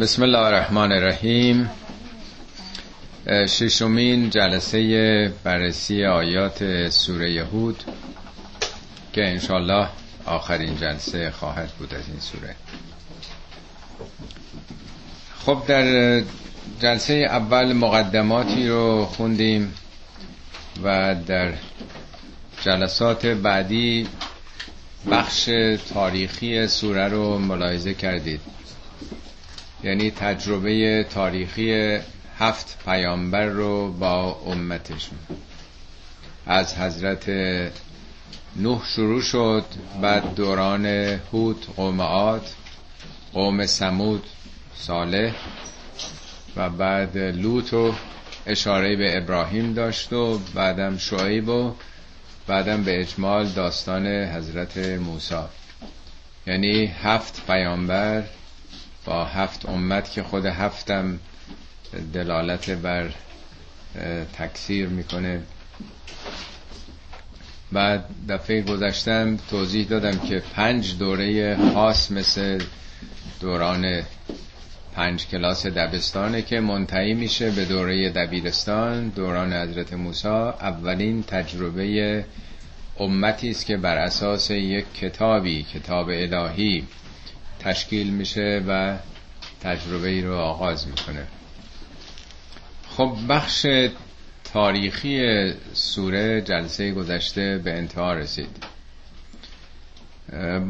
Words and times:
بسم 0.00 0.22
الله 0.22 0.38
الرحمن 0.38 0.92
الرحیم. 0.92 1.70
ششمین 3.48 4.30
جلسه 4.30 5.32
بررسی 5.44 6.04
آیات 6.04 6.88
سوره 6.88 7.32
یهود 7.32 7.82
که 9.12 9.28
انشالله 9.28 9.88
آخرین 10.26 10.76
جلسه 10.76 11.30
خواهد 11.30 11.70
بود 11.78 11.94
از 11.94 12.02
این 12.08 12.20
سوره. 12.20 12.54
خب 15.46 15.62
در 15.68 16.22
جلسه 16.80 17.14
اول 17.14 17.72
مقدماتی 17.72 18.68
رو 18.68 19.04
خوندیم 19.04 19.74
و 20.82 21.14
در 21.26 21.52
جلسات 22.64 23.26
بعدی 23.26 24.08
بخش 25.10 25.50
تاریخی 25.94 26.66
سوره 26.66 27.08
رو 27.08 27.38
ملاحظه 27.38 27.94
کردید. 27.94 28.40
یعنی 29.84 30.10
تجربه 30.10 31.06
تاریخی 31.10 31.98
هفت 32.38 32.78
پیامبر 32.84 33.44
رو 33.44 33.92
با 33.92 34.40
امتشون 34.46 35.18
از 36.46 36.78
حضرت 36.78 37.30
نوح 38.56 38.86
شروع 38.86 39.20
شد 39.20 39.64
بعد 40.02 40.34
دوران 40.34 40.86
هود 41.32 41.66
قوم 41.76 42.00
عاد 42.00 42.46
قوم 43.32 43.66
سمود 43.66 44.22
صالح 44.76 45.34
و 46.56 46.70
بعد 46.70 47.18
لوط 47.18 47.74
و 47.74 47.94
اشاره 48.46 48.96
به 48.96 49.16
ابراهیم 49.16 49.72
داشت 49.72 50.12
و 50.12 50.38
بعدم 50.54 50.98
شعیب 50.98 51.48
و 51.48 51.74
بعدم 52.46 52.84
به 52.84 53.00
اجمال 53.00 53.46
داستان 53.48 54.06
حضرت 54.06 54.78
موسی. 54.78 55.34
یعنی 56.46 56.86
هفت 56.86 57.46
پیامبر 57.46 58.22
با 59.08 59.24
هفت 59.24 59.68
امت 59.68 60.10
که 60.10 60.22
خود 60.22 60.46
هفتم 60.46 61.18
دلالت 62.12 62.70
بر 62.70 63.10
تکثیر 64.38 64.88
می‌کنه. 64.88 65.40
بعد 67.72 68.04
دفعه 68.28 68.62
گذشتم 68.62 69.36
توضیح 69.50 69.86
دادم 69.86 70.18
که 70.18 70.42
پنج 70.54 70.98
دوره 70.98 71.56
خاص 71.72 72.12
مثل 72.12 72.62
دوران 73.40 74.02
پنج 74.94 75.26
کلاس 75.26 75.66
دبستانه 75.66 76.42
که 76.42 76.60
منتهی 76.60 77.14
میشه 77.14 77.50
به 77.50 77.64
دوره 77.64 78.10
دبیرستان 78.10 79.08
دوران 79.08 79.52
حضرت 79.52 79.92
موسی. 79.92 80.28
اولین 80.28 81.22
تجربه 81.22 82.24
امتی 83.00 83.50
است 83.50 83.66
که 83.66 83.76
بر 83.76 83.96
اساس 83.96 84.50
یک 84.50 84.94
کتابی 84.94 85.62
کتاب 85.62 86.08
الهی. 86.08 86.84
تشکیل 87.58 88.10
میشه 88.10 88.62
و 88.68 88.96
تجربه 89.60 90.08
ای 90.08 90.22
رو 90.22 90.36
آغاز 90.36 90.88
می‌کنه. 90.88 91.26
خب 92.96 93.16
بخش 93.28 93.66
تاریخی 94.52 95.52
سوره 95.72 96.40
جلسه 96.40 96.92
گذشته 96.92 97.58
به 97.58 97.72
انتها 97.72 98.14
رسید. 98.14 98.64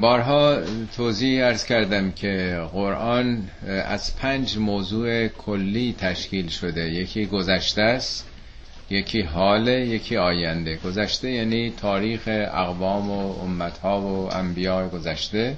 بارها 0.00 0.58
توضیح 0.96 1.44
ارز 1.44 1.64
کردم 1.64 2.12
که 2.12 2.60
قرآن 2.72 3.50
از 3.66 4.16
پنج 4.16 4.58
موضوع 4.58 5.28
کلی 5.28 5.94
تشکیل 5.98 6.48
شده. 6.48 6.90
یکی 6.90 7.26
گذشته 7.26 7.82
است 7.82 8.26
یکی 8.90 9.22
حال 9.22 9.68
یکی 9.68 10.16
آینده. 10.16 10.76
گذشته 10.76 11.30
یعنی 11.30 11.70
تاریخ 11.70 12.22
اقوام 12.26 13.10
و 13.10 13.42
امتها 13.42 14.00
و 14.00 14.34
انبیاء 14.34 14.88
گذشته. 14.88 15.56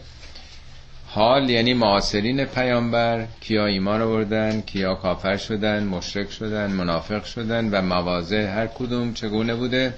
حال 1.13 1.51
یعنی 1.51 1.75
معاصرین 1.75 2.45
پیامبر 2.45 3.27
کیا 3.41 3.67
ایمان 3.67 4.03
آوردن 4.03 4.61
کیا 4.61 4.95
کافر 4.95 5.37
شدن 5.37 5.85
مشرک 5.85 6.31
شدن 6.31 6.71
منافق 6.71 7.25
شدن 7.25 7.71
و 7.71 7.83
مواضع 7.83 8.47
هر 8.47 8.67
کدوم 8.67 9.15
چگونه 9.15 9.55
بوده؟ 9.55 9.95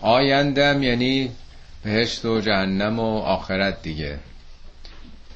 آیندم 0.00 0.82
یعنی 0.82 1.30
بهشت 1.84 2.24
و 2.24 2.40
جهنم 2.40 2.98
و 2.98 3.18
آخرت 3.18 3.82
دیگه. 3.82 4.18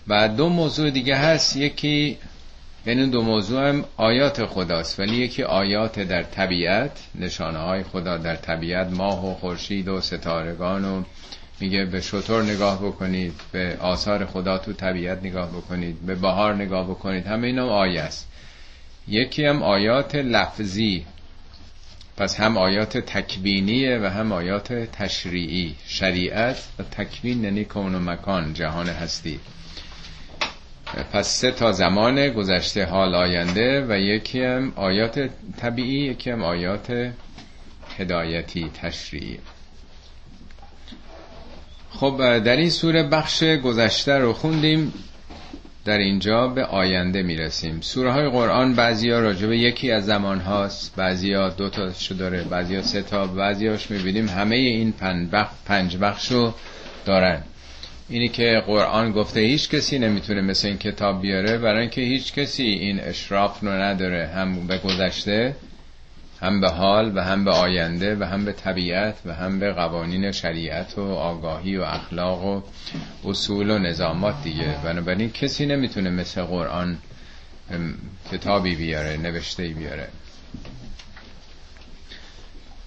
و 0.09 0.29
دو 0.29 0.49
موضوع 0.49 0.91
دیگه 0.91 1.17
هست. 1.17 1.57
یکی 1.57 2.19
یعنی 2.87 3.07
دو 3.07 3.23
موضوع 3.23 3.69
هم 3.69 3.85
آیات 3.97 4.47
خداست 4.47 5.01
ولی 5.01 5.17
یکی 5.17 5.43
آیات 5.43 6.01
در 6.01 6.23
طبیعت 6.23 6.91
نشانه 7.15 7.59
های 7.59 7.83
خدا 7.83 8.19
در 8.19 8.37
طبیعت 8.37 8.91
ماه 8.91 9.31
و 9.31 9.35
خورشید 9.35 9.89
و 9.89 10.01
ستارگان 10.01 10.85
و 10.85 11.03
میگه 11.63 11.85
به 11.85 12.01
شطور 12.01 12.43
نگاه 12.43 12.87
بکنید 12.87 13.33
به 13.53 13.77
آثار 13.81 14.27
خدا 14.27 14.59
تو 14.59 14.73
طبیعت 14.73 15.19
نگاه 15.19 15.49
بکنید 15.49 16.07
به 16.07 16.15
بهار 16.15 16.55
نگاه 16.55 16.91
بکنید 16.91 17.27
همه 17.27 17.47
اینا 17.47 17.69
آیه 17.69 18.01
است. 18.01 18.29
یکی 19.09 19.45
هم 19.45 19.63
آیات 19.63 20.15
لفظی. 20.15 21.05
پس 22.17 22.41
هم 22.41 22.57
آیات 22.57 22.99
تکوینیه 22.99 23.99
و 23.99 24.05
هم 24.07 24.33
آیات 24.33 24.73
تشریعی. 24.73 25.75
شریعت 25.87 26.57
و 26.79 26.83
تکوین 26.83 27.45
یعنی 27.45 27.65
کون 27.65 27.95
و 27.95 27.99
مکان 27.99 28.55
جهان 28.55 28.89
هستی. 28.89 29.41
پس 31.13 31.29
سه 31.29 31.51
تا 31.51 31.73
زمان 31.73 32.29
گذشته 32.29 32.85
حال 32.85 33.15
آینده 33.15 33.87
و 33.89 33.99
یکی 33.99 34.45
هم 34.45 34.73
آیات 34.77 35.31
طبیعی 35.57 36.05
یکی 36.11 36.31
هم 36.31 36.43
آیات 36.43 37.13
هدایتی 37.99 38.71
تشریعی. 38.75 39.39
خب 42.03 42.39
در 42.39 42.57
این 42.57 42.71
سوره 42.71 43.03
بخش 43.03 43.43
گذشته 43.43 44.19
رو 44.19 44.33
خوندیم 44.33 44.93
در 45.85 45.99
اینجا 45.99 46.49
به 46.49 46.65
آینده 46.65 47.23
می‌رسیم. 47.23 47.81
سوره 47.81 48.13
های 48.13 48.29
قرآن 48.29 48.75
بعضی 48.75 49.11
ها 49.11 49.21
راجبه 49.21 49.59
یکی 49.59 49.91
از 49.91 50.07
زمان 50.07 50.41
هاست 50.41 50.97
بعضی 50.97 51.33
ها 51.33 51.49
دو 51.49 51.69
تا 51.69 51.91
داره 52.19 52.45
بعضی 52.45 52.77
ها 52.77 52.83
سه 52.83 53.03
تا 53.03 53.27
بعضی 53.27 53.67
هاش 53.67 53.91
می‌بینیم 53.91 54.29
همه 54.29 54.57
این 54.57 54.95
پنج 55.67 55.97
بخش 55.97 56.33
رو 56.33 56.55
دارن. 57.05 57.43
اینی 58.09 58.29
که 58.29 58.63
قرآن 58.67 59.13
گفته 59.13 59.41
هیچ 59.41 59.71
کسی 59.71 59.99
نمی‌تونه 59.99 60.41
مثل 60.41 60.69
این 60.69 60.79
کتاب 60.79 61.23
بیاره 61.23 61.59
برای 61.59 61.81
اینکه 61.81 62.01
هیچ 62.01 62.33
کسی 62.35 62.63
این 62.63 63.01
اشراف 63.01 63.61
رو 63.61 63.69
نداره 63.69 64.27
هم 64.27 64.67
به 64.67 64.79
گذشته 64.79 65.57
هم 66.43 66.61
به 66.61 66.69
حال 66.69 67.17
و 67.17 67.21
هم 67.21 67.45
به 67.45 67.51
آینده 67.51 68.17
و 68.17 68.25
هم 68.25 68.45
به 68.45 68.53
طبیعت 68.53 69.17
و 69.25 69.35
هم 69.35 69.59
به 69.59 69.73
قوانین 69.73 70.33
شریعت 70.33 70.99
و 70.99 71.03
آگاهی 71.03 71.77
و 71.77 71.83
اخلاق 71.83 72.45
و 72.45 72.63
اصول 73.25 73.71
و 73.71 73.79
نظامات 73.79 74.35
دیگه. 74.45 74.77
بنابراین 74.85 75.31
کسی 75.31 75.67
نمی‌تونه 75.67 76.11
مثل 76.11 76.43
قرآن 76.43 76.99
کتابی 78.33 78.75
بیاره 78.75 79.17
نوشته 79.17 79.69
بیاره. 79.69 80.09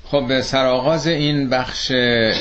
خب 0.06 0.28
به 0.28 0.42
سرآغاز 0.42 1.08
این 1.08 1.50
بخش 1.50 1.92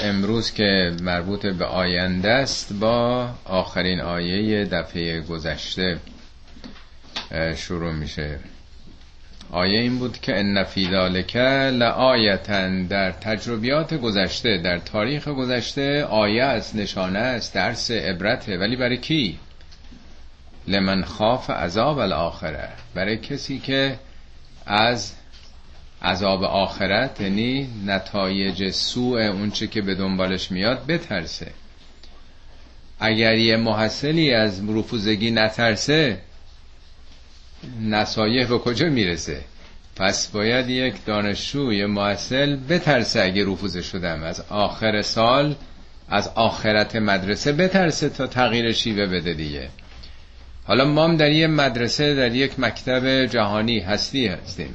امروز 0.05 0.53
که 0.53 0.93
مربوط 1.03 1.47
به 1.47 1.65
آینده 1.65 2.31
است 2.31 2.73
با 2.73 3.29
آخرین 3.45 4.01
آیه 4.01 4.65
دفعه 4.65 5.21
گذشته 5.21 5.99
شروع 7.57 7.93
میشه. 7.93 8.39
آیه 9.54 9.81
این 9.81 9.98
بود 9.98 10.20
که 10.20 10.38
ان 10.38 10.65
فی 10.65 10.91
ذالک 10.91 11.32
در 12.88 13.12
تجربیات 13.12 13.94
گذشته 13.94 14.59
در 14.59 14.78
تاریخ 14.78 15.28
گذشته 15.28 16.04
آیه 16.04 16.42
است 16.42 16.76
نشانه 16.76 17.19
است 17.19 17.54
درس 17.54 17.91
عبرته. 17.91 18.59
ولی 18.59 18.76
برای 18.76 18.97
کی؟ 18.97 19.38
لمن 20.69 21.04
خاف 21.04 21.50
عذاب 21.50 21.98
الاخره. 21.98 22.69
برای 22.94 23.16
کسی 23.16 23.59
که 23.59 23.98
از 24.66 25.12
عذاب 26.03 26.44
آخرت 26.44 27.21
یعنی 27.21 27.69
نتایج 27.86 28.71
سوء 28.71 29.31
اونچه 29.31 29.66
که 29.66 29.82
به 29.82 29.94
دنبالش 29.94 30.50
میاد 30.50 30.86
بترسه. 30.86 31.50
اگر 33.00 33.34
یه 33.34 33.56
محصلی 33.56 34.34
از 34.34 34.69
رفوزگی 34.69 35.31
نترسه 35.31 36.19
نصایح 37.81 38.47
به 38.47 38.59
کجا 38.59 38.89
می‌رسه؟ 38.89 39.41
پس 39.97 40.28
باید 40.28 40.71
یک 40.71 40.95
دانشجو 41.07 41.72
یه 41.72 41.87
محصل 41.87 42.57
بترسه 42.57 43.22
اگه 43.22 43.45
رفوزه 43.45 43.83
شدم. 43.83 44.22
از 44.22 44.45
آخر 44.49 45.03
سال 45.03 45.55
از 46.09 46.31
آخرت 46.34 46.97
مدرسه 46.97 47.53
بترسه 47.53 48.09
تا 48.09 48.27
تغییر 48.27 48.72
شیوه 48.72 49.07
بده 49.07 49.34
دیگه. 49.34 49.69
حالا 50.65 50.84
ما 50.84 51.15
در 51.15 51.31
یه 51.31 51.47
مدرسه 51.47 52.15
در 52.15 52.34
یک 52.34 52.61
مکتب 52.61 53.27
جهانی 53.27 53.78
هستی 53.81 54.27
هستیم. 54.27 54.75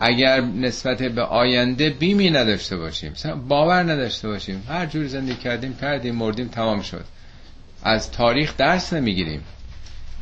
اگر 0.00 0.40
نسبت 0.40 1.02
به 1.02 1.22
آینده 1.22 1.90
بیمی 1.90 2.30
نداشته 2.30 2.76
باشیم 2.76 3.12
باور 3.48 3.82
نداشته 3.82 4.28
باشیم 4.28 4.62
هر 4.68 4.86
جور 4.86 5.06
زندگی 5.06 5.36
کردیم 5.36 5.76
کردیم 5.80 6.14
مردیم 6.14 6.48
تمام 6.48 6.82
شد. 6.82 7.04
از 7.82 8.10
تاریخ 8.10 8.56
درس 8.56 8.92
نمی‌گیریم. 8.92 9.40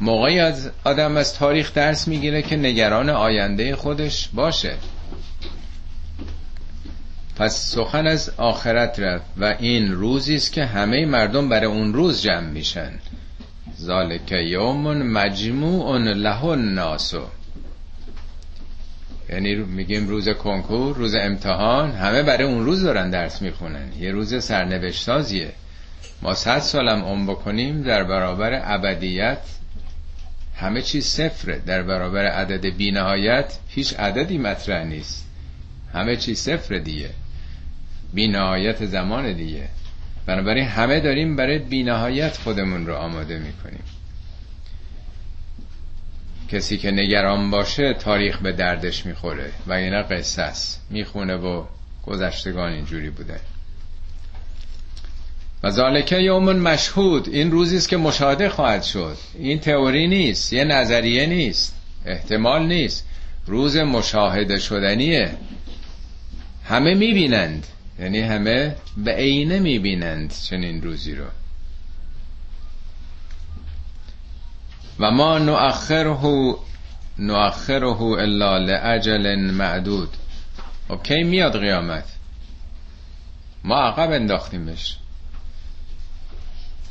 موقعی 0.02 0.38
از 0.38 0.70
آدم 0.84 1.16
از 1.16 1.34
تاریخ 1.34 1.74
درس 1.74 2.08
می‌گیره 2.08 2.42
که 2.42 2.56
نگران 2.56 3.10
آینده 3.10 3.76
خودش 3.76 4.28
باشه. 4.32 4.74
پس 7.36 7.72
سخن 7.74 8.06
از 8.06 8.32
آخرت 8.36 9.00
رفت 9.00 9.24
و 9.36 9.54
این 9.58 9.92
روزی 9.92 10.34
است 10.34 10.52
که 10.52 10.64
همه 10.64 11.06
مردم 11.06 11.48
برای 11.48 11.66
اون 11.66 11.94
روز 11.94 12.22
جمع 12.22 12.50
میشن. 12.50 12.92
ذالک 13.80 14.32
یوم 14.32 15.02
مجموع 15.02 15.98
له 15.98 16.44
الناس. 16.44 17.14
یعنی 19.30 19.54
میگیم 19.54 20.08
روز 20.08 20.28
کنکور 20.28 20.96
روز 20.96 21.14
امتحان 21.14 21.90
همه 21.90 22.22
برای 22.22 22.44
اون 22.44 22.64
روز 22.64 22.82
دارن 22.82 23.10
درس 23.10 23.42
می‌خونن. 23.42 23.92
یه 24.00 24.12
روز 24.12 24.44
سرنوشتازیه 24.44 25.52
ما 26.22 26.34
صد 26.34 26.58
سالم 26.58 27.04
عمر 27.04 27.30
بکنیم 27.30 27.82
در 27.82 28.04
برابر 28.04 28.62
ابدیت 28.64 29.38
همه 30.56 30.82
چیز 30.82 31.06
صفره. 31.06 31.58
در 31.58 31.82
برابر 31.82 32.26
عدد 32.26 32.66
بینهایت 32.66 33.58
هیچ 33.68 33.94
عددی 33.94 34.38
مطرح 34.38 34.84
نیست. 34.84 35.26
همه 35.92 36.16
چیز 36.16 36.38
صفر 36.38 36.78
دیگه. 36.78 37.10
بینهایت 38.14 38.86
زمان 38.86 39.32
دیگه. 39.32 39.68
بنابراین 40.26 40.64
همه 40.64 41.00
داریم 41.00 41.36
برای 41.36 41.58
بینهایت 41.58 42.36
خودمون 42.36 42.86
رو 42.86 42.94
آماده 42.94 43.38
می‌کنیم. 43.38 43.82
کسی 46.48 46.78
که 46.78 46.90
نگران 46.90 47.50
باشه 47.50 47.94
تاریخ 47.94 48.38
به 48.38 48.52
دردش 48.52 49.06
می‌خوره. 49.06 49.52
و 49.66 49.72
اینا 49.72 50.02
قصه 50.02 50.42
است. 50.42 50.86
می‌خونه 50.90 51.34
و 51.34 51.64
گذشتگان 52.06 52.72
اینجوری 52.72 53.10
بوده 53.10 53.40
و 55.62 55.70
ذالکه 55.70 56.16
یوم 56.16 56.52
مشهود. 56.52 57.28
این 57.28 57.50
روزی 57.50 57.76
است 57.76 57.88
که 57.88 57.96
مشاهده 57.96 58.48
خواهد 58.48 58.82
شد. 58.82 59.16
این 59.34 59.58
تئوری 59.58 60.06
نیست 60.06 60.52
یه 60.52 60.64
نظریه 60.64 61.26
نیست 61.26 61.76
احتمال 62.06 62.66
نیست. 62.66 63.08
روز 63.46 63.76
مشاهده 63.76 64.58
شدنیه. 64.58 65.34
همه 66.64 66.94
می‌بینند. 66.94 67.66
یعنی 68.00 68.20
همه 68.20 68.76
به 68.96 69.12
عینه 69.12 69.58
می‌بینند 69.58 70.34
چنین 70.50 70.82
روزی 70.82 71.14
رو. 71.14 71.24
و 74.98 75.10
ما 75.10 75.38
نؤخره 75.38 76.16
نؤخره 77.18 78.02
الا 78.02 78.58
لاجل 78.58 79.36
معدود. 79.36 80.08
خب 80.88 81.02
کی 81.02 81.22
میاد 81.22 81.60
قیامت؟ 81.60 82.04
ما 83.64 83.74
عقب 83.74 84.12
انداختیمش. 84.12 84.96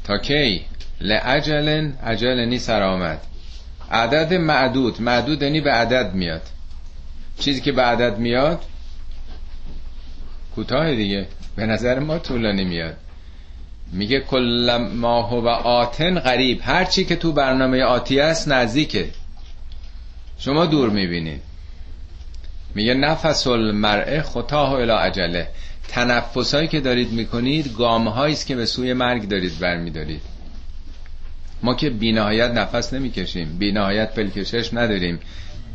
تا 0.03 0.18
کی؟ 0.18 0.65
لعجل 1.01 1.92
عجل 2.03 2.45
نی 2.45 2.59
سر 2.59 2.81
آمد. 2.81 3.19
عدد 3.92 4.33
معدود 4.33 5.01
معدود 5.01 5.42
یعنی 5.44 5.62
به 5.62 5.71
عدد 5.71 6.13
میاد. 6.13 6.42
چیزی 7.39 7.62
که 7.62 7.71
به 7.71 7.81
عدد 7.81 8.18
میاد 8.18 8.62
کوتاه 10.56 10.95
دیگه 10.95 11.27
به 11.56 11.65
نظر 11.65 12.00
ما 12.00 12.19
طولانی 12.19 12.63
میاد. 12.63 12.98
میگه 13.92 14.19
کل 14.19 14.77
ما 14.95 15.21
هو 15.21 15.48
آتن 15.48 16.19
قریب 16.19 16.62
هر 16.63 16.86
چی 16.86 17.06
که 17.06 17.15
تو 17.15 17.31
برنامه 17.31 17.83
آتی 17.83 18.19
است 18.19 18.47
نزدیکه. 18.47 19.09
شما 20.38 20.65
دور 20.65 20.89
می‌بینید. 20.89 21.42
میگه 22.75 22.94
نفس 22.94 23.47
المرء 23.47 24.21
خطاه 24.21 24.71
الی 24.71 24.92
عجله. 24.92 25.47
تنفسایی 25.91 26.67
که 26.67 26.79
دارید 26.79 27.11
می‌کنید 27.11 27.73
گام 27.77 28.07
است 28.07 28.47
که 28.47 28.55
به 28.55 28.65
سوی 28.65 28.93
مرگ 28.93 29.27
دارید 29.27 29.59
برمیدارید. 29.59 30.21
ما 31.63 31.75
که 31.75 31.89
بینهایت 31.89 32.51
نفس 32.51 32.93
نمی‌کشیم 32.93 33.57
بینهایت 33.57 34.13
پلکشش 34.13 34.73
نداریم. 34.73 35.19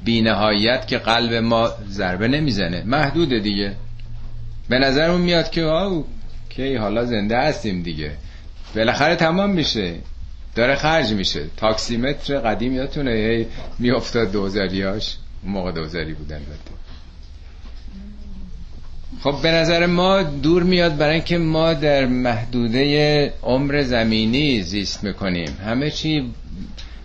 بینهایت 0.05 0.87
که 0.87 0.99
قلب 0.99 1.35
ما 1.35 1.71
ضربه 1.89 2.29
نمی‌زنه. 2.29 2.83
محدود 2.87 3.43
دیگه. 3.43 3.73
به 4.69 4.79
نظرمون 4.79 5.21
میاد 5.21 5.51
که 5.51 5.63
آو 5.63 6.05
کی 6.49 6.75
حالا 6.75 7.05
زنده 7.05 7.39
هستیم 7.39 7.83
دیگه. 7.83 8.13
بالاخره 8.77 9.17
تمام 9.17 9.51
میشه. 9.51 9.95
داره 10.55 10.75
خرج 10.75 11.13
میشه. 11.13 11.45
تاکسیمتر 11.57 12.39
قدیم 12.39 12.75
یادتونه 12.75 13.11
هی 13.11 13.47
میافتاد 13.79 14.33
دوزاریاش 14.33 15.17
موقع 15.45 15.73
دوزاری 15.73 16.15
بودن 16.15 16.39
بده. 16.39 16.86
خب 19.23 19.35
به 19.43 19.51
نظر 19.51 19.87
ما 19.87 20.23
دور 20.23 20.63
میاد 20.63 20.97
برای 20.97 21.15
اینکه 21.15 21.39
ما 21.39 21.75
در 21.75 22.07
محدوده 22.07 23.33
عمر 23.43 23.83
زمینی 23.83 24.63
زیست 24.63 25.05
می‌کنیم. 25.05 25.57
همه 25.65 25.91
چی 25.91 26.31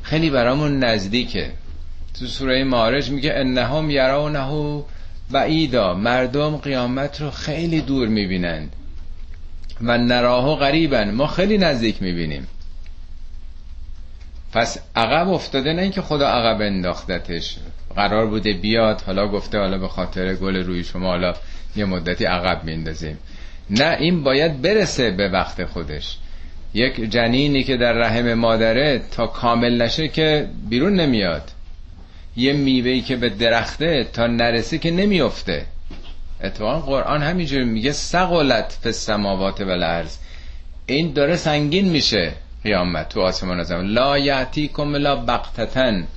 خیلی 0.01 0.29
برامون 0.29 0.83
نزدیکه. 0.83 1.51
تو 2.19 2.27
سوره 2.27 2.63
معارج 2.63 3.09
میگه 3.09 3.33
انهم 3.35 3.89
یرونه 3.89 4.83
بعیدا 5.31 5.93
مردم 5.93 6.57
قیامت 6.57 7.21
رو 7.21 7.31
خیلی 7.31 7.81
دور 7.81 8.07
می‌بینند 8.07 8.75
و 9.81 9.97
نراهو 9.97 10.55
غریبن. 10.55 11.11
ما 11.11 11.27
خیلی 11.27 11.57
نزدیک 11.57 12.01
می‌بینیم. 12.01 12.47
پس 14.53 14.77
عقب 14.95 15.29
افتاده 15.29 15.73
نه 15.73 15.81
اینکه 15.81 16.01
خدا 16.01 16.27
عقب 16.27 16.61
انداختتش. 16.61 17.57
قرار 17.95 18.27
بوده 18.27 18.53
بیاد 18.53 19.01
حالا 19.01 19.27
گفته 19.27 19.59
حالا 19.59 19.77
به 19.77 19.87
خاطر 19.87 20.35
گل 20.35 20.55
روی 20.55 20.83
شما 20.83 21.07
حالا 21.07 21.33
یه 21.75 21.85
مدتی 21.85 22.25
عقب 22.25 22.63
میندازیم 22.63 23.17
نه 23.69 23.97
این 23.99 24.23
باید 24.23 24.61
برسه 24.61 25.11
به 25.11 25.29
وقت 25.29 25.65
خودش. 25.65 26.17
یک 26.73 27.01
جنینی 27.01 27.63
که 27.63 27.77
در 27.77 27.93
رحم 27.93 28.33
مادره 28.33 29.01
تا 29.11 29.27
کامل 29.27 29.81
نشه 29.81 30.07
که 30.07 30.47
بیرون 30.69 30.95
نمیاد. 30.95 31.51
یه 32.35 32.53
میوهی 32.53 33.01
که 33.01 33.15
به 33.15 33.29
درخته 33.29 34.07
تا 34.13 34.27
نرسه 34.27 34.77
که 34.77 34.91
نمیافته 34.91 35.65
اتفاقا 36.43 36.79
قرآن 36.79 37.23
همینجوری 37.23 37.65
میگه 37.65 37.91
سقلت 37.91 38.77
فی 38.81 38.89
السماوات 38.89 39.61
و 39.61 39.69
الارض. 39.69 40.17
این 40.85 41.13
داره 41.13 41.35
سنگین 41.35 41.89
میشه 41.89 42.31
قیامت 42.63 43.09
تو 43.09 43.21
آسمان 43.21 43.63
زمان 43.63 43.85
لا 43.85 44.17
یعتیکم 44.17 44.95
لا 44.95 45.15
بقتتن 45.15 46.07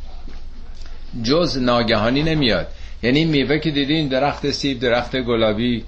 جز 1.23 1.59
ناگهانی 1.59 2.23
نمیاد. 2.23 2.69
یعنی 3.05 3.25
میوه 3.25 3.59
که 3.59 3.71
دیدین 3.71 4.09
درخت 4.09 4.51
سیب 4.51 4.81
درخت 4.81 5.17
گلابی 5.17 5.85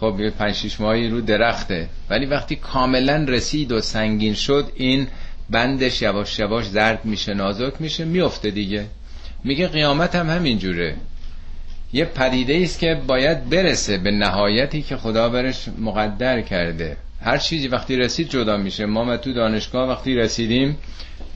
خب 0.00 0.16
یه 0.20 0.30
پنج 0.30 0.54
شیش 0.54 0.80
ماهی 0.80 1.08
رو 1.08 1.20
درخته. 1.20 1.88
ولی 2.10 2.26
وقتی 2.26 2.56
کاملا 2.56 3.24
رسید 3.28 3.72
و 3.72 3.80
سنگین 3.80 4.34
شد 4.34 4.72
این 4.74 5.06
بندش 5.50 6.02
یواش 6.02 6.38
یواش 6.38 6.64
زرد 6.64 7.04
میشه 7.04 7.34
نازک 7.34 7.72
میشه 7.80 8.04
میفته 8.04 8.50
دیگه. 8.50 8.86
میگه 9.44 9.68
قیامت 9.68 10.14
هم 10.14 10.30
همین 10.30 10.58
جوره 10.58 10.96
یه 11.92 12.04
پدیده 12.04 12.60
است 12.62 12.78
که 12.78 13.00
باید 13.06 13.50
برسه 13.50 13.98
به 13.98 14.10
نهایتی 14.10 14.82
که 14.82 14.96
خدا 14.96 15.28
برش 15.28 15.68
مقدر 15.78 16.40
کرده. 16.40 16.96
هر 17.22 17.38
چیزی 17.38 17.68
وقتی 17.68 17.96
رسید 17.96 18.28
جدا 18.28 18.56
میشه. 18.56 18.86
ما 18.86 19.16
تو 19.16 19.32
دانشگاه 19.32 19.88
وقتی 19.88 20.14
رسیدیم 20.14 20.78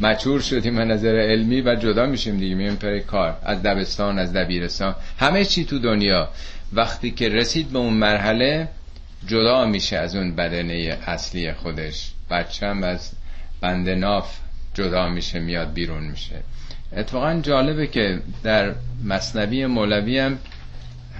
مچور 0.01 0.41
شدیم 0.41 0.79
از 0.79 0.89
نظر 0.89 1.17
علمی 1.17 1.61
و 1.61 1.75
جدا 1.75 2.07
میشیم 2.07 2.37
دیگه 2.37 2.55
مییم 2.55 2.77
پر 2.77 2.99
کار. 2.99 3.37
از 3.43 3.63
دبستان 3.63 4.19
از 4.19 4.33
دبیرستان. 4.33 4.95
همه 5.19 5.45
چی 5.45 5.65
تو 5.65 5.79
دنیا. 5.79 6.29
وقتی 6.73 7.11
که 7.11 7.29
رسید 7.29 7.71
به 7.71 7.79
اون 7.79 7.95
مرحله 7.95 8.69
جدا 9.27 9.65
میشه 9.65 9.97
از 9.97 10.17
اون 10.17 10.35
بدنه 10.35 10.99
اصلی 11.07 11.53
خودش. 11.53 12.11
بچه 12.31 12.67
هم 12.67 12.83
از 12.85 13.13
بند 13.61 13.89
ناف 13.89 14.39
جدا 14.75 15.09
میشه 15.09 15.39
میاد 15.39 15.73
بیرون 15.73 16.05
میشه. 16.05 16.37
اتفاقا 16.97 17.41
جالبه 17.43 17.87
که 17.87 18.21
در 18.43 18.75
مصنبی 19.05 19.67
مولوی 19.67 20.19
هم 20.19 20.39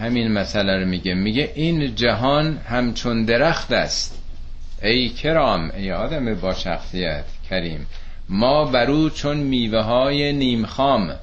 همین 0.01 0.33
مسئله 0.33 0.79
رو 0.79 0.87
میگه. 0.87 1.15
میگه 1.15 1.53
این 1.55 1.95
جهان 1.95 2.59
همچون 2.59 3.25
درخت 3.25 3.73
است. 3.73 4.19
ای 4.83 5.09
کرام 5.09 5.71
ای 5.77 5.93
آدم 5.93 6.35
با 6.35 6.55
شخصیت 6.55 7.25
کریم. 7.51 7.87
ما 8.29 8.65
برو 8.65 9.11
چون 9.11 9.37
میوه 9.37 9.81
های 9.81 10.33
نیم 10.33 10.67
خام. 10.67 11.15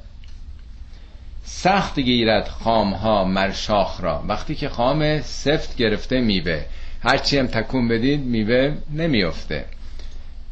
سخت 1.43 2.00
گیرد 2.00 2.48
خام 2.48 2.93
ها 2.93 3.24
مر 3.24 3.51
شاخ 3.51 4.01
را. 4.01 4.24
وقتی 4.27 4.55
که 4.55 4.70
خام 4.70 5.22
سفت 5.22 5.77
گرفته 5.77 6.22
میوه 6.22 6.65
هرچی 7.03 7.38
هم 7.38 7.48
تکون 7.48 7.88
بدید 7.88 8.20
میوه 8.20 8.77
نمیافته. 8.93 9.65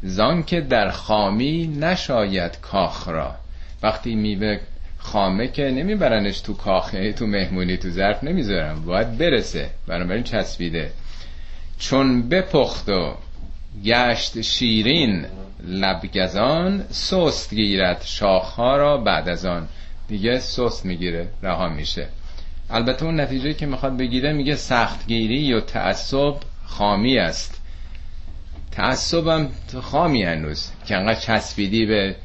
زان 0.02 0.42
که 0.42 0.60
در 0.60 0.90
خامی 0.90 1.66
نشاید 1.66 2.60
کاخ 2.60 3.08
را. 3.08 3.34
وقتی 3.82 4.14
میوه 4.14 4.58
خامه 4.98 5.48
که 5.48 5.62
نمیبرنش 5.62 6.40
تو 6.40 6.54
کاخه 6.54 7.12
تو 7.12 7.26
مهمونی 7.26 7.76
تو 7.76 7.90
ظرف 7.90 8.24
نمی‌ذارن 8.24 8.74
باید 8.74 9.18
برسه. 9.18 9.70
بنابراین 9.86 10.22
چسبیده. 10.22 10.92
چون 11.78 12.28
بپخت 12.28 12.88
و 12.88 13.14
گشت 13.84 14.40
شیرین 14.40 15.26
لبگزان 15.64 16.84
سست 16.90 17.54
گیرد 17.54 18.02
شاخها 18.04 18.76
را 18.76 18.96
بعد 18.96 19.28
از 19.28 19.46
آن. 19.46 19.68
دیگه 20.08 20.38
سست 20.38 20.86
می‌گیره 20.86 21.28
رها 21.42 21.68
میشه. 21.68 22.08
البته 22.70 23.04
اون 23.04 23.20
نتیجه 23.20 23.54
که 23.54 23.66
می‌خواد 23.66 23.96
بگیره 23.96 24.32
میگه 24.32 24.54
سختگیری 24.54 25.40
یا 25.40 25.60
تعصب 25.60 26.34
خامی 26.64 27.18
است. 27.18 27.60
تعصبم 28.70 29.48
خامی 29.82 30.22
هنوز. 30.22 30.70
که 30.86 30.96
انقدر 30.96 31.20
چسبیدی 31.20 31.86
به 31.86 32.16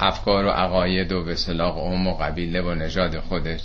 افکار 0.00 0.44
و 0.44 0.48
عقاید 0.48 1.12
و 1.12 1.24
به 1.24 1.34
قوم 1.58 2.06
و 2.06 2.14
قبیله 2.14 2.60
و 2.60 2.74
نژاد 2.74 3.20
خودش. 3.20 3.60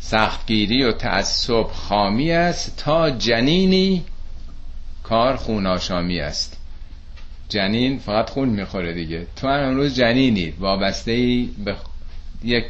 سختگیری 0.00 0.84
و 0.84 0.92
تعصب 0.92 1.62
خامی 1.62 2.32
است 2.32 2.76
تا 2.76 3.10
جنینی 3.10 4.04
کار 5.02 5.36
خوناشامی 5.36 6.20
است. 6.20 6.57
جنین 7.48 7.98
فقط 7.98 8.30
خون 8.30 8.48
می‌خوره 8.48 8.92
دیگه. 8.92 9.26
تو 9.36 9.48
هم 9.48 9.68
امروز 9.68 9.94
جنینی. 9.94 10.54
وابسته 10.58 11.12
ای 11.12 11.48
به 11.64 11.76
یک 12.44 12.64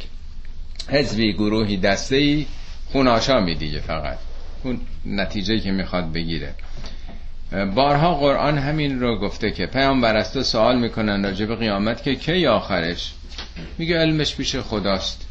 حزبی 0.89 1.33
گروهی 1.33 1.77
دسته 1.77 2.15
ای 2.15 2.45
خون 2.91 3.07
آشا 3.07 3.45
دیگه 3.53 3.79
فقط. 3.79 4.17
اون 4.63 4.79
نتیجه 5.05 5.59
که 5.59 5.71
می‌خواد 5.71 6.11
بگیره. 6.11 6.53
بارها 7.75 8.15
قرآن 8.15 8.57
همین 8.57 8.99
رو 8.99 9.19
گفته 9.19 9.51
که 9.51 9.65
پیامبر 9.65 10.17
از 10.17 10.33
تو 10.33 10.43
سوال 10.43 10.79
می‌کنن 10.79 11.23
راجع 11.23 11.45
به 11.45 11.55
قیامت 11.55 12.03
که 12.03 12.15
کی 12.15 12.45
آخرش؟ 12.45 13.13
میگه 13.77 13.97
علمش 13.97 14.35
پیش 14.35 14.55
خداست. 14.55 15.25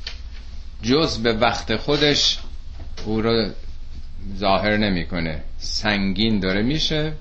جز 0.82 1.18
به 1.18 1.32
وقت 1.32 1.76
خودش 1.76 2.38
او 3.06 3.22
رو 3.22 3.50
ظاهر 4.36 4.76
نمی‌کنه. 4.76 5.42
سنگین 5.58 6.40
داره 6.40 6.62
میشه. 6.62 7.12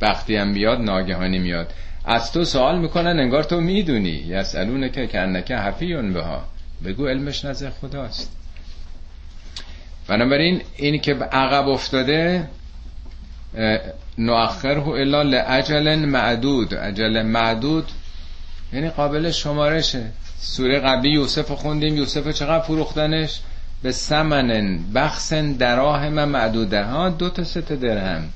وقتی 0.00 0.36
هم 0.36 0.54
بیاد 0.54 0.80
ناگهانی 0.80 1.38
میاد. 1.38 1.72
از 2.04 2.32
تو 2.32 2.44
سوال 2.44 2.78
می‌کنن 2.78 3.18
انگار 3.20 3.42
تو 3.42 3.60
می‌دونی. 3.60 4.24
یسالونه 4.28 4.88
که 4.88 5.06
کنکه 5.06 5.56
حفیون 5.56 6.12
بها. 6.12 6.44
بگو 6.84 7.06
علمش 7.06 7.44
نزد 7.44 7.72
خداست. 7.80 8.36
بنابراین 10.08 10.62
این 10.76 11.00
که 11.00 11.14
عقب 11.14 11.68
افتاده 11.68 12.48
نؤخره 14.18 14.88
الا 14.88 15.22
لعجل 15.22 15.94
معدود. 15.94 16.74
عجل 16.74 17.22
معدود 17.22 17.88
یعنی 18.72 18.88
قابل 18.88 19.30
شمارشه. 19.30 20.04
سوره 20.38 20.78
قبلی 20.78 21.10
یوسف 21.10 21.50
خوندیم. 21.50 21.96
یوسف 21.96 22.30
چقدر 22.32 22.64
فروختنش؟ 22.64 23.40
به 23.82 23.92
سمنن 23.92 24.92
بخسن 24.94 25.52
دراهم 25.52 26.24
معدوده. 26.24 26.84
ها 26.84 27.08
دو 27.08 27.30
تا 27.30 27.44
سه 27.44 27.60
درهم. 27.60 28.28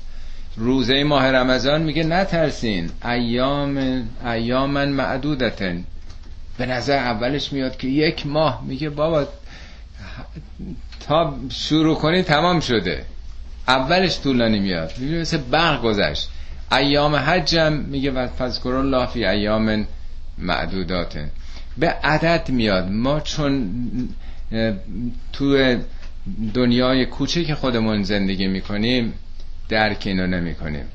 روزه 0.57 1.03
ماه 1.03 1.31
رمضان 1.31 1.81
میگه 1.83 2.03
نترسین. 2.03 2.89
ایام 3.05 4.03
ایامن 4.25 4.89
معدودتن. 4.89 5.83
به 6.57 6.65
نظر 6.65 6.97
اولش 6.97 7.53
میاد 7.53 7.77
که 7.77 7.87
یک 7.87 8.27
ماه. 8.27 8.63
میگه 8.67 8.89
بابا 8.89 9.27
تا 11.07 11.35
شروع 11.49 11.95
کنی 11.95 12.21
تمام 12.21 12.59
شده. 12.59 13.05
اولش 13.67 14.19
طولانی 14.21 14.59
میاد. 14.59 14.93
میگه 14.97 15.17
مثل 15.17 15.37
برق 15.37 15.81
گذشت. 15.81 16.29
ایام 16.71 17.15
حجم 17.15 17.73
میگه 17.73 18.11
و 18.11 18.27
فذکر 18.27 18.69
الله 18.69 19.05
فی 19.05 19.25
ایام 19.25 19.87
معدودات 20.37 21.17
به 21.77 21.89
عدد 21.89 22.49
میاد. 22.49 22.91
ما 22.91 23.19
چون 23.19 23.69
تو 25.33 25.77
دنیای 26.53 27.05
کوچه 27.05 27.55
خودمون 27.55 28.03
زندگی 28.03 28.47
می‌کنیم 28.47 29.13
درک 29.69 30.03
اینو 30.05 30.27
نمی‌کنیم. 30.27 30.85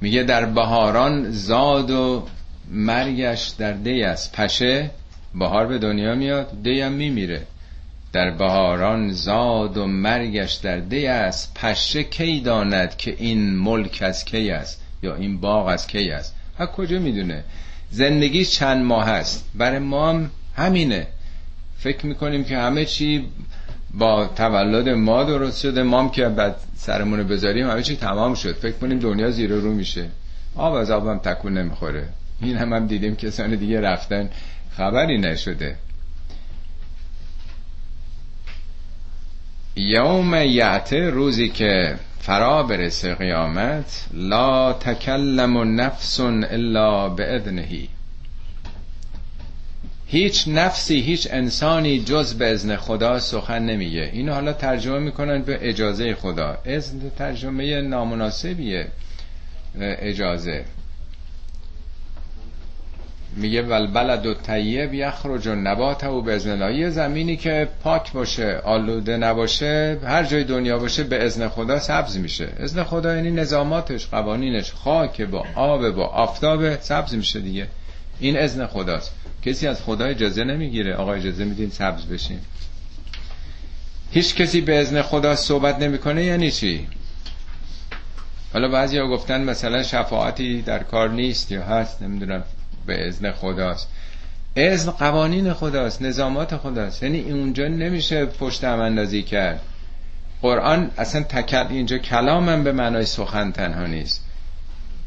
میگه 0.00 0.22
در 0.22 0.44
بهاران 0.44 1.30
زاد 1.30 1.90
و 1.90 2.26
مرگش 2.70 3.48
در 3.58 3.72
دی 3.72 4.02
است. 4.02 4.32
پشه 4.32 4.90
بهار 5.34 5.66
به 5.66 5.78
دنیا 5.78 6.14
میاد 6.14 6.62
دی 6.62 6.80
هم 6.80 6.92
میمیره. 6.92 7.42
در 8.12 8.30
بهاران 8.30 9.12
زاد 9.12 9.76
و 9.76 9.86
مرگش 9.86 10.54
در 10.54 10.78
دی 10.78 11.06
است. 11.06 11.54
پشه 11.54 12.04
کی 12.04 12.40
داند 12.40 12.96
که 12.96 13.16
این 13.18 13.56
ملک 13.56 13.98
از 14.02 14.24
کی 14.24 14.50
است؟ 14.50 14.82
یا 15.02 15.14
این 15.14 15.40
باغ 15.40 15.66
از 15.66 15.86
کی 15.86 16.10
است؟ 16.10 16.34
ها 16.58 16.66
کجا 16.66 16.98
می‌دونه. 16.98 17.44
زندگی 17.90 18.44
چند 18.44 18.84
ماه 18.84 19.08
هست 19.08 19.44
برای 19.54 19.78
ما 19.78 20.08
هم 20.08 20.30
همینه. 20.56 21.06
فکر 21.78 22.06
می‌کنیم 22.06 22.44
که 22.44 22.58
همه 22.58 22.84
چی 22.84 23.26
با 23.98 24.26
تولد 24.26 24.88
ما 24.88 25.24
درست 25.24 25.60
شده. 25.60 25.82
مام 25.82 26.10
که 26.10 26.28
بعد 26.28 26.56
سرمون 26.76 27.22
بذاریم 27.22 27.70
همه 27.70 27.82
چی 27.82 27.96
تمام 27.96 28.34
شد. 28.34 28.52
فکر 28.52 28.76
کنیم 28.76 28.98
دنیا 28.98 29.30
زیر 29.30 29.50
رو 29.50 29.74
میشه. 29.74 30.08
آب 30.56 30.74
از 30.74 30.90
آب 30.90 31.08
هم 31.08 31.18
تکون 31.18 31.58
نمی‌خوره. 31.58 32.08
این 32.40 32.56
هم, 32.56 32.72
هم 32.72 32.86
دیدیم 32.86 33.16
کسان 33.16 33.54
دیگه 33.54 33.80
رفتن. 33.80 34.30
خبری 34.76 35.18
نشده. 35.18 35.76
یوم 39.76 40.34
یعته 40.34 41.10
روزی 41.10 41.48
که 41.48 41.96
فرا 42.20 42.62
برسه 42.62 43.14
قیامت 43.14 44.06
لا 44.12 44.72
تکلم 44.72 45.80
نفس 45.80 46.20
الا 46.20 47.08
به 47.08 47.34
هیچ 50.08 50.44
نفسی 50.48 51.00
هیچ 51.00 51.28
انسانی 51.30 52.00
جز 52.00 52.34
به 52.34 52.46
ازن 52.46 52.76
خدا 52.76 53.18
سخن 53.18 53.62
نمیگه. 53.62 54.10
اینو 54.12 54.32
حالا 54.32 54.52
ترجمه 54.52 54.98
می‌کنن 54.98 55.42
به 55.42 55.58
اجازه 55.68 56.14
خدا. 56.14 56.58
اذن 56.64 56.98
ترجمه 57.18 57.80
نامناسبیه. 57.80 58.86
اجازه. 59.80 60.64
میگه 63.36 63.62
ولبلد 63.62 64.26
و 64.26 64.34
طیب 64.34 64.94
یخرج 64.94 65.46
و 65.46 65.54
نبات 65.54 66.04
و 66.04 66.22
به 66.22 66.34
ازن 66.34 66.74
یه 66.74 66.90
زمینی 66.90 67.36
که 67.36 67.68
پاک 67.82 68.12
باشه 68.12 68.60
آلوده 68.64 69.16
نباشه 69.16 69.98
هر 70.04 70.24
جای 70.24 70.44
دنیا 70.44 70.78
باشه 70.78 71.04
به 71.04 71.24
ازن 71.24 71.48
خدا 71.48 71.78
سبز 71.78 72.18
میشه. 72.18 72.48
ازن 72.60 72.82
خدا 72.84 73.16
یعنی 73.16 73.30
نظاماتش 73.30 74.06
قوانینش. 74.06 74.72
خاک 74.72 75.22
با 75.22 75.46
آب 75.54 75.90
با 75.90 76.06
آفتاب 76.06 76.80
سبز 76.80 77.14
میشه 77.14 77.40
دیگه. 77.40 77.66
این 78.20 78.38
ازن 78.38 78.66
خداست. 78.66 79.12
کسی 79.46 79.66
از 79.66 79.82
خدا 79.82 80.04
اجازه 80.04 80.44
نمی‌گیره. 80.44 80.94
آقا 80.94 81.12
اجازه 81.12 81.44
میدین 81.44 81.70
سبز 81.70 82.06
بشین 82.06 82.38
هیچ 84.10 84.34
کسی 84.34 84.60
به 84.60 84.78
ازن 84.78 85.02
خدا 85.02 85.36
صحبت 85.36 85.78
نمی‌کنه 85.78 86.24
یعنی 86.24 86.50
چی؟ 86.50 86.86
حالا 88.52 88.68
بعضی 88.68 88.98
ها 88.98 89.08
گفتن 89.08 89.44
مثلا 89.44 89.82
شفاعتی 89.82 90.62
در 90.62 90.82
کار 90.82 91.10
نیست 91.10 91.52
یا 91.52 91.62
هست 91.62 92.02
نمی‌دونم 92.02 92.42
به 92.86 93.08
ازن 93.08 93.32
خداست. 93.32 93.88
ازن 94.56 94.90
قوانین 94.90 95.52
خداست 95.52 96.02
نظامات 96.02 96.56
خداست. 96.56 97.02
یعنی 97.02 97.20
اونجا 97.20 97.68
نمیشه 97.68 98.26
پشت 98.26 98.64
هم 98.64 98.80
اندازی 98.80 99.22
کرد. 99.22 99.60
قرآن 100.42 100.90
اصلا 100.98 101.22
تکل 101.22 101.66
اینجا 101.70 101.98
کلامم 101.98 102.64
به 102.64 102.72
معنای 102.72 103.04
سخن 103.04 103.50
تنها 103.50 103.86
نیست. 103.86 104.24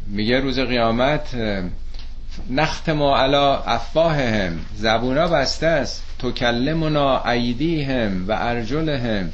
میگه 0.08 0.40
روز 0.40 0.60
قیامت 0.60 1.36
نخت 2.50 2.90
ما 2.90 3.18
علا 3.18 3.58
افواههم. 3.58 4.60
زبونا 4.76 5.28
بسته 5.28 5.68
است. 5.68 6.04
تو 6.20 6.32
کلمنا 6.32 7.30
ایدیهم 7.30 8.26
و 8.28 8.32
ارجلهم. 8.40 9.32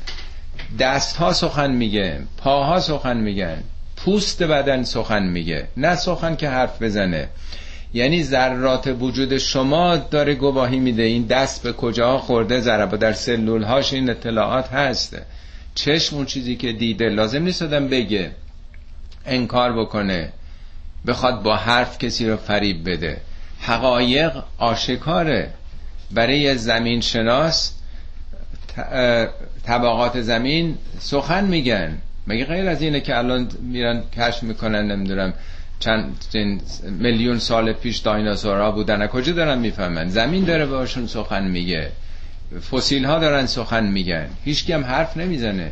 دست 0.80 1.18
ها 1.18 1.34
سخن 1.34 1.72
میگه 1.72 2.20
پاها 2.38 2.80
سخن 2.80 3.18
میگن 3.18 3.64
پوست 3.96 4.44
بدن 4.44 4.84
سخن 4.84 5.24
میگه. 5.24 5.68
نه 5.78 5.96
سخن 5.96 6.36
که 6.36 6.50
حرف 6.50 6.82
بزنه. 6.82 7.30
یعنی 7.94 8.24
ذرات 8.24 8.96
وجود 9.00 9.38
شما 9.38 9.98
داره 9.98 10.36
گواهی 10.36 10.80
میده. 10.80 11.04
این 11.04 11.26
دست 11.26 11.64
به 11.64 11.74
کجا 11.74 12.18
خورده؟ 12.18 12.62
ذره 12.62 12.98
در 12.98 13.14
سلول 13.14 13.64
هاش 13.64 13.94
این 13.94 14.10
اطلاعات 14.10 14.74
هست. 14.74 15.18
چشم 15.76 16.16
اون 16.16 16.26
چیزی 16.26 16.56
که 16.56 16.74
دیده 16.74 17.10
لازم 17.10 17.44
نیست 17.44 17.62
آدم 17.62 17.88
بگه. 17.88 18.32
انکار 19.26 19.74
بکنه. 19.74 20.32
بخواد 21.08 21.44
با 21.44 21.56
حرف 21.56 21.98
کسی 21.98 22.30
رو 22.30 22.38
فریب 22.38 22.90
بده. 22.90 23.18
حقایق 23.62 24.32
آشکاره. 24.58 25.54
برای 26.12 26.58
زمین 26.58 27.02
شناس 27.02 27.74
طبقات 29.66 30.22
زمین 30.22 30.78
سخن 31.00 31.46
میگن. 31.46 31.98
مگه 32.28 32.46
غیر 32.46 32.70
از 32.70 32.82
اینه 32.82 33.02
که 33.02 33.18
الان 33.18 33.48
میرن 33.62 34.04
کشف 34.18 34.44
می‌کنن 34.44 34.92
نمی‌دونم 34.92 35.34
چند 35.80 36.26
میلیون 36.84 37.40
سال 37.40 37.74
پیش 37.74 37.98
دایناسورها 37.98 38.72
بودن. 38.72 39.08
کجا 39.08 39.34
دارن 39.34 39.58
می‌فهمن؟ 39.58 40.10
زمین 40.10 40.44
داره 40.44 40.66
باشون 40.66 41.08
سخن 41.08 41.48
میگه. 41.48 41.92
فسیل 42.72 43.06
ها 43.06 43.20
دارن 43.20 43.46
سخن 43.46 43.86
میگن. 43.86 44.28
هیچ 44.46 44.70
هم 44.70 44.84
حرف 44.84 45.18
نمی‌زنه. 45.18 45.72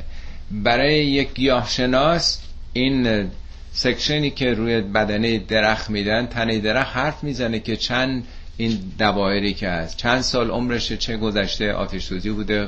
برای 0.51 1.05
یک 1.05 1.33
گیاهشناس 1.33 2.39
این 2.73 3.29
سکشنی 3.75 4.29
که 4.29 4.53
روی 4.53 4.81
بدنه 4.81 5.39
درخت 5.39 5.89
میدن 5.89 6.25
تنه 6.25 6.59
درخت 6.59 6.97
حرف 6.97 7.23
می‌زنه 7.23 7.59
که 7.59 7.75
چند 7.75 8.27
این 8.57 8.79
دوایری 8.99 9.53
که 9.53 9.69
هست. 9.69 9.97
چند 9.97 10.21
سال 10.21 10.51
عمرش 10.51 10.91
چه 10.91 11.17
گذشته؟ 11.17 11.73
آتش 11.73 12.03
سوزی 12.03 12.29
بوده 12.29 12.67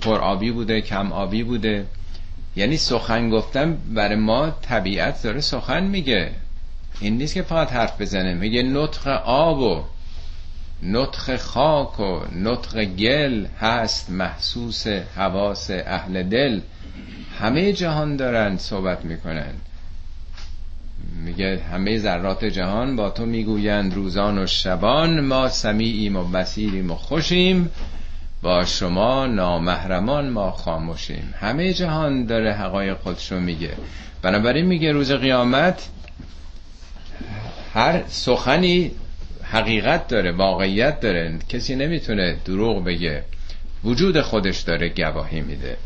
پر 0.00 0.18
آبی 0.18 0.50
بوده 0.50 0.80
کم 0.80 1.12
آبی 1.12 1.42
بوده. 1.42 1.86
یعنی 2.56 2.76
سخن 2.76 3.30
گفتن 3.30 3.78
برای 3.94 4.16
ما 4.16 4.50
طبیعت 4.50 5.22
داره 5.22 5.40
سخن 5.40 5.84
میگه. 5.84 6.30
این 7.00 7.18
نیست 7.18 7.34
که 7.34 7.42
فقط 7.42 7.72
حرف 7.72 8.00
بزنه 8.00 8.34
میگه 8.34 8.62
نطق 8.62 9.08
آب 9.24 9.58
و 9.58 9.84
نطق 10.82 11.36
خاک 11.36 12.00
و 12.00 12.20
نطق 12.32 12.84
گل 12.84 13.46
هست 13.60 14.10
محسوس 14.10 14.86
حواس 14.86 15.70
اهل 15.70 16.22
دل. 16.22 16.60
همه 17.38 17.72
جهان 17.72 18.16
دارن 18.16 18.56
صحبت 18.56 19.04
می‌کنن. 19.04 19.54
میگه 21.24 21.60
همه 21.72 21.98
ذرات 21.98 22.44
جهان 22.44 22.96
با 22.96 23.10
تو 23.10 23.26
می‌گویند 23.26 23.94
روزان 23.94 24.38
و 24.38 24.46
شبان 24.46 25.20
ما 25.20 25.48
سمیعیم 25.48 26.16
و 26.16 26.24
بسیریم 26.24 26.90
و 26.90 26.94
خوشیم 26.94 27.70
با 28.42 28.64
شما 28.64 29.26
نامهرمان 29.26 30.28
ما 30.28 30.50
خاموشیم. 30.50 31.34
همه 31.40 31.72
جهان 31.72 32.24
داره 32.26 32.52
حقای 32.52 32.94
خودشو 32.94 33.40
میگه. 33.40 33.72
بنابراین 34.22 34.66
میگه 34.66 34.92
روز 34.92 35.12
قیامت 35.12 35.88
هر 37.74 38.02
سخنی 38.08 38.90
حقیقت 39.42 40.08
داره 40.08 40.32
واقعیت 40.32 41.00
داره. 41.00 41.38
کسی 41.48 41.76
نمی‌تونه 41.76 42.36
دروغ 42.44 42.84
بگه. 42.84 43.24
وجود 43.84 44.20
خودش 44.20 44.60
داره 44.60 44.88
گواهی 44.88 45.40
میده. 45.40 45.76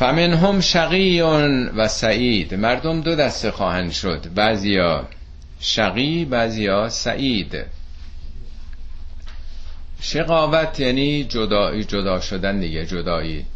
فمنهم 0.00 0.60
شقی 0.60 1.20
و 1.20 1.88
سعید. 1.88 2.54
مردم 2.54 3.00
دو 3.00 3.16
دسته 3.16 3.50
خواهند 3.50 3.92
شد. 3.92 4.26
بعضیا 4.34 5.08
شقی 5.60 6.24
بعضیا 6.24 6.88
سعید. 6.88 7.64
شقاوت 10.00 10.80
یعنی 10.80 11.24
جدایی 11.24 11.84
جدا 11.84 12.20
شدن 12.20 12.60
دیگه 12.60 12.86
جدایی. 12.86 13.46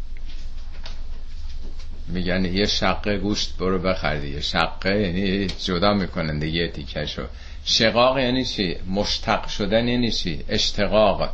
میگن 2.07 2.45
یه 2.45 2.65
شقه 2.65 3.17
گوشت 3.17 3.57
برو 3.57 3.79
بخر 3.79 4.15
دیگه. 4.15 4.41
شقه 4.41 5.01
یعنی 5.01 5.47
جدا 5.47 5.93
می‌کنن 5.93 6.39
دیگه 6.39 6.67
تیکشو 6.67 7.25
شقاق 7.63 8.19
یعنی 8.19 8.45
چی؟ 8.45 8.75
مشتق 8.89 9.47
شدن 9.47 9.87
یعنی 9.87 10.11
چی؟ 10.11 10.39
اشتقاق. 10.49 11.29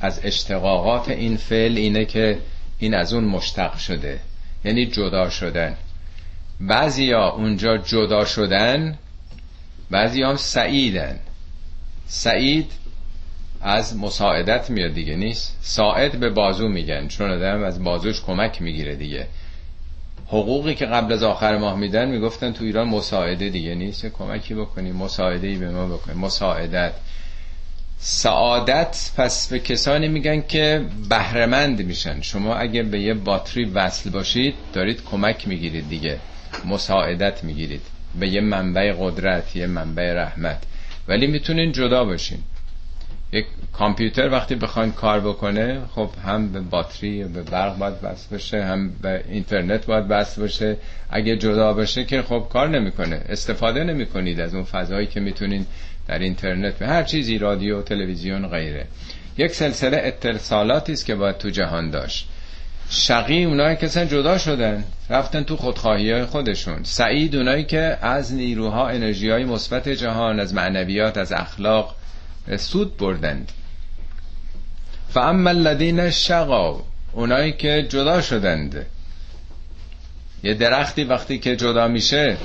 از 0.00 0.20
اشتقاقات 0.24 1.08
این 1.08 1.36
فعل 1.36 1.76
اینه 1.76 2.04
که 2.04 2.38
این 2.78 2.94
از 2.94 3.12
اون 3.12 3.24
مشتق 3.24 3.76
شده. 3.78 4.20
یعنی 4.66 4.86
جدا 4.86 5.30
شدن. 5.30 5.76
بعضیا 6.60 7.28
اونجا 7.28 7.76
جدا 7.76 8.24
شدن 8.24 8.98
بعضی 9.90 10.22
هم 10.22 10.36
سعیدن. 10.36 11.18
سعید 12.06 12.72
از 13.60 13.96
مساعدت 13.96 14.70
میاد 14.70 14.92
دیگه 14.92 15.16
نیست؟ 15.16 15.58
ساعد 15.60 16.20
به 16.20 16.30
بازو 16.30 16.68
میگن. 16.68 17.08
چون 17.08 17.30
آدم 17.30 17.62
از 17.62 17.84
بازوش 17.84 18.22
کمک 18.22 18.62
می‌گیره 18.62 18.96
دیگه. 18.96 19.26
حقوقی 20.26 20.74
که 20.74 20.86
قبل 20.86 21.12
از 21.12 21.22
آخر 21.22 21.56
ماه 21.58 21.76
میدن 21.76 22.08
می‌گفتن 22.08 22.52
تو 22.52 22.64
ایران 22.64 22.88
مساعده 22.88 23.48
دیگه 23.48 23.74
نیست؟ 23.74 24.06
کمکی 24.06 24.54
بکنی 24.54 24.92
مساعده 24.92 25.58
به 25.58 25.70
ما 25.70 25.86
بکنی 25.86 26.14
مساعدت. 26.14 26.92
سعادت 27.98 29.10
پس 29.16 29.48
به 29.48 29.58
کسانی 29.58 30.08
میگن 30.08 30.40
که 30.40 30.84
بهرهمند 31.08 31.82
میشن. 31.82 32.20
شما 32.20 32.56
اگه 32.56 32.82
به 32.82 33.00
یه 33.00 33.14
باتری 33.14 33.64
وصل 33.64 34.10
باشید 34.10 34.54
دارید 34.72 35.04
کمک 35.04 35.48
می‌گیرید 35.48 35.88
دیگه. 35.88 36.18
مساعدت 36.64 37.44
می‌گیرید. 37.44 37.82
به 38.20 38.28
یه 38.28 38.40
منبع 38.40 38.92
قدرت 38.98 39.56
یه 39.56 39.66
منبع 39.66 40.12
رحمت. 40.12 40.62
ولی 41.08 41.26
می‌تونین 41.26 41.72
جدا 41.72 42.04
باشین. 42.04 42.38
یک 43.32 43.46
کامپیوتر 43.72 44.30
وقتی 44.30 44.54
بخواین 44.54 44.92
کار 44.92 45.20
بکنه 45.20 45.80
خب 45.94 46.10
هم 46.26 46.48
به 46.52 46.60
باتری 46.60 47.24
به 47.24 47.42
برق 47.42 47.78
باید 47.78 47.94
وصل 48.02 48.34
بشه 48.36 48.64
هم 48.64 48.90
به 49.02 49.24
اینترنت 49.28 49.86
باید 49.86 50.04
وصل 50.08 50.42
بشه. 50.42 50.76
اگه 51.10 51.36
جدا 51.36 51.72
بشه 51.72 52.04
که 52.04 52.22
خب 52.22 52.46
کار 52.52 52.68
نمی‌کنه. 52.68 53.22
استفاده 53.28 53.84
نمی‌کنید 53.84 54.40
از 54.40 54.54
اون 54.54 54.64
فضایی 54.64 55.06
که 55.06 55.20
می‌تونین 55.20 55.66
در 56.08 56.18
اینترنت 56.18 56.74
به 56.78 56.86
هر 56.86 57.02
چیزی 57.02 57.38
رادیو 57.38 57.82
تلویزیون 57.82 58.48
غیره. 58.48 58.86
یک 59.38 59.54
سلسله 59.54 60.00
اتصالاتی 60.04 60.92
است 60.92 61.06
که 61.06 61.14
باید 61.14 61.38
تو 61.38 61.50
جهان 61.50 61.90
داشت. 61.90 62.28
شقی 62.90 63.44
اونایی 63.44 63.76
که 63.76 63.88
جدا 63.88 64.38
شدن 64.38 64.84
رفتن 65.10 65.42
تو 65.42 65.56
خودخواهی 65.56 66.10
های 66.10 66.24
خودشون. 66.24 66.82
سعید 66.82 67.36
اونایی 67.36 67.64
که 67.64 67.98
از 68.02 68.34
نیروها 68.34 68.88
انرژی 68.88 69.30
های 69.30 69.44
مثبت 69.44 69.88
جهان 69.88 70.40
از 70.40 70.54
معنویات 70.54 71.16
از 71.18 71.32
اخلاق 71.32 71.94
سود 72.56 72.96
بردند. 72.96 73.52
فاما 75.08 75.50
الذین 75.50 76.10
شقا 76.10 76.82
اونایی 77.12 77.52
که 77.52 77.86
جدا 77.88 78.22
شدند. 78.22 78.86
یه 80.42 80.54
درختی 80.54 81.04
وقتی 81.04 81.38
که 81.38 81.56
جدا 81.56 81.88
میشه 81.88 82.36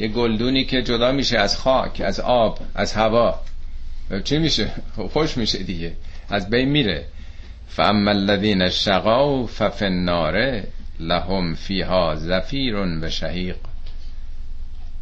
یه 0.00 0.08
گلدونی 0.08 0.64
که 0.64 0.82
جدا 0.82 1.12
میشه 1.12 1.38
از 1.38 1.56
خاک 1.56 2.02
از 2.04 2.20
آب 2.20 2.58
از 2.74 2.92
هوا. 2.92 3.40
چی 4.24 4.38
میشه؟ 4.38 4.68
خوش 5.12 5.36
میشه 5.36 5.58
دیگه. 5.58 5.92
از 6.30 6.50
بین 6.50 6.68
میره. 6.68 7.04
فاما 7.68 8.10
الذین 8.10 8.68
شقوا 8.68 9.46
ففی 9.46 9.84
النار 9.84 10.62
لهم 11.00 11.54
فیها 11.54 12.14
زفیر 12.16 12.76
و 12.76 13.10
شهیق. 13.10 13.56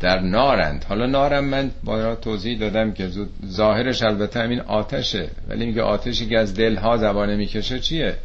در 0.00 0.20
نارند. 0.20 0.84
حالا 0.88 1.06
نارم 1.06 1.44
من 1.44 1.70
با 1.84 2.14
توضیح 2.14 2.58
دادم 2.58 2.92
که 2.92 3.10
ظاهرش 3.46 4.02
البته 4.02 4.40
همین 4.40 4.60
آتشه. 4.60 5.28
ولی 5.48 5.66
میگه 5.66 5.82
آتشی 5.82 6.28
که 6.28 6.38
از 6.38 6.54
دلها 6.54 6.96
زبانه 6.96 7.36
می‌کشه 7.36 7.78
چیه؟ 7.78 8.16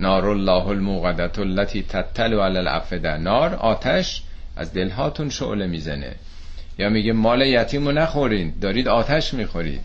نار 0.00 0.28
الله 0.28 0.66
الموقدت 0.66 1.38
التي 1.38 1.82
تتل 1.82 2.40
علی 2.40 2.58
الافده. 2.58 3.16
نار 3.16 3.54
آتش 3.54 4.22
از 4.56 4.72
دلهاتون 4.72 5.30
شعله 5.30 5.66
می‌زنه. 5.66 6.14
یا 6.78 6.88
میگه 6.88 7.12
مال 7.12 7.42
یتیمو 7.42 7.92
نخورین 7.92 8.52
دارید 8.60 8.88
آتش 8.88 9.34
می‌خورید. 9.34 9.80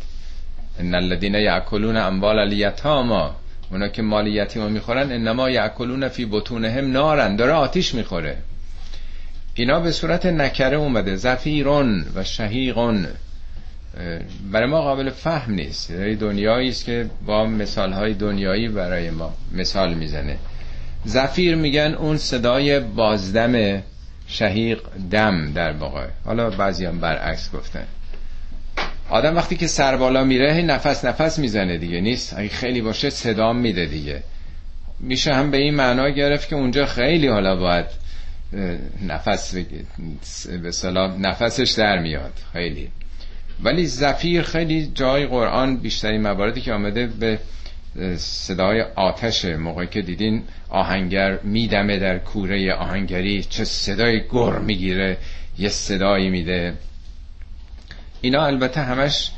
ان 0.80 0.96
الذين 0.96 1.36
یاکلون 1.36 1.98
اموال 1.98 2.40
الیتاما. 2.40 3.36
اونا 3.72 3.88
که 3.88 4.02
مال 4.02 4.28
یتیمو 4.28 4.70
می‌خورن 4.70 5.12
انما 5.12 5.50
یاکلون 5.50 6.08
فی 6.08 6.26
بطونهم 6.26 6.92
نارن. 6.92 7.36
داره 7.36 7.52
آتیش 7.52 7.96
می‌خوره. 7.96 8.38
اینا 9.54 9.80
به 9.80 9.92
صورت 9.92 10.26
نکره 10.26 10.78
اومده. 10.78 11.16
زفیرون 11.16 12.06
و 12.16 12.24
شهیقون. 12.24 13.08
برای 14.52 14.70
ما 14.70 14.82
قابل 14.82 15.10
فهم 15.10 15.54
نیست. 15.54 15.90
یعنی 15.90 16.16
دنیایی 16.16 16.70
است 16.70 16.86
که 16.86 17.10
با 17.26 17.46
مثال 17.46 17.94
های 17.94 18.14
دنیایی 18.14 18.68
برای 18.68 19.10
ما 19.10 19.34
مثال 19.52 19.94
می‌زنه. 19.94 20.38
زفیر 21.06 21.56
میگن 21.56 21.96
اون 22.00 22.18
صدای 22.18 22.80
بازدم 22.80 23.84
شهیق 24.28 24.80
دم 25.12 25.54
در 25.54 25.72
واقع 25.72 26.08
حالا 26.26 26.50
بعضی 26.50 26.86
هم 26.86 27.00
برعکس 27.00 27.52
گفتن. 27.52 27.88
آدم 29.10 29.36
وقتی 29.36 29.56
که 29.56 29.68
سر 29.68 29.98
بالا 29.98 30.24
میره 30.24 30.62
نفس 30.62 31.06
نفس 31.06 31.40
می‌زنه 31.40 31.78
دیگه. 31.78 32.02
نیست. 32.02 32.34
اگه 32.38 32.50
خیلی 32.50 32.82
باشه 32.82 33.10
صدا 33.10 33.54
میده 33.54 33.86
دیگه. 33.86 34.24
میشه 35.00 35.34
هم 35.34 35.52
به 35.52 35.58
این 35.58 35.76
معنا 35.76 36.10
گرفت 36.10 36.50
که 36.50 36.56
اونجا 36.56 36.86
خیلی 36.86 37.28
حالا 37.28 37.56
باید 37.56 37.86
نفس 39.08 39.56
به 40.64 40.72
سلام 40.72 41.28
نفسش 41.28 41.72
در 41.72 42.00
میاد. 42.00 42.34
خیلی. 42.54 42.90
ولی 43.64 43.86
زفیر 43.86 44.42
خیلی 44.42 44.92
جای 44.96 45.26
قرآن 45.26 45.78
بیشتری 45.78 46.18
مواردی 46.18 46.62
که 46.62 46.74
آمده 46.74 47.08
به 47.08 47.40
صدای 48.18 48.82
آتش 48.82 49.46
موقعی 49.46 49.88
که 49.88 50.02
دیدین 50.02 50.44
آهنگر 50.70 51.40
میدمه 51.44 52.00
در 52.00 52.20
کوره 52.20 52.74
آهنگری 52.74 53.44
چه 53.44 53.64
صدای 53.64 54.22
گر 54.32 54.60
می‌گیره 54.60 55.18
یه 55.58 55.70
صدایی 55.70 56.30
میده. 56.30 56.74
اینا 58.22 58.46
البته 58.46 58.82
همش 58.82 59.32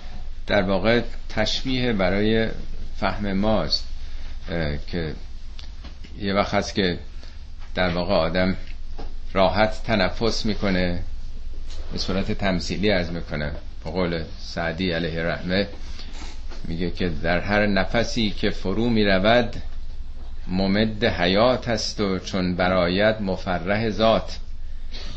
در 0.48 0.62
واقع 0.62 1.02
تشبیه 1.30 1.93
برای 1.93 2.48
فهم 2.98 3.34
ماست 3.34 3.88
که 4.88 5.13
یه 6.20 6.34
وقت 6.34 6.54
هست 6.54 6.76
که 6.76 7.00
در 7.76 7.89
واقع 7.89 8.13
آدم 8.13 8.56
راحت 9.34 9.84
تنفس 9.84 10.46
می‌کنه 10.46 11.00
به 11.91 11.98
صورت 11.98 12.32
تمثیلی 12.32 12.91
از 12.91 13.12
می‌کنه. 13.12 13.52
به 13.84 13.91
قول 13.91 14.24
سعدی 14.39 14.91
علیه 14.91 15.24
رحمه 15.24 15.67
میگه 16.67 16.91
که 16.91 17.10
در 17.10 17.39
هر 17.39 17.65
نفسی 17.65 18.30
که 18.30 18.49
فرو 18.49 18.89
می‌رود 18.89 19.56
ممد 20.47 21.03
حیات 21.03 21.67
است 21.67 22.01
و 22.01 22.19
چون 22.19 22.56
برایت 22.56 23.21
مفرح 23.21 23.89
ذات. 23.89 24.39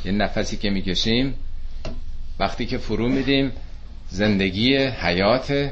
یه 0.04 0.12
نفسی 0.12 0.56
که 0.56 0.70
می‌کشیم 0.70 1.34
وقتی 2.38 2.66
که 2.66 2.78
فرو 2.78 3.08
میدیم 3.08 3.52
زندگی 4.08 4.76
حیات 4.76 5.70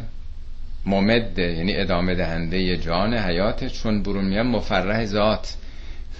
ممد 0.87 1.39
یعنی 1.39 1.77
ادامه 1.77 2.15
دهنده 2.15 2.77
جان 2.77 3.15
حیات 3.15 3.65
چون 3.65 4.03
برون 4.03 4.25
میام 4.25 4.47
مفرح 4.47 5.05
ذات 5.05 5.57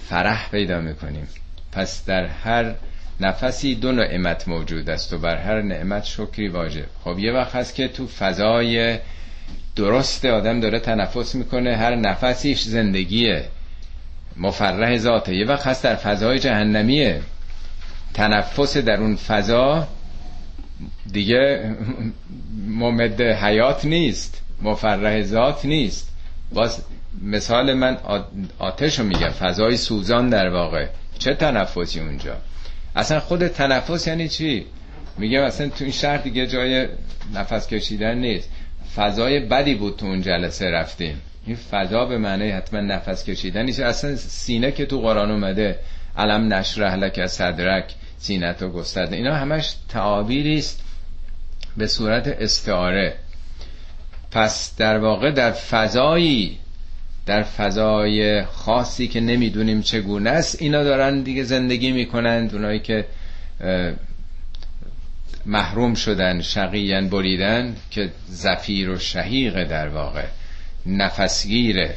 فرح 0.09 0.49
پیدا 0.49 0.81
می‌کنیم. 0.81 1.27
پس 1.71 2.05
در 2.05 2.25
هر 2.25 2.75
نفسی 3.19 3.75
دو 3.75 3.91
نعمت 3.91 4.47
موجود 4.47 4.89
است 4.89 5.13
و 5.13 5.17
بر 5.17 5.37
هر 5.37 5.61
نعمت 5.61 6.03
شکری 6.03 6.47
واجب. 6.47 6.85
خب 7.03 7.19
یه 7.19 7.31
وقت 7.31 7.55
هست 7.55 7.75
که 7.75 7.87
تو 7.87 8.07
فضای 8.07 8.99
درست 9.79 10.25
آدم 10.25 10.59
داره 10.59 10.79
تنفس 10.79 11.35
می‌کنه 11.35 11.75
هر 11.75 11.95
نفسیش 11.95 12.61
زندگیه. 12.61 13.45
مفرح 14.37 14.97
ذاته. 14.97 15.35
یه 15.35 15.45
وقت 15.45 15.67
هست 15.67 15.83
در 15.83 15.95
فضای 15.95 16.39
جهنمیه. 16.39 17.21
تنفس 18.13 18.77
در 18.77 18.97
اون 18.97 19.15
فضا 19.15 19.87
دیگه 21.11 21.75
ممد 22.81 23.21
حیات 23.21 23.85
نیست 23.85 24.41
مفرح 24.61 25.21
ذات 25.21 25.65
نیست. 25.65 26.09
باز 26.53 26.83
مثال 27.21 27.73
من 27.73 27.97
آتش 28.59 28.99
رو 28.99 29.05
میگم 29.05 29.29
فضای 29.29 29.77
سوزان 29.77 30.29
در 30.29 30.49
واقع. 30.49 30.87
چه 31.19 31.33
تنفسی 31.33 31.99
اونجا؟ 31.99 32.37
اصلا 32.95 33.19
خود 33.19 33.47
تنفس 33.47 34.07
یعنی 34.07 34.27
چی؟ 34.29 34.65
میگم 35.17 35.41
اصلا 35.41 35.69
تو 35.69 35.83
این 35.83 35.93
شهر 35.93 36.17
دیگه 36.17 36.47
جای 36.47 36.87
نفس 37.33 37.67
کشیدن 37.67 38.17
نیست. 38.17 38.49
فضای 38.95 39.39
بدی 39.39 39.75
بود 39.75 39.97
تو 39.97 40.05
اون 40.05 40.21
جلسه 40.21 40.65
رفتیم. 40.71 41.21
این 41.45 41.55
فضا 41.55 42.05
به 42.05 42.17
معنی 42.17 42.49
حتما 42.49 42.79
نفس 42.81 43.23
کشیدن 43.23 43.63
نیست. 43.63 43.79
اصلا 43.79 44.15
سینه 44.15 44.71
که 44.71 44.85
تو 44.85 45.01
قرآن 45.01 45.31
اومده 45.31 45.79
علم 46.17 46.53
نشرح 46.53 46.95
لک 46.95 47.27
صدرک 47.27 47.93
زینت 48.19 48.61
و 48.63 48.69
گسترده. 48.69 49.15
اینا 49.15 49.35
همش 49.35 49.75
تعابیری 49.89 50.57
است 50.57 50.83
به 51.77 51.87
صورت 51.87 52.27
استعاره. 52.27 53.13
پس 54.31 54.75
در 54.77 54.97
واقع 54.97 55.31
در 55.31 55.51
فضایی 55.51 56.57
در 57.25 57.43
فضای 57.43 58.43
خاصی 58.43 59.07
که 59.07 59.19
نمی‌دونیم 59.19 59.81
چگونه 59.81 60.29
است 60.29 60.61
اینا 60.61 60.83
دارن 60.83 61.21
دیگه 61.21 61.43
زندگی 61.43 61.91
می‌کنند. 61.91 62.55
اونایی 62.55 62.79
که 62.79 63.05
محروم 65.45 65.93
شدن 65.93 66.41
شقیان 66.41 67.09
بریدن 67.09 67.75
که 67.91 68.11
زفیر 68.27 68.89
و 68.89 68.99
شهیق 68.99 69.63
در 69.63 69.87
واقع 69.87 70.25
نفسگیره 70.85 71.95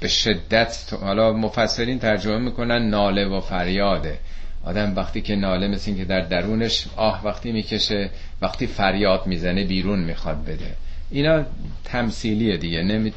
به 0.00 0.08
شدت 0.08 0.94
حالا 1.00 1.32
مفسرین 1.32 1.98
ترجمه 1.98 2.38
می‌کنن 2.38 2.88
ناله 2.88 3.26
و 3.26 3.40
فریاده. 3.40 4.18
آدم 4.64 4.96
وقتی 4.96 5.20
که 5.20 5.36
ناله 5.36 5.68
مثل 5.68 5.96
که 5.96 6.04
در 6.04 6.20
درونش 6.20 6.86
آه 6.96 7.24
وقتی 7.24 7.52
می‌کشه 7.52 8.10
وقتی 8.42 8.66
فریاد 8.66 9.26
می‌زنه 9.26 9.64
بیرون 9.64 9.98
می‌خواد 9.98 10.44
بده. 10.44 10.76
اینا 11.10 11.44
تمثیلیه 11.84 12.56
دیگه 12.56 12.82
نمی... 12.82 13.12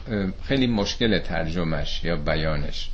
خیلی 0.47 0.67
مشکل 0.67 1.19
ترجمهش 1.19 2.01
یا 2.03 2.15
بیانش. 2.15 2.89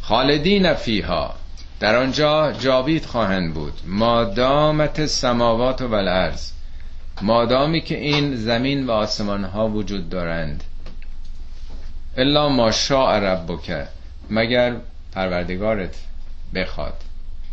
خالدین 0.00 0.74
فیها. 0.74 1.34
در 1.80 1.96
آنجا 1.96 2.52
جاوید 2.52 3.04
خواهند 3.04 3.54
بود. 3.54 3.72
مادامت 3.86 5.06
سماوات 5.06 5.82
و 5.82 5.94
الارض 5.94 6.50
مادامی 7.22 7.80
که 7.80 7.98
این 7.98 8.36
زمین 8.36 8.86
و 8.86 8.90
آسمان 8.90 9.44
ها 9.44 9.68
وجود 9.68 10.08
دارند. 10.08 10.64
الا 12.16 12.48
ما 12.48 12.70
شاء 12.70 13.18
ربک. 13.18 13.86
مگر 14.30 14.76
پروردگارت 15.12 15.96
بخواد. 16.54 16.94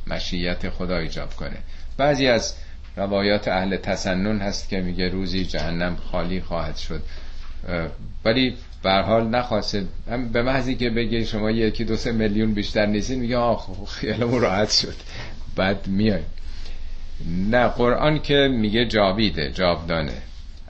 مشیت 0.08 0.70
خدا 0.70 0.98
ایجاب 0.98 1.34
کنه. 1.34 1.58
بعضی 1.98 2.28
از 2.28 2.56
روایات 2.98 3.48
اهل 3.48 3.78
تسنن 3.78 4.40
هست 4.40 4.70
که 4.70 4.82
میگه 4.82 5.10
روزی 5.10 5.46
جهنم 5.46 5.98
خالی 6.12 6.42
خواهد 6.42 6.78
شد. 6.78 7.02
ولی 8.26 8.58
به 8.84 8.92
حال 8.92 9.28
نخواسته 9.28 9.86
به 10.34 10.42
محضی 10.42 10.76
که 10.76 10.90
بگه 10.90 11.24
شما 11.24 11.52
یکی 11.52 11.84
دو 11.84 11.96
سه 11.96 12.12
میلیون 12.12 12.54
بیشتر 12.54 12.86
نیستین 12.86 13.20
میگه 13.20 13.38
آخ 13.38 13.90
خیالمون 13.90 14.42
راحت 14.42 14.72
شد. 14.72 14.96
بعد 15.56 15.88
میای. 15.88 16.22
نه 17.50 17.68
قرآن 17.68 18.20
که 18.20 18.48
میگه 18.52 18.86
جاویده 18.86 19.52
جاودانه. 19.52 20.22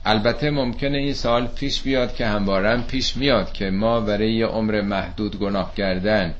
البته 0.05 0.49
ممکنه 0.49 0.97
این 0.97 1.13
سال 1.13 1.47
پیش 1.47 1.81
بیاد 1.81 2.15
که 2.15 2.25
هموارم 2.25 2.83
پیش 2.83 3.17
میاد 3.17 3.53
که 3.53 3.69
ما 3.69 3.99
برای 3.99 4.33
یه 4.33 4.45
عمر 4.45 4.81
محدود 4.81 5.39
گناه 5.39 5.75
کردن 5.75 6.33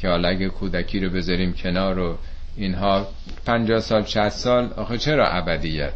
که 0.00 0.08
حالا 0.08 0.28
اگه 0.28 0.48
کودکی 0.48 1.00
رو 1.00 1.10
بذاریم 1.10 1.52
کنار 1.52 1.98
و 1.98 2.18
اینها 2.56 3.06
پنجاه 3.46 3.80
سال 3.80 4.02
چه 4.02 4.28
سال 4.28 4.72
آخه 4.76 4.98
چرا 4.98 5.28
ابدیت؟ 5.28 5.92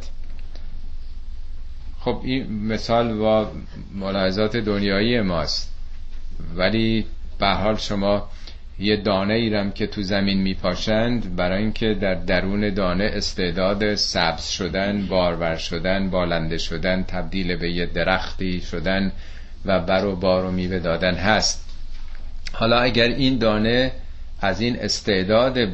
خب 2.08 2.20
این 2.24 2.66
مثال 2.66 3.10
و 3.10 3.46
ملاحظات 3.94 4.56
دنیایی 4.56 5.20
ماست. 5.20 5.74
ولی 6.56 7.06
به 7.38 7.46
حال 7.46 7.76
شما 7.76 8.28
یه 8.78 8.96
دانه 8.96 9.34
ایرم 9.34 9.72
که 9.72 9.86
تو 9.86 10.02
زمین 10.02 10.42
میپاشند 10.42 11.36
برای 11.36 11.62
اینکه 11.62 11.94
در 11.94 12.14
درون 12.14 12.74
دانه 12.74 13.10
استعداد 13.14 13.94
سبز 13.94 14.48
شدن 14.48 15.06
بارور 15.06 15.56
شدن 15.56 16.10
بالنده 16.10 16.58
شدن 16.58 17.02
تبدیل 17.02 17.56
به 17.56 17.70
یه 17.70 17.86
درختی 17.86 18.60
شدن 18.60 19.12
و 19.64 19.80
بر 19.80 20.04
و 20.04 20.16
بار 20.16 20.44
و 20.44 20.50
میوه 20.50 20.78
دادن 20.78 21.14
هست. 21.14 21.64
حالا 22.52 22.78
اگر 22.80 23.08
این 23.08 23.38
دانه 23.38 23.92
از 24.40 24.60
این 24.60 24.76
استعداد 24.80 25.68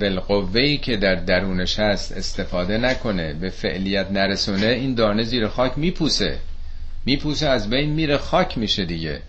بالقوهی 0.00 0.78
که 0.78 0.96
در 0.96 1.14
درونش 1.14 1.78
هست 1.78 2.12
استفاده 2.12 2.78
نکنه 2.78 3.32
به 3.32 3.50
فعلیت 3.50 4.10
نرسونه 4.10 4.66
این 4.66 4.94
دانه 4.94 5.22
زیر 5.22 5.48
خاک 5.48 5.78
میپوسه. 5.78 6.38
میپوسه 7.06 7.48
از 7.48 7.70
بین 7.70 7.90
میره 7.90 8.16
خاک 8.16 8.58
میشه 8.58 8.84
دیگه. 8.84 9.20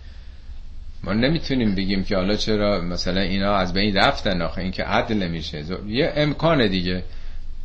ما 1.04 1.12
نمی‌تونیم 1.12 1.74
بگیم 1.74 2.04
که 2.04 2.16
حالا 2.16 2.36
چرا 2.36 2.80
مثلا 2.80 3.20
اینا 3.20 3.56
از 3.56 3.72
بین 3.72 3.96
رفتن 3.96 4.42
آخه 4.42 4.62
این 4.62 4.70
که 4.70 4.84
عدل 4.84 5.16
نمیشه. 5.16 5.64
یه 5.86 6.12
امکان 6.16 6.68
دیگه. 6.68 7.02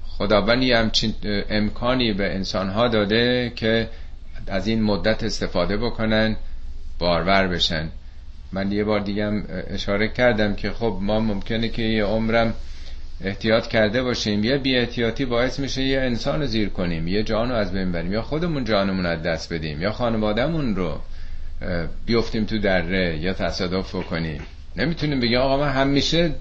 خداوند 0.08 0.63
یه 0.63 0.78
همچین 0.78 1.13
امکانی 1.49 2.13
به 2.13 2.36
انسانها 2.36 2.88
داده 2.88 3.52
که 3.56 3.89
از 4.47 4.67
این 4.67 4.84
مدت 4.84 5.23
استفاده 5.23 5.78
بکنن 5.78 6.36
بارور 6.99 7.47
بشن. 7.47 7.89
من 8.53 8.71
یه 8.71 8.83
بار 8.83 8.99
دیگه 8.99 9.43
اشاره 9.69 10.07
کردم 10.07 10.55
که 10.55 10.71
خب 10.71 10.97
ما 11.01 11.19
ممکنه 11.19 11.69
که 11.69 11.81
یه 11.81 12.03
عمرم 12.03 12.53
احتیاط 13.23 13.67
کرده 13.67 14.03
باشیم. 14.03 14.43
یه 14.43 14.57
بی 14.57 14.75
احتیاطی 14.75 15.25
باعث 15.25 15.59
میشه 15.59 15.83
یه 15.83 15.99
انسان 15.99 16.39
رو 16.39 16.45
زیر 16.45 16.69
کنیم 16.69 17.07
یه 17.07 17.23
جان 17.23 17.49
رو 17.49 17.55
از 17.55 17.73
بین 17.73 17.91
بریم 17.91 18.13
یا 18.13 18.21
خودمون 18.21 18.63
جانمون 18.63 19.05
از 19.05 19.23
دست 19.23 19.53
بدیم 19.53 19.81
یا 19.81 19.91
خانوادهمون 19.91 20.75
رو 20.75 20.99
بیفتیم 22.05 22.45
تو 22.45 22.57
دره 22.57 23.17
یا 23.17 23.33
تصادف 23.33 23.91
کنیم 23.91 24.41
نمی‌تونیم 24.75 25.19
بگیم 25.19 25.39
آقا 25.39 25.57
من 25.57 25.71
همیشه 25.71 26.31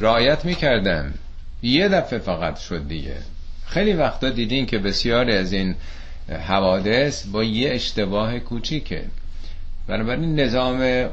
رایت 0.00 0.44
می‌کردم. 0.44 1.14
یه 1.62 1.88
دفعه 1.88 2.18
فقط 2.18 2.58
شد 2.58 2.88
دیگه. 2.88 3.14
خیلی 3.66 3.92
وقتا 3.92 4.30
دیدین 4.30 4.66
که 4.66 4.78
بسیاری 4.78 5.32
از 5.32 5.52
این 5.52 5.74
حوادث 6.46 7.26
با 7.26 7.44
یه 7.44 7.70
اشتباه 7.70 8.38
کوچیکه. 8.38 9.02
بنابراین 9.88 10.40
نظام 10.40 11.08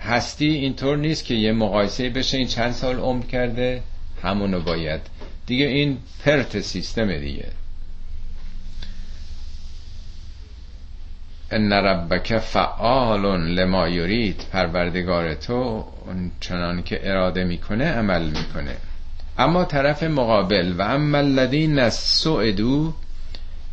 هستی 0.00 0.48
اینطور 0.48 0.96
نیست 0.96 1.24
که 1.24 1.34
یه 1.34 1.52
مقایسه 1.52 2.10
بشه 2.10 2.38
این 2.38 2.46
چند 2.46 2.72
سال 2.72 2.96
عمر 2.98 3.24
کرده 3.24 3.82
همونو 4.22 4.60
باید. 4.60 5.00
دیگه 5.46 5.66
این 5.66 5.98
پرت 6.24 6.60
سیستم 6.60 7.18
دیگه. 7.18 7.46
ان 11.50 11.72
ربک 11.72 12.38
فعال 12.38 13.40
لما 13.40 13.88
یرید 13.88 14.44
پروردگار 14.52 15.34
تو 15.34 15.84
چنان 16.40 16.82
که 16.82 17.10
اراده 17.10 17.44
می‌کنه 17.44 17.84
عمل 17.84 18.22
می‌کنه. 18.22 18.76
اما 19.38 19.64
طرف 19.64 20.02
مقابل 20.02 20.74
و 20.78 20.82
اما 20.82 21.18
الذین 21.18 21.88
سعدو 21.90 22.94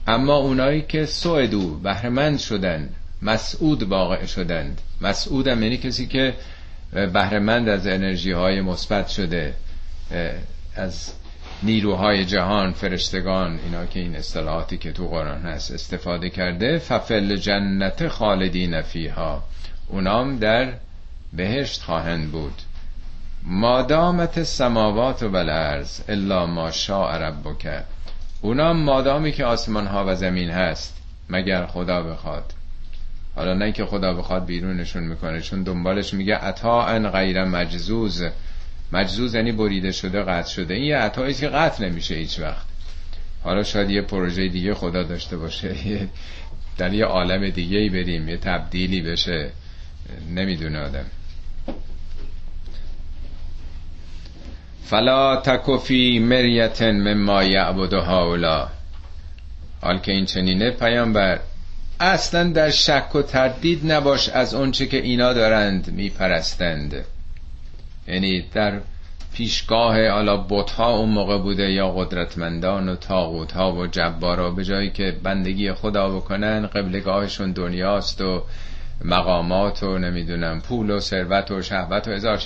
اما 0.07 0.35
اونایی 0.35 0.81
که 0.81 1.05
سعدو 1.05 1.79
بهرمند 1.79 2.39
شدن. 2.39 2.89
مسعود 3.21 3.83
واقع 3.83 4.25
شدند. 4.25 4.81
مسعود 5.01 5.47
هم 5.47 5.63
یعنی 5.63 5.77
کسی 5.77 6.07
که 6.07 6.33
بهرمند 6.91 7.69
از 7.69 7.87
انرژی 7.87 8.31
های 8.31 8.61
مثبت 8.61 9.07
شده 9.07 9.53
از 10.75 11.13
نیروهای 11.63 12.25
جهان 12.25 12.71
فرشتگان 12.71 13.59
اینا 13.63 13.85
که 13.85 13.99
این 13.99 14.15
اصطلاحاتی 14.15 14.77
که 14.77 14.91
تو 14.91 15.07
قرآن 15.07 15.41
هست 15.41 15.71
استفاده 15.71 16.29
کرده. 16.29 16.77
ففل 16.77 17.35
جنت 17.35 18.07
خالدین 18.07 18.81
فیها 18.81 19.43
اونام 19.87 20.37
در 20.39 20.73
بهشت 21.33 21.81
خواهند 21.81 22.31
بود. 22.31 22.61
مادامت 23.43 24.43
سماوات 24.43 25.23
و 25.23 25.35
الارض 25.35 26.01
الا 26.09 26.45
ما 26.45 26.71
شاء 26.71 27.17
ربک. 27.17 27.83
اونام 28.41 28.77
مادامی 28.77 29.31
که 29.31 29.45
آسمان 29.45 29.87
ها 29.87 30.05
و 30.07 30.15
زمین 30.15 30.49
هست 30.49 30.97
مگر 31.29 31.65
خدا 31.65 32.03
بخواد. 32.03 32.53
حالا 33.37 33.53
نه 33.53 33.71
که 33.71 33.85
خدا 33.85 34.13
بخواد 34.13 34.45
بیرونشون 34.45 35.03
می‌کنه 35.03 35.41
چون 35.41 35.63
دنبالش 35.63 36.13
میگه 36.13 36.35
عطا 36.35 36.85
ان 36.85 37.09
غیر 37.09 37.43
مجزوز. 37.43 38.23
مجزوز 38.91 39.35
یعنی 39.35 39.51
بریده 39.51 39.91
شده 39.91 40.23
قطع 40.23 40.49
شده. 40.49 40.73
این 40.73 40.83
یه 40.83 40.97
عطایی 40.97 41.33
که 41.33 41.47
قطع 41.47 41.85
نمیشه 41.85 42.15
هیچ 42.15 42.39
وقت. 42.39 42.65
حالا 43.43 43.63
شاید 43.63 43.89
یه 43.89 44.01
پروژه 44.01 44.47
دیگه 44.47 44.73
خدا 44.73 45.03
داشته 45.03 45.37
باشه 45.37 45.75
در 46.77 46.93
یه 46.93 47.05
عالم 47.05 47.49
دیگه 47.49 47.77
ای 47.77 47.89
بریم 47.89 48.29
یه 48.29 48.37
تبدیلی 48.37 49.01
بشه. 49.01 49.49
نمی‌دونه 50.35 50.79
آدم. 50.79 51.05
فلا 54.85 55.35
تکفی 55.35 56.19
مریتن 56.19 56.91
مما 56.91 57.43
یعبد 57.43 57.93
هاولا 57.93 58.67
حال 59.81 59.99
که 59.99 60.11
این 60.11 60.25
چنینه 60.25 60.71
پیامبر 60.71 61.39
اصلا 61.99 62.49
در 62.49 62.69
شک 62.69 63.15
و 63.15 63.21
تردید 63.21 63.91
نباش 63.91 64.29
از 64.29 64.53
اونچه 64.53 64.85
که 64.85 64.97
اینا 64.97 65.33
دارند 65.33 65.91
میپرستند. 65.91 67.05
یعنی 68.07 68.45
در 68.53 68.79
پیشگاه 69.33 70.09
حالا 70.09 70.37
بتها 70.37 70.97
اون 70.97 71.09
موقع 71.09 71.37
بوده 71.37 71.71
یا 71.71 71.89
قدرتمندان 71.89 72.89
و 72.89 72.95
تاغوت 72.95 73.51
ها 73.51 73.73
و 73.73 73.87
جبارا 73.87 74.51
به 74.51 74.63
جایی 74.63 74.89
که 74.89 75.15
بندگی 75.23 75.73
خدا 75.73 76.09
بکنن 76.09 76.67
قبلگاهشون 76.67 77.51
دنیاست 77.51 78.21
و 78.21 78.43
مقامات 79.05 79.83
و 79.83 79.97
نمی‌دونم 79.97 80.61
پول 80.61 80.89
و 80.89 80.99
ثروت 80.99 81.51
و 81.51 81.61
شهوت 81.61 82.07
و 82.07 82.11
هزار 82.11 82.41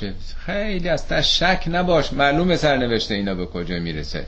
خیلی 0.45 0.89
از 0.89 1.37
شک 1.37 1.63
نباش. 1.71 2.13
معلوم 2.13 2.55
سرنوشته 2.55 3.13
اینا 3.13 3.35
به 3.35 3.45
کجا 3.45 3.79
می‌رسه. 3.79 4.25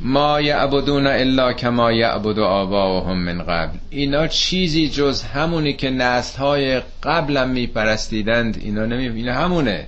ما 0.00 0.40
یعبدون 0.40 1.06
الا 1.06 1.52
کما 1.52 1.92
یعبد 1.92 2.38
آباهم 2.38 3.18
من 3.18 3.42
قبل. 3.42 3.78
اینا 3.90 4.26
چیزی 4.26 4.88
جز 4.88 5.22
همونی 5.22 5.72
که 5.72 5.90
نسل 5.90 6.38
های 6.38 6.82
قبلم 7.02 7.50
میپرستیدند. 7.50 8.58
اینا 8.60 8.86
نمی 8.86 9.08
اینا 9.08 9.34
همونه. 9.34 9.86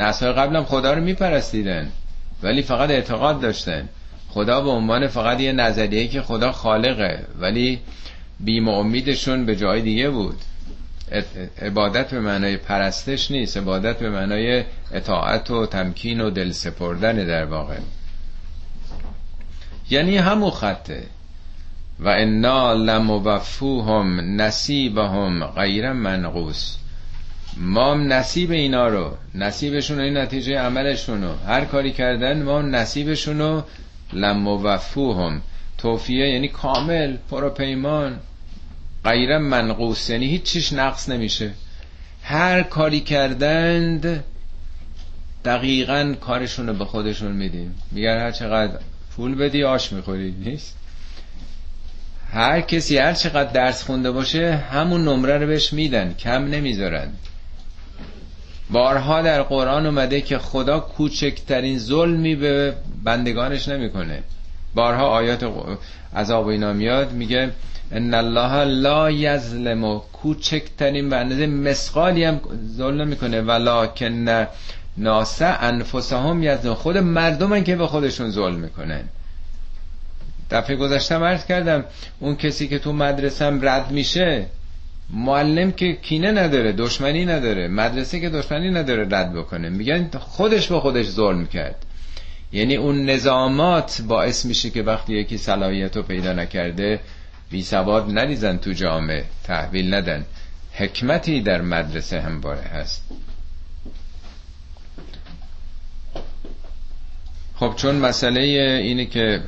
نسل 0.00 0.32
قبلم 0.32 0.64
خدا 0.64 0.94
رو 0.94 1.02
میپرستیدن. 1.02 1.88
ولی 2.42 2.62
فقط 2.62 2.90
اعتقاد 2.90 3.40
داشتن. 3.40 3.88
خدا 4.28 4.60
به 4.60 4.70
عنوان 4.70 5.06
فقط 5.06 5.40
یه 5.40 5.52
نظریه 5.52 6.08
که 6.08 6.22
خدا 6.22 6.52
خالقه. 6.52 7.24
ولی 7.40 7.80
بیم 8.40 8.68
امیدشون 8.68 9.46
به 9.46 9.56
جای 9.56 9.80
دیگه 9.80 10.10
بود. 10.10 10.36
عبادت 11.62 12.10
به 12.10 12.20
معنای 12.20 12.56
پرستش 12.56 13.30
نیست. 13.30 13.56
عبادت 13.56 13.98
به 13.98 14.10
معنای 14.10 14.64
اطاعت 14.92 15.50
و 15.50 15.66
تمکین 15.66 16.20
و 16.20 16.30
دل 16.30 16.50
سپردن 16.50 17.16
در 17.26 17.44
واقع. 17.44 17.76
یعنی 19.92 20.16
همون 20.16 20.50
خطه. 20.50 21.02
و 22.00 22.08
انا 22.08 22.72
لموفوهم 22.72 24.20
نصیبهم 24.40 25.46
غیر 25.46 25.92
منقوص 25.92 26.76
ما 27.56 27.94
نصیب 27.94 28.50
اینا 28.50 28.88
رو 28.88 29.16
نصیبشون 29.34 30.00
این 30.00 30.16
نتیجه 30.16 30.58
عملشون 30.58 31.22
رو. 31.22 31.34
هر 31.46 31.64
کاری 31.64 31.92
کردن 31.92 32.42
ما 32.42 32.62
نصیبشون 32.62 33.38
رو 33.38 33.62
لموفوهم. 34.12 35.42
توفیه 35.78 36.28
یعنی 36.28 36.48
کامل 36.48 37.16
پروپیمان. 37.30 38.18
غیر 39.04 39.38
منقوص 39.38 40.10
یعنی 40.10 40.26
هیچ 40.26 40.42
چیش 40.42 40.72
نقص 40.72 41.08
نمیشه. 41.08 41.50
هر 42.22 42.62
کاری 42.62 43.00
کردند 43.00 44.24
دقیقا 45.44 46.14
کارشون 46.20 46.66
رو 46.66 46.74
به 46.74 46.84
خودشون 46.84 47.32
میدیم. 47.32 47.74
میگن 47.90 48.18
هر 48.18 48.30
چقدر 48.30 48.78
پول 49.16 49.34
بدی 49.34 49.64
آش 49.64 49.92
می‌خوری 49.92 50.34
نیست؟ 50.44 50.76
هر 52.32 52.60
کسی 52.60 52.98
هر 52.98 53.12
چقدر 53.12 53.52
درس 53.52 53.84
خونده 53.84 54.10
باشه 54.10 54.56
همون 54.56 55.04
نمره 55.08 55.38
رو 55.38 55.46
بهش 55.46 55.72
میدن 55.72 56.14
کم 56.14 56.44
نمی‌ذارن. 56.44 57.08
بارها 58.70 59.22
در 59.22 59.42
قرآن 59.42 59.86
اومده 59.86 60.20
که 60.20 60.38
خدا 60.38 60.80
کوچکترین 60.80 61.78
ظلمی 61.78 62.36
به 62.36 62.74
بندگانش 63.04 63.68
نمی‌کنه. 63.68 64.22
بارها 64.74 65.06
آیات 65.06 65.46
عذاب 66.16 66.46
اینا 66.46 66.72
میاد 66.72 67.12
میگه 67.12 67.50
ان 67.92 68.14
الله 68.14 68.64
لا 68.64 69.10
یظلم. 69.10 69.98
کوچکترین 69.98 71.08
به 71.08 71.16
اندازه 71.16 71.46
مسقالی 71.46 72.24
هم 72.24 72.40
ظلم 72.76 73.08
می‌کنه 73.08 73.40
ولکن 73.40 74.46
ناسه 74.96 75.44
انفسهم 75.44 76.42
یظلم 76.42 76.74
خود 76.74 76.98
مردمن 76.98 77.64
که 77.64 77.76
به 77.76 77.86
خودشون 77.86 78.30
ظلم 78.30 78.58
می‌کنن. 78.60 79.02
دفعه 80.50 80.76
گذشته 80.76 81.14
عرض 81.14 81.46
کردم 81.46 81.84
اون 82.20 82.36
کسی 82.36 82.68
که 82.68 82.78
تو 82.78 82.92
مدرسه 82.92 83.58
رد 83.62 83.90
میشه 83.90 84.46
معلم 85.10 85.72
که 85.72 85.92
کینه 85.92 86.32
نداره 86.32 86.72
دشمنی 86.72 87.24
نداره. 87.24 87.68
مدرسه 87.68 88.20
که 88.20 88.30
دشمنی 88.30 88.70
نداره 88.70 89.08
رد 89.10 89.34
بکنه. 89.34 89.68
میگن 89.68 90.10
خودش 90.18 90.68
به 90.68 90.80
خودش 90.80 91.06
ظلم 91.06 91.46
کرد. 91.46 91.86
یعنی 92.52 92.76
اون 92.76 93.10
نظامات 93.10 94.02
باعث 94.08 94.44
میشه 94.44 94.70
که 94.70 94.82
وقتی 94.82 95.14
یکی 95.14 95.38
صلاحیت 95.38 95.98
پیدا 95.98 96.32
نکرده 96.32 97.00
بی 97.50 97.62
سواد 97.62 98.10
نریزن 98.10 98.56
تو 98.56 98.72
جامعه 98.72 99.24
تحویل 99.44 99.94
ندن. 99.94 100.24
حکمتی 100.72 101.40
در 101.40 101.60
مدرسه 101.60 102.20
هم 102.20 102.40
باره 102.40 102.60
هست. 102.60 103.04
خب 107.62 107.74
چون 107.76 107.96
مسئله 107.96 108.40
اینه 108.40 109.04
که 109.06 109.40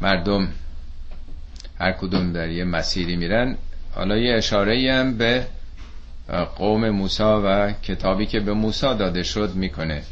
مردم 0.00 0.48
هر 1.78 1.92
کدوم 1.92 2.32
در 2.32 2.48
یه 2.48 2.64
مسیری 2.64 3.16
میرن 3.16 3.56
حالا 3.94 4.16
یه 4.16 4.34
اشاره 4.34 4.92
هم 4.92 5.16
به 5.18 5.46
قوم 6.56 6.90
موسا 6.90 7.42
و 7.44 7.72
کتابی 7.72 8.26
که 8.26 8.40
به 8.40 8.52
موسا 8.52 8.94
داده 8.94 9.22
شد 9.22 9.54
می‌کنه. 9.54 10.02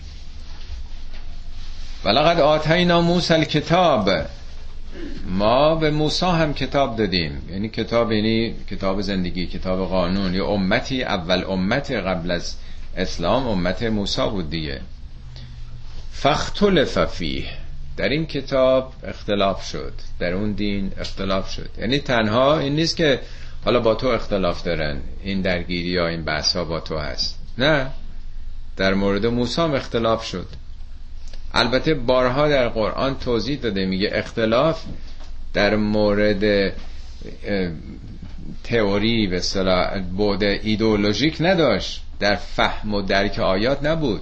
ولقد 2.05 2.41
آتینا 2.41 3.01
موسی 3.01 3.45
کتاب 3.45 4.11
ما 5.27 5.75
به 5.75 5.91
موسی 5.91 6.27
هم 6.27 6.55
کتاب 6.55 6.97
دادیم. 6.97 7.43
یعنی 7.51 7.69
کتاب 7.69 8.13
یعنی 8.13 8.55
کتاب 8.71 9.01
زندگی 9.01 9.47
کتاب 9.47 9.89
قانون. 9.89 10.35
یا 10.35 10.47
امتی 10.47 11.03
اول 11.03 11.45
امت 11.45 11.91
قبل 11.91 12.31
از 12.31 12.57
اسلام 12.97 13.47
امت 13.47 13.83
موسی 13.83 14.31
بود 14.31 14.51
دیگه. 14.51 14.81
فختلف 16.13 17.05
فیه. 17.05 17.45
در 17.97 18.09
این 18.09 18.27
کتاب 18.27 18.93
اختلاف 19.05 19.65
شد. 19.65 19.93
در 20.19 20.33
اون 20.33 20.53
دین 20.53 20.93
اختلاف 20.99 21.51
شد. 21.51 21.71
یعنی 21.79 21.99
تنها 21.99 22.59
این 22.59 22.75
نیست 22.75 22.97
که 22.97 23.21
حالا 23.65 23.81
با 23.81 23.95
تو 23.95 24.07
اختلاف 24.07 24.63
دارن. 24.63 25.01
این 25.23 25.41
درگیری 25.41 25.89
یا 25.89 26.09
این 26.09 26.25
بحث 26.25 26.57
ها 26.57 26.65
با 26.65 26.81
تو 26.81 26.99
هست. 26.99 27.39
نه. 27.59 27.91
در 28.77 28.95
مورد 28.95 29.27
موسی 29.27 29.61
اختلاف 29.61 30.25
شد. 30.25 30.47
البته 31.55 31.95
بارها 31.95 32.49
در 32.49 32.69
قرآن 32.69 33.19
توضیح 33.19 33.61
داده. 33.61 33.87
میگه 33.87 34.11
اختلاف 34.13 34.85
در 35.53 35.77
مورد 35.77 36.73
تئوری 38.65 39.27
به 39.27 39.37
اصطلاح 39.37 40.01
بود 40.01 40.43
ایدئولوژیک 40.43 41.37
نداشت. 41.41 42.03
در 42.21 42.35
فهم 42.35 42.95
و 42.95 43.03
درک 43.03 43.39
آیات 43.39 43.85
نبود. 43.85 44.21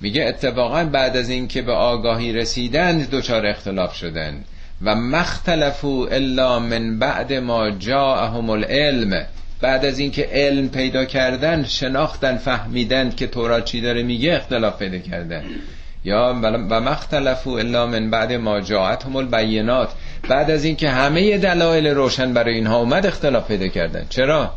میگه 0.00 0.24
اتفاقا 0.24 0.84
بعد 0.84 1.16
از 1.16 1.30
اینکه 1.30 1.62
به 1.62 1.72
آگاهی 1.72 2.32
رسیدند 2.32 3.10
دچار 3.10 3.46
اختلاف 3.46 3.94
شدن. 3.94 4.44
و 4.82 4.94
مختلفو 4.94 6.08
الا 6.10 6.58
من 6.58 6.98
بعد 6.98 7.32
ما 7.32 7.70
جاءهم 7.70 8.50
العلم. 8.50 9.26
بعد 9.60 9.84
از 9.84 9.98
اینکه 9.98 10.28
علم 10.32 10.68
پیدا 10.68 11.04
کردن 11.04 11.64
شناختن 11.64 12.36
فهمیدن 12.36 13.10
که 13.10 13.26
تورات 13.26 13.64
چی 13.64 13.80
داره 13.80 14.02
میگه 14.02 14.34
اختلاف 14.34 14.78
پیدا 14.78 14.98
کردن. 14.98 15.44
یا 16.04 16.38
و 16.70 16.80
مختلفو 16.80 17.50
الا 17.50 17.86
من 17.86 18.10
بعد 18.10 18.32
ما 18.32 18.60
جاءتهم 18.60 19.16
البینات. 19.16 19.88
بعد 20.28 20.50
از 20.50 20.64
اینکه 20.64 20.90
همه 20.90 21.38
دلایل 21.38 21.86
روشن 21.86 22.34
برای 22.34 22.54
اینها 22.54 22.76
اومد 22.76 23.06
اختلاف 23.06 23.48
پیدا 23.48 23.68
کردن. 23.68 24.06
چرا؟ 24.08 24.54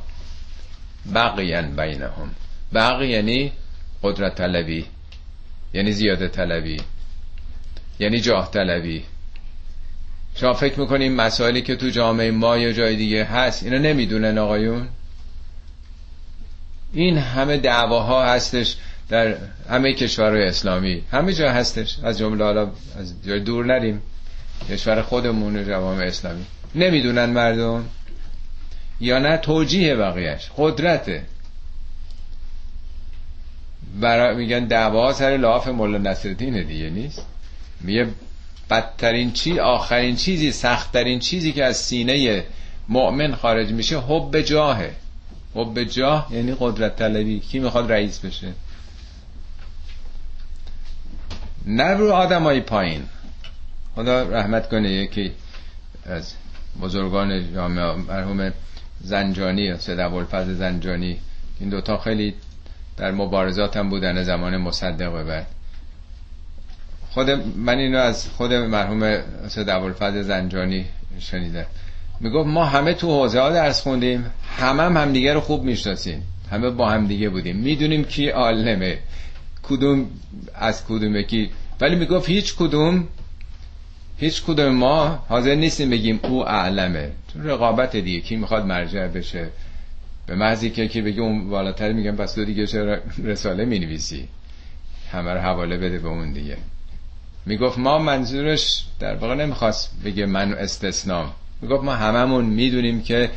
بقیان 1.15 1.75
بینهم. 1.75 2.32
بقی 2.73 3.08
یعنی 3.08 3.51
قدرت 4.03 4.36
طلبی. 4.36 4.86
یعنی 5.73 5.91
زیاده 5.91 6.27
طلبی 6.27 6.77
یعنی 7.99 8.19
جاه 8.19 8.51
طلبی. 8.51 9.03
شما 10.36 10.53
فکر 10.53 10.79
می‌کنیم 10.79 11.13
مسائلی 11.13 11.62
که 11.62 11.75
تو 11.75 11.89
جامعه 11.89 12.31
ما 12.31 12.57
یا 12.57 12.71
جای 12.71 12.95
دیگه 12.95 13.23
هست 13.23 13.63
اینو 13.63 13.79
نمی‌دونن 13.79 14.38
آقایون؟ 14.38 14.88
این 16.93 17.17
همه 17.17 17.57
دعواها 17.57 18.25
هستش 18.25 18.75
در 19.09 19.36
همه 19.69 19.93
کشورهای 19.93 20.43
اسلامی. 20.43 21.03
همه 21.12 21.33
جا 21.33 21.51
هستش. 21.51 21.97
از 22.03 22.17
جمله 22.17 22.43
حالا 22.43 22.71
از 22.99 23.13
جای 23.25 23.39
دور 23.39 23.65
نریم. 23.65 24.01
کشور 24.69 25.01
خودمون 25.01 25.65
جوامع 25.65 26.03
اسلامی. 26.03 26.45
نمی‌دونن 26.75 27.25
مردم؟ 27.25 27.86
یا 28.99 29.19
نه؟ 29.19 29.38
توجیه 29.38 29.95
بقیهش 29.95 30.51
قدرته. 30.57 31.23
برای 33.99 34.36
میگن 34.36 34.65
دعوا 34.65 35.13
سر 35.13 35.38
لاف 35.38 35.67
مولا 35.67 35.97
نصرالدین 35.97 36.63
دیگه 36.63 36.89
نیست. 36.89 37.25
میگه 37.82 38.08
بدترین 38.69 39.32
چی 39.32 39.60
آخرین 39.60 40.15
چیزی 40.15 40.51
سختترین 40.51 41.19
چیزی 41.19 41.51
که 41.51 41.65
از 41.65 41.77
سینه 41.77 42.43
مؤمن 42.89 43.36
خارج 43.36 43.71
میشه 43.71 43.99
حب 43.99 44.41
جاهه. 44.41 44.91
حب 45.56 45.84
جاه 45.84 46.27
یعنی 46.32 46.56
قدرت 46.60 46.95
طلبی. 46.95 47.39
کی 47.39 47.60
می‌خواد 47.60 47.91
رئیس 47.91 48.19
بشه؟ 48.19 48.53
نه 51.65 51.88
رو 51.88 52.12
آدم 52.12 52.43
های 52.43 52.62
پایین. 52.62 53.03
خدا 53.95 54.23
رحمت 54.23 54.69
کنه 54.69 54.91
یکی 54.91 55.32
از 56.06 56.34
بزرگان 56.82 57.53
جامعه 57.53 57.95
مرحوم 57.95 58.53
زنجانی 59.01 59.77
سید 59.77 59.99
ابوالفضل 59.99 60.53
زنجانی. 60.53 61.19
این 61.60 61.69
دوتا 61.69 61.97
خیلی 61.97 62.34
در 62.97 63.12
مبارزات 63.12 63.77
هم 63.77 63.89
بودن 63.89 64.23
زمان 64.23 64.58
مصدق 64.58 65.13
و 65.13 65.23
بعد. 65.23 65.47
خود 67.10 67.29
من 67.56 67.77
اینو 67.77 67.97
از 67.97 68.29
خود 68.29 68.53
مرحوم 68.53 69.21
سید 69.47 69.69
ابوالفضل 69.69 70.21
زنجانی 70.21 70.86
شنیدم. 71.19 71.65
می‌گفت 72.19 72.47
ما 72.47 72.65
همه 72.65 72.93
تو 72.93 73.08
حوزه 73.08 73.39
ها 73.39 73.49
درس 73.49 73.82
خوندیم 73.82 74.25
همه 74.58 74.84
هم 74.84 74.97
همدیگه 74.97 75.34
رو 75.34 75.39
خوب 75.39 75.63
می‌شناسیم. 75.63 76.23
همه 76.51 76.69
با 76.69 76.89
همدیگه 76.89 77.29
بودیم. 77.29 77.56
می‌دونیم 77.56 78.03
کی 78.03 78.29
عالمه 78.29 78.99
کدوم 79.63 80.06
از 80.56 80.86
کدومه 80.86 81.23
کی 81.23 81.49
ولی 81.82 81.95
می‌گفت 81.95 82.29
هیچ 82.29 82.56
کدوم 82.56 83.08
هیچ 84.17 84.43
کدوم 84.43 84.69
ما 84.69 85.25
حاضر 85.29 85.56
نیستیم 85.56 85.89
بگیم 85.89 86.19
او 86.23 86.49
اعلمه. 86.49 87.12
رقابت 87.36 87.95
دیگه 87.95 88.19
کی 88.19 88.36
می‌خواد 88.36 88.65
مرجع 88.65 89.08
بشه. 89.08 89.49
به 90.27 90.36
محضی 90.36 90.69
که 90.69 90.88
کی 90.88 91.01
بگه 91.01 91.21
اون 91.21 91.49
بالاتر 91.49 91.93
میگم 91.93 92.15
پس 92.15 92.33
تو 92.33 92.45
دیگه 92.45 92.67
چرا 92.67 92.97
رساله 93.23 93.65
می‌نویسی؟ 93.65 94.27
همه 95.12 95.33
رو 95.33 95.39
حواله 95.39 95.77
بده 95.77 95.99
به 95.99 96.07
اون 96.07 96.33
دیگه. 96.33 96.57
می‌گفت 97.45 97.77
ما 97.77 97.99
منظورش 97.99 98.86
در 98.99 99.15
واقع 99.15 99.36
نمی‌خواست 99.36 99.91
بگه 100.05 100.25
من 100.25 100.53
استثنام. 100.53 101.31
می‌گفت 101.62 101.83
ما 101.83 101.95
هممون 101.95 102.45
می‌دونیم 102.45 103.01
که 103.01 103.29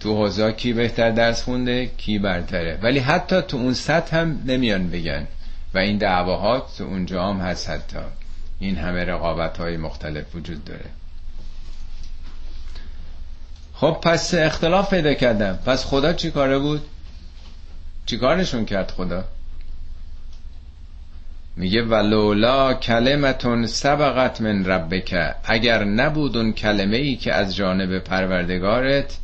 تو 0.00 0.16
حوزه 0.16 0.52
کی 0.52 0.72
بهتر 0.72 1.10
درس 1.10 1.42
خونده 1.42 1.86
کی 1.86 2.18
برتره. 2.18 2.78
ولی 2.82 2.98
حتی 2.98 3.42
تو 3.42 3.56
اون 3.56 3.74
سطح 3.74 4.16
هم 4.16 4.42
نمیان 4.46 4.90
بگن. 4.90 5.26
و 5.74 5.78
این 5.78 5.98
دعواهات 5.98 6.80
اونجا 6.80 7.26
هم 7.26 7.40
هست 7.40 7.70
حتی. 7.70 7.98
این 8.58 8.76
همه 8.76 9.04
رقابت 9.04 9.58
های 9.58 9.76
مختلف 9.76 10.34
وجود 10.34 10.64
داره. 10.64 10.84
خب 13.80 13.98
پس 14.02 14.34
اختلاف 14.34 14.90
پیدا 14.90 15.14
کردم. 15.14 15.58
پس 15.66 15.84
خدا 15.84 16.12
چی 16.12 16.30
کاره 16.30 16.58
بود؟ 16.58 16.80
چی 18.06 18.16
کارشون 18.18 18.64
کرد 18.64 18.90
خدا؟ 18.90 19.24
میگه 21.56 21.82
ولولا 21.82 22.74
کلمتون 22.74 23.66
سبقت 23.66 24.40
من 24.40 24.64
ربک. 24.64 25.34
اگر 25.44 25.84
نبود 25.84 26.36
اون 26.36 26.52
کلمه 26.52 26.96
ای 26.96 27.16
که 27.16 27.34
از 27.34 27.56
جانب 27.56 27.98
پروردگارت 27.98 29.18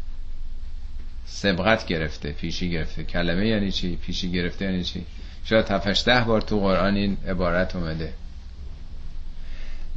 سبقت 1.27 1.87
گرفته 1.87 2.33
پیشی 2.33 2.71
گرفته. 2.71 3.05
کلمه 3.05 3.47
یعنی 3.47 3.73
چی؟ 3.73 3.97
پیشی 3.97 4.33
گرفته 4.33 4.64
یعنی 4.64 4.85
چی؟ 4.85 5.07
شاید 5.45 5.64
تفش 5.64 6.03
ده 6.07 6.21
بار 6.21 6.40
تو 6.40 6.61
قرآن 6.61 6.95
این 6.95 7.16
عبارت 7.29 7.77
اومده. 7.77 8.12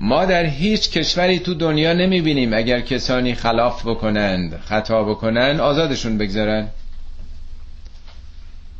ما 0.01 0.25
در 0.25 0.45
هیچ 0.45 0.89
کشوری 0.89 1.39
تو 1.39 1.53
دنیا 1.53 1.93
نمی‌بینیم 1.93 2.53
اگر 2.53 2.81
کسانی 2.81 3.35
خلاف 3.35 3.87
بکنند 3.87 4.59
خطا 4.65 5.03
بکنند 5.03 5.59
آزادشون 5.59 6.17
بگذارن. 6.17 6.67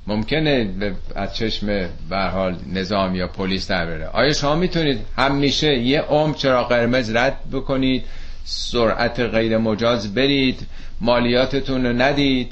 ممکنه 0.08 0.70
از 1.16 1.36
چشم 1.36 1.90
حال 2.12 2.56
نظام 2.74 3.16
یا 3.16 3.28
پلیس 3.28 3.68
در 3.68 3.86
بره. 3.86 4.08
آیا 4.08 4.34
شما 4.34 4.56
می‌تونید 4.56 5.00
همیشه 5.18 5.78
یه 5.78 6.02
عمر 6.02 6.36
چرا 6.36 6.64
قرمز 6.64 7.16
رد 7.16 7.38
بکنید 7.52 8.04
سرعت 8.44 9.20
غیر 9.20 9.58
مجاز 9.58 10.14
برید 10.14 10.68
مالیاتتون 11.02 11.86
رو 11.86 12.02
ندید؟ 12.02 12.52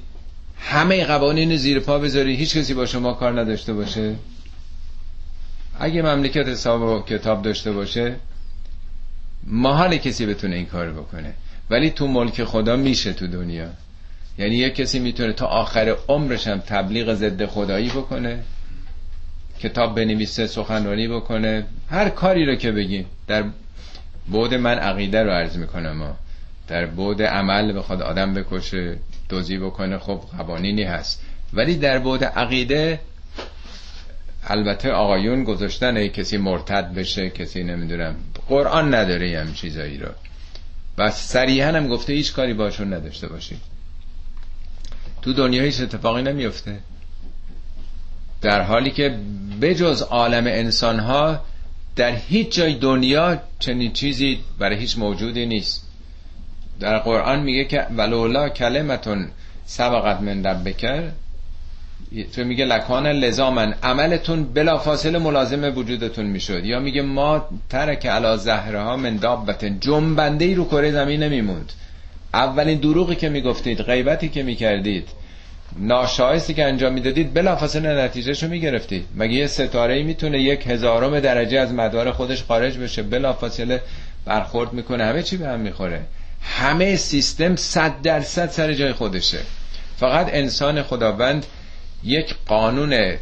همه 0.60 1.06
قوانین 1.06 1.56
زیر 1.56 1.80
پا 1.80 2.00
بذارید. 2.00 2.40
هیچ 2.40 2.58
کسی 2.58 2.74
با 2.74 2.86
شما 2.86 3.14
کار 3.14 3.42
نداشته 3.42 3.74
باشه. 3.74 4.16
اگه 5.80 6.02
مملکت 6.02 6.48
حساب 6.48 6.82
و 6.82 7.02
کتاب 7.02 7.42
داشته 7.42 7.72
باشه 7.72 8.16
محال 9.48 9.98
کسی 9.98 10.26
بتونه 10.26 10.56
این 10.56 10.66
کار 10.66 10.92
بکنه. 10.92 11.34
ولی 11.70 11.90
تو 11.90 12.08
ملک 12.08 12.44
خدا 12.44 12.76
میشه 12.76 13.14
تو 13.14 13.28
دنیا. 13.28 13.70
یعنی 14.38 14.56
یه 14.56 14.70
کسی 14.70 15.00
می‌تونه 15.00 15.34
تا 15.34 15.46
آخر 15.46 15.96
عمرش 16.08 16.48
هم 16.48 16.60
تبلیغ 16.60 17.14
ضد 17.14 17.46
خدایی 17.46 17.90
بکنه 17.90 18.44
کتاب 19.60 19.96
بنویسه 19.96 20.48
سخنرانی 20.48 21.08
بکنه. 21.08 21.66
هر 21.90 22.10
کاری 22.10 22.46
رو 22.46 22.56
که 22.56 22.72
بگیم 22.72 23.06
در 23.28 23.44
بود 24.28 24.54
من 24.54 24.78
عقیده 24.78 25.24
رو 25.24 25.32
عرض 25.32 25.58
می‌کنم 25.58 25.92
ما 25.92 26.16
در 26.68 26.86
بود 26.86 27.22
عمل 27.22 27.78
بخواد 27.78 28.02
آدم 28.02 28.34
بکشه 28.34 28.98
دوزی 29.30 29.58
بکنه 29.58 29.98
خب 29.98 30.22
قوانینی 30.38 30.84
هست. 30.84 31.22
ولی 31.54 31.76
در 31.76 32.00
بود 32.00 32.24
عقیده 32.24 33.00
البته 34.48 34.92
آقایون 34.92 35.44
گذاشتن 35.44 35.98
ای 35.98 36.10
کسی 36.10 36.38
مرتد 36.38 36.94
بشه 36.94 37.30
کسی 37.30 37.64
نمی‌دونم. 37.64 38.16
قرآن 38.48 38.94
نداره 38.94 39.40
هم 39.40 39.54
چیزایی 39.54 39.98
رو. 39.98 40.10
و 40.98 41.12
صریحا 41.12 41.68
هم 41.68 41.88
گفته 41.88 42.14
هیچ 42.14 42.34
کاری 42.34 42.54
باشون 42.54 42.94
نداشته 42.94 43.28
باشید. 43.28 43.60
تو 45.22 45.34
دنیا 45.34 45.64
هیچ 45.64 45.82
اتفاقی 45.82 46.22
نمیفته 46.22 46.80
در 48.42 48.62
حالی 48.62 48.92
که 48.92 49.20
بجز 49.62 50.02
عالم 50.02 50.48
انسان 50.48 51.00
ها 51.00 51.40
در 51.96 52.16
هیچ 52.16 52.56
جای 52.56 52.76
دنیا 52.76 53.42
چنین 53.60 53.94
چیزی 53.94 54.40
برای 54.60 54.78
هیچ 54.78 54.98
موجودی 54.98 55.46
نیست. 55.46 55.88
در 56.80 56.98
قرآن 57.00 57.40
میگه 57.40 57.66
که 57.66 57.88
ولولا 57.98 58.50
کلمتون 58.50 59.28
سبقت 59.66 60.22
من 60.22 60.46
ربکر 60.46 61.04
تو 62.36 62.44
میگه 62.44 62.66
لکان 62.66 63.08
لزامن. 63.08 63.74
عملتون 63.84 64.44
بلا 64.44 64.78
فاصله 64.78 65.20
ملازم 65.20 65.78
وجودتون 65.78 66.26
می‌شد. 66.26 66.66
یا 66.66 66.80
میگه 66.80 67.02
ما 67.02 67.50
ترک 67.70 68.06
علا 68.06 68.38
زهره 68.38 68.82
ها 68.82 68.98
من 68.98 69.16
دابتن. 69.16 69.80
جنبنده 69.80 70.46
ای 70.46 70.56
رو 70.56 70.66
کره 70.66 70.92
زمین 70.92 71.24
نمیموند. 71.24 71.74
اولین 72.34 72.78
دروغی 72.80 73.16
که 73.16 73.30
می‌گفتید 73.30 73.82
غیبتی 73.82 74.30
که 74.30 74.44
می‌کردید 74.44 75.08
ناشایستی 75.80 76.54
که 76.54 76.66
انجام 76.66 76.94
می‌دادید 76.94 77.34
بلافاصله 77.34 78.04
نتیجهشو 78.04 78.48
می‌گرفتید. 78.48 79.06
مگه 79.16 79.34
یه 79.34 79.48
ستاره 79.48 79.94
ای 79.94 80.04
می‌تونه 80.04 80.42
یک 80.42 80.68
هزارم 80.68 81.20
درجه 81.20 81.60
از 81.60 81.74
مدار 81.74 82.12
خودش 82.12 82.44
خارج 82.44 82.78
بشه؟ 82.78 83.04
بلافاصله 83.04 83.82
برخورد 84.26 84.74
می‌کنه. 84.74 85.06
همه 85.06 85.24
چی 85.24 85.38
به 85.38 85.48
هم 85.48 85.60
می‌خوره. 85.60 86.02
همه 86.42 86.96
سیستم 86.96 87.56
صد 87.56 88.02
درصد 88.02 88.50
سر 88.50 88.74
جای 88.74 88.94
خودشه. 88.94 89.40
فقط 89.98 90.30
انسان 90.34 90.84
خداوند 90.84 91.46
یک 92.04 92.36
قانون 92.46 93.16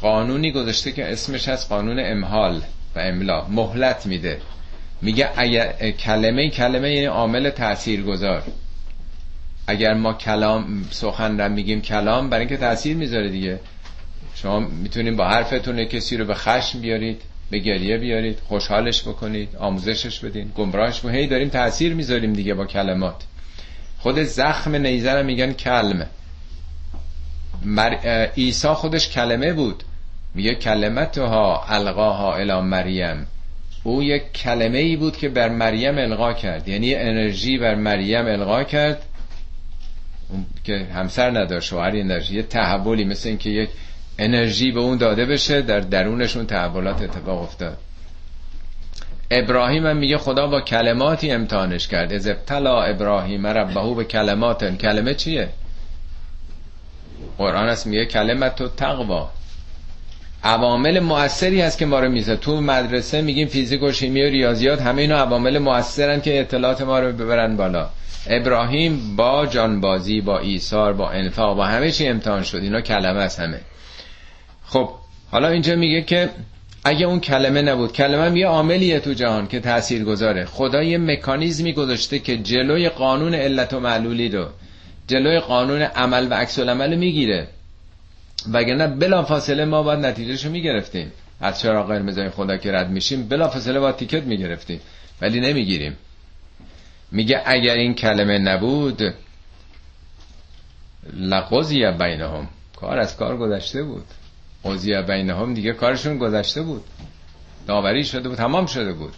قانونی 0.00 0.52
گذاشته 0.52 0.92
که 0.92 1.12
اسمش 1.12 1.48
هست 1.48 1.68
قانون 1.68 1.96
امحال 2.00 2.62
و 2.96 2.98
املا 2.98 3.44
مهلت 3.44 4.06
میده. 4.06 4.40
میگه 5.02 5.30
اگر 5.36 5.90
کلمه 5.90 6.50
کلمه 6.50 6.92
یعنی 6.92 7.06
عامل 7.06 7.50
تأثیر 7.50 8.02
گذار 8.02 8.42
اگر 9.66 9.94
ما 9.94 10.12
کلام 10.12 10.84
سخن 10.90 11.38
را 11.38 11.48
میگیم 11.48 11.82
کلام 11.82 12.30
برای 12.30 12.40
اینکه 12.40 12.56
تاثیر 12.56 12.96
می‌ذاره 12.96 13.28
دیگه. 13.28 13.60
شما 14.34 14.60
می‌تونید 14.60 15.16
با 15.16 15.28
حرفتون 15.28 15.84
کسی 15.84 16.16
رو 16.16 16.24
به 16.24 16.34
خشم 16.34 16.80
بیارید 16.80 17.22
به 17.50 17.58
گریه 17.58 17.98
بیارید 17.98 18.38
خوشحالش 18.48 19.02
بکنید 19.02 19.56
آموزشش 19.56 20.18
بدین 20.18 20.52
گمراهش 20.56 21.00
بکنید. 21.00 21.30
داریم 21.30 21.48
تاثیر 21.48 21.94
می‌ذاریم 21.94 22.32
دیگه 22.32 22.54
با 22.54 22.66
کلمات. 22.66 23.22
خود 23.98 24.22
زخم 24.22 24.74
نیزه 24.74 25.22
میگن 25.22 25.52
کلمه 25.52 26.06
مر... 27.64 28.28
ایسا 28.34 28.74
خودش 28.74 29.08
کلمه 29.08 29.52
بود. 29.52 29.82
میگه 30.34 30.54
کلمتها 30.54 31.64
القاها 31.68 32.34
الی 32.34 32.60
مریم. 32.60 33.26
او 33.82 34.02
یک 34.02 34.32
کلمه 34.32 34.78
ای 34.78 34.96
بود 34.96 35.16
که 35.16 35.28
بر 35.28 35.48
مریم 35.48 35.98
القا 35.98 36.32
کرد. 36.32 36.68
یعنی 36.68 36.94
انرژی 36.94 37.58
بر 37.58 37.74
مریم 37.74 38.26
القا 38.26 38.64
کرد. 38.64 39.02
که 40.64 40.86
همسر 40.94 41.30
نداشت 41.30 41.68
شوهری 41.68 42.04
نداشت 42.04 42.32
یه 42.32 42.42
تحولی 42.42 43.04
مثل 43.04 43.28
اینکه 43.28 43.50
یک 43.50 43.70
انرژی 44.18 44.72
به 44.72 44.80
اون 44.80 44.98
داده 44.98 45.26
بشه 45.26 45.62
در 45.62 45.80
درونشون 45.80 46.46
تحولات 46.46 47.02
اتفاق 47.02 47.42
افتاد. 47.42 47.78
ابراهیم 49.30 49.86
هم 49.86 49.96
میگه 49.96 50.18
خدا 50.18 50.46
با 50.46 50.60
کلماتی 50.60 51.30
امتحانش 51.30 51.88
کرد. 51.88 52.12
از 52.12 52.28
ابتلا 52.28 52.82
ابراهیم 52.82 53.46
ربهو 53.46 53.94
به 53.94 54.04
کلمات. 54.04 54.78
کلمه 54.78 55.14
چیه؟ 55.14 55.48
قرآن 57.38 57.68
هست 57.68 57.86
میگه 57.86 58.06
کلمت 58.06 58.60
و 58.60 58.68
تقوا. 58.68 59.30
عوامل 60.44 61.00
موثری 61.00 61.60
هست 61.60 61.78
که 61.78 61.86
ما 61.86 62.00
رو 62.00 62.08
میزه. 62.08 62.36
تو 62.36 62.60
مدرسه 62.60 63.22
میگیم 63.22 63.48
فیزیک 63.48 63.82
و 63.82 63.92
شیمی 63.92 64.22
و 64.22 64.30
ریاضیات 64.30 64.82
همه 64.82 65.02
اینا 65.02 65.16
عوامل 65.16 65.58
موثرن 65.58 66.20
که 66.20 66.40
اطلاعات 66.40 66.82
ما 66.82 66.98
رو 66.98 67.12
ببرن 67.12 67.56
بالا. 67.56 67.88
ابراهیم 68.26 69.16
با 69.16 69.46
جانبازی 69.46 70.20
با 70.20 70.38
ایثار 70.38 70.92
با 70.92 71.10
انفاق 71.10 71.56
با 71.56 71.64
همه 71.64 71.90
چی 71.90 72.06
امتحان 72.06 72.42
شد. 72.42 72.58
اینا 72.58 72.80
کلمه 72.80 73.20
است 73.20 73.40
همه. 73.40 73.60
خب 74.66 74.88
حالا 75.30 75.48
اینجا 75.48 75.76
میگه 75.76 76.02
که 76.02 76.30
اگه 76.84 77.06
اون 77.06 77.20
کلمه 77.20 77.62
نبود 77.62 77.92
کلمه 77.92 78.38
یه 78.38 78.46
عاملیه 78.46 79.00
تو 79.00 79.12
جهان 79.12 79.46
که 79.46 79.60
تأثیر 79.60 80.04
گذاره 80.04 80.44
خدا 80.44 80.82
یه 80.82 80.98
مکانیزمی 80.98 81.72
گذاشته 81.72 82.18
که 82.18 82.36
جلوی 82.36 82.88
قانون 82.88 83.34
علت 83.34 83.72
و 83.72 83.80
معلولی 83.80 84.28
رو 84.28 84.46
جلوی 85.06 85.38
قانون 85.38 85.82
عمل 85.82 86.26
و 86.30 86.34
عکس 86.34 86.58
العمل 86.58 86.96
می‌گیره. 86.96 87.48
وگرنه 88.52 88.86
بلا 88.86 89.22
فاصله 89.22 89.64
ما 89.64 89.82
باید 89.82 90.06
نتیجهشو 90.06 90.50
می‌گرفتیم. 90.50 91.12
از 91.40 91.60
چرا 91.60 91.84
قرمزای 91.84 92.30
خدا 92.30 92.56
که 92.56 92.72
رد 92.72 92.90
میشیم؟ 92.90 93.28
بلا 93.28 93.48
فاصله 93.48 93.80
باید 93.80 93.96
تیکت 93.96 94.22
می‌گرفتیم. 94.22 94.80
ولی 95.20 95.40
نمی‌گیریم. 95.40 95.96
میگه 97.12 97.42
اگر 97.46 97.74
این 97.74 97.94
کلمه 97.94 98.38
نبود 98.38 99.02
لقضی 101.16 101.90
بینهم. 101.90 102.48
کار 102.76 102.98
از 102.98 103.16
کار 103.16 103.36
گذشته 103.36 103.82
بود. 103.82 104.04
قضیه 104.64 105.02
بینهم 105.02 105.54
دیگه 105.54 105.72
کارشون 105.72 106.18
گذشته 106.18 106.62
بود. 106.62 106.84
داوری 107.66 108.04
شده 108.04 108.28
بود 108.28 108.38
تمام 108.38 108.66
شده 108.66 108.92
بود. 108.92 109.14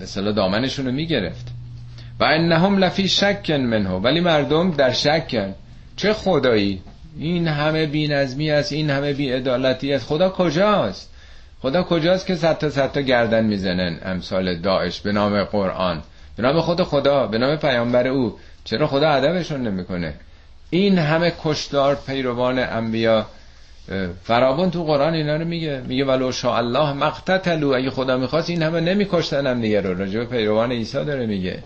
مثلا 0.00 0.32
دامنشون 0.32 0.86
رو 0.86 0.92
می‌گرفت. 0.92 1.55
و 2.20 2.24
انهم 2.24 2.78
لفی 2.78 3.08
شک 3.08 3.50
منه. 3.50 3.90
ولی 3.90 4.20
مردم 4.20 4.70
در 4.70 4.92
شک 4.92 5.54
چه 5.96 6.12
خدایی؟ 6.12 6.82
این 7.18 7.48
همه 7.48 7.86
بی 7.86 8.08
نظمی 8.08 8.50
است 8.50 8.72
این 8.72 8.90
همه 8.90 9.12
بی 9.12 9.30
عدالتی 9.30 9.92
است. 9.92 10.06
خدا 10.06 10.28
کجاست؟ 10.28 11.12
خدا 11.62 11.82
کجاست 11.82 12.26
که 12.26 12.34
صد 12.34 12.58
تا 12.58 12.70
صد 12.70 12.92
تا 12.92 13.00
گردن 13.00 13.44
می‌زنن 13.44 13.98
امثال 14.04 14.56
داعش 14.56 15.00
به 15.00 15.12
نام 15.12 15.44
قرآن؟ 15.44 16.02
به 16.36 16.42
نام 16.42 16.60
خود 16.60 16.82
خدا 16.82 17.26
به 17.26 17.38
نام 17.38 17.56
پیامبر 17.56 18.08
او. 18.08 18.36
چرا 18.64 18.86
خدا 18.86 19.08
ادبشون 19.08 19.66
نمی‌کنه؟ 19.66 20.14
این 20.70 20.98
همه 20.98 21.32
کشدار 21.44 21.98
پیروان 22.06 22.58
انبیا 22.58 23.26
فرابون 24.22 24.70
تو 24.70 24.84
قرآن 24.84 25.14
اینا 25.14 25.36
رو 25.36 25.44
میگه. 25.44 25.82
میگه 25.86 26.04
ولو 26.04 26.32
شاء 26.32 26.56
الله 26.56 26.92
مقتتلو 26.92 27.74
اگه 27.74 27.90
خدا 27.90 28.16
می‌خواست 28.16 28.50
این 28.50 28.62
همه 28.62 28.80
نمیکشتن 28.80 29.46
هم 29.46 29.60
دیگه 29.60 29.80
رو. 29.80 29.98
راجع 29.98 30.24
پیروان 30.24 30.72
عیسی 30.72 31.04
داره 31.04 31.26
میگه. 31.26 31.62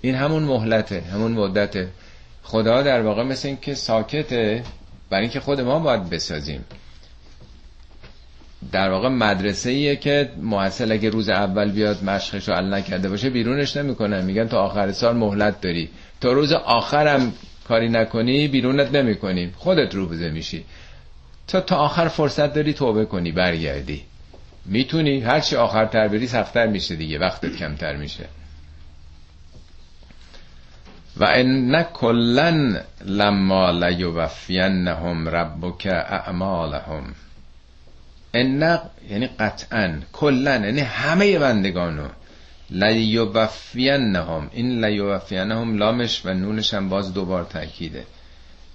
این 0.00 0.14
همون 0.14 0.42
مهلته 0.42 1.00
همون 1.00 1.32
مدته. 1.32 1.88
خدا 2.42 2.82
در 2.82 3.02
واقع 3.02 3.22
مثل 3.22 3.48
این 3.48 3.58
که 3.62 3.74
ساکته 3.74 4.62
برای 5.10 5.22
اینکه 5.22 5.40
خود 5.40 5.60
ما 5.60 5.78
باید 5.78 6.10
بسازیم. 6.10 6.64
در 8.72 8.90
واقع 8.90 9.08
مدرسه 9.08 9.70
ایه 9.70 9.96
که 9.96 10.30
محصل 10.42 10.92
اگه 10.92 11.10
روز 11.10 11.28
اول 11.28 11.70
بیاد 11.70 12.04
مشقش 12.04 12.48
رو 12.48 12.60
نکرده 12.60 13.08
باشه 13.08 13.30
بیرونش 13.30 13.76
نمی‌کنن 13.76 14.24
میگن 14.24 14.48
تا 14.48 14.62
آخر 14.62 14.92
سال 14.92 15.16
مهلت 15.16 15.60
داری. 15.60 15.88
تا 16.20 16.32
روز 16.32 16.52
آخرم 16.52 17.32
کاری 17.68 17.88
نکنی 17.88 18.48
بیرونت 18.48 18.94
نمی‌کنیم 18.94 19.54
خودت 19.56 19.94
روبزه 19.94 20.30
میشی. 20.30 20.64
تا 21.48 21.60
تا 21.60 21.76
آخر 21.76 22.08
فرصت 22.08 22.54
داری 22.54 22.72
توبه 22.72 23.04
کنی 23.04 23.32
برگردی. 23.32 24.02
می‌تونی 24.64 25.20
هرچی 25.20 25.56
آخرتر 25.56 26.08
بری 26.08 26.26
سختتر 26.26 26.66
میشه 26.66 26.96
دیگه 26.96 27.18
وقتت 27.18 27.56
کمتر 27.56 27.96
میشه. 27.96 28.24
و 31.16 31.24
ان 31.24 31.82
کلا 31.82 32.80
لما 33.06 33.70
لیوفینهم 33.70 35.28
ربک 35.28 35.86
اعمالهم. 35.86 37.14
ان 38.34 38.78
یعنی 39.10 39.26
قطعا 39.26 40.00
کلا 40.12 40.56
یعنی 40.56 40.80
همه 40.80 41.38
بندگانو. 41.38 42.08
لیوفینهم 42.70 44.50
این 44.52 44.84
لیوفینهم 44.84 45.78
لامش 45.78 46.22
و 46.26 46.34
نونش 46.34 46.74
هم 46.74 46.88
باز 46.88 47.14
دوبار 47.14 47.44
تاکیده 47.44 48.04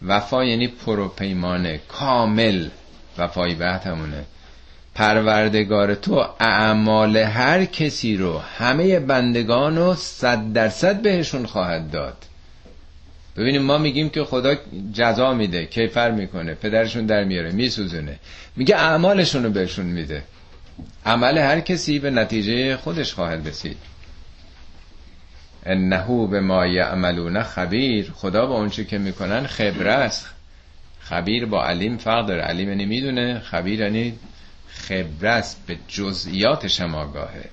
وفا 0.07 0.43
یعنی 0.43 0.67
پروپیمانه 0.67 1.79
کامل 1.87 2.67
وفای 3.17 3.55
بعد 3.55 3.83
همونه. 3.83 4.25
پروردگار 4.95 5.95
تو 5.95 6.25
اعمال 6.39 7.17
هر 7.17 7.65
کسی 7.65 8.17
رو 8.17 8.39
همه 8.39 8.99
بندگان 8.99 9.77
رو 9.77 9.95
صد 9.95 10.53
درصد 10.53 11.01
بهشون 11.01 11.45
خواهد 11.45 11.91
داد. 11.91 12.25
ببینیم 13.37 13.61
ما 13.61 13.77
میگیم 13.77 14.09
که 14.09 14.23
خدا 14.23 14.55
جزا 14.93 15.33
میده 15.33 15.65
کیفر 15.65 16.11
می‌کنه 16.11 16.53
پدرشون 16.53 17.05
در 17.05 17.23
میاره 17.23 17.51
میسوزونه. 17.51 18.19
میگه 18.55 18.75
اعمالشون 18.75 19.43
رو 19.43 19.49
بهشون 19.49 19.85
میده. 19.85 20.23
عمل 21.05 21.37
هر 21.37 21.59
کسی 21.59 21.99
به 21.99 22.09
نتیجه 22.09 22.77
خودش 22.77 23.13
خواهد 23.13 23.47
رسید. 23.47 23.77
انه 25.65 26.27
به 26.27 26.39
ما 26.39 26.67
یعملون 26.67 27.43
خبیر. 27.43 28.11
خدا 28.15 28.45
با 28.45 28.55
اونچه 28.55 28.85
که 28.85 28.97
می‌کنن 28.97 29.47
خبر 29.47 29.87
است. 29.87 30.27
خبیر 30.99 31.45
با 31.45 31.65
علیم 31.65 31.97
فرق 31.97 32.27
داره. 32.27 32.41
علیم 32.41 32.69
یعنی 32.69 32.85
می‌دونه 32.85 33.39
خبیر 33.39 33.79
یعنی 33.79 34.13
خبر 34.67 35.27
است. 35.27 35.63
به 35.67 35.77
جزئیاتش 35.87 36.81
هم 36.81 36.95
آگاهه 36.95 37.49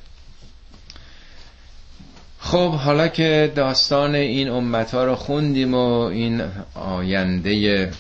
خب 2.41 2.75
حالا 2.75 3.09
که 3.09 3.53
داستان 3.55 4.15
این 4.15 4.49
امت 4.49 4.95
رو 4.95 5.15
خوندیم 5.15 5.75
و 5.75 6.01
این 6.01 6.43
آینده 6.75 7.91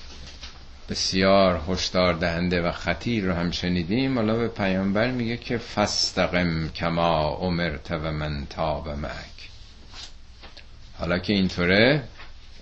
بسیار 0.89 1.61
هشدار 1.69 2.15
دهنده 2.15 2.63
و 2.63 2.73
خطیر 2.73 3.25
رو 3.25 3.33
هم 3.33 3.51
شنیدیم 3.51 4.19
حالا 4.19 4.37
به 4.37 4.49
پیامبر 4.49 5.11
میگه 5.11 5.37
که 5.37 5.59
فستقم 5.59 6.69
کما 6.69 7.37
امرت 7.37 7.91
و 7.91 8.13
من 8.13 8.47
تاب 8.51 8.89
معک. 8.89 9.49
حالا 10.99 11.19
که 11.19 11.33
اینطوره 11.33 12.03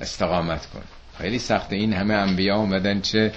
استقامت 0.01 0.67
کن. 0.67 0.83
خیلی 1.19 1.39
سخت 1.39 1.73
این 1.73 1.93
همه 1.93 2.15
انبیا 2.15 2.57
اومدن 2.57 3.01
چه 3.01 3.33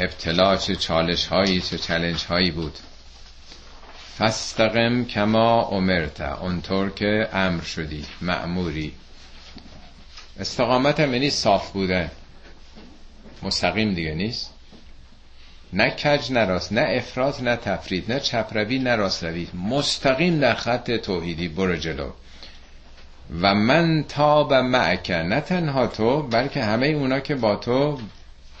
ابتلا 0.00 0.56
چه 0.56 0.76
چالش 0.76 1.26
هایی 1.26 1.60
چه 1.60 1.78
چلنج 1.78 2.24
هایی 2.24 2.50
بود. 2.50 2.78
فستقم 4.18 5.04
کما 5.04 5.62
امرت 5.62 6.20
اونطور 6.20 6.90
که 6.90 7.28
امر 7.32 7.62
شدی 7.62 8.04
معموری 8.20 8.92
استقامت 10.40 11.00
هم 11.00 11.12
یعنی 11.12 11.30
صاف 11.30 11.70
بودن. 11.70 12.10
مستقیم 13.42 13.94
دیگه 13.94 14.14
نیست. 14.14 14.54
نه 15.72 15.90
کج 15.90 16.32
نه 16.32 16.44
راست 16.44 16.72
نه 16.72 16.80
افراط 16.80 17.42
نه 17.42 17.56
تفرید 17.56 18.12
نه 18.12 18.20
چپروی 18.20 18.78
نه 18.78 18.96
راست 18.96 19.24
روی 19.24 19.48
مستقیم 19.54 20.40
در 20.40 20.54
خط 20.54 20.90
توحیدی 20.90 21.48
برو 21.48 21.76
جلو. 21.76 22.10
و 23.40 23.54
من 23.54 24.04
تاب 24.08 24.54
معک 24.54 25.10
نه 25.10 25.40
تنها 25.40 25.86
تو 25.86 26.22
بلکه 26.22 26.64
همه 26.64 26.86
اونا 26.86 27.20
که 27.20 27.34
با 27.34 27.56
تو 27.56 27.98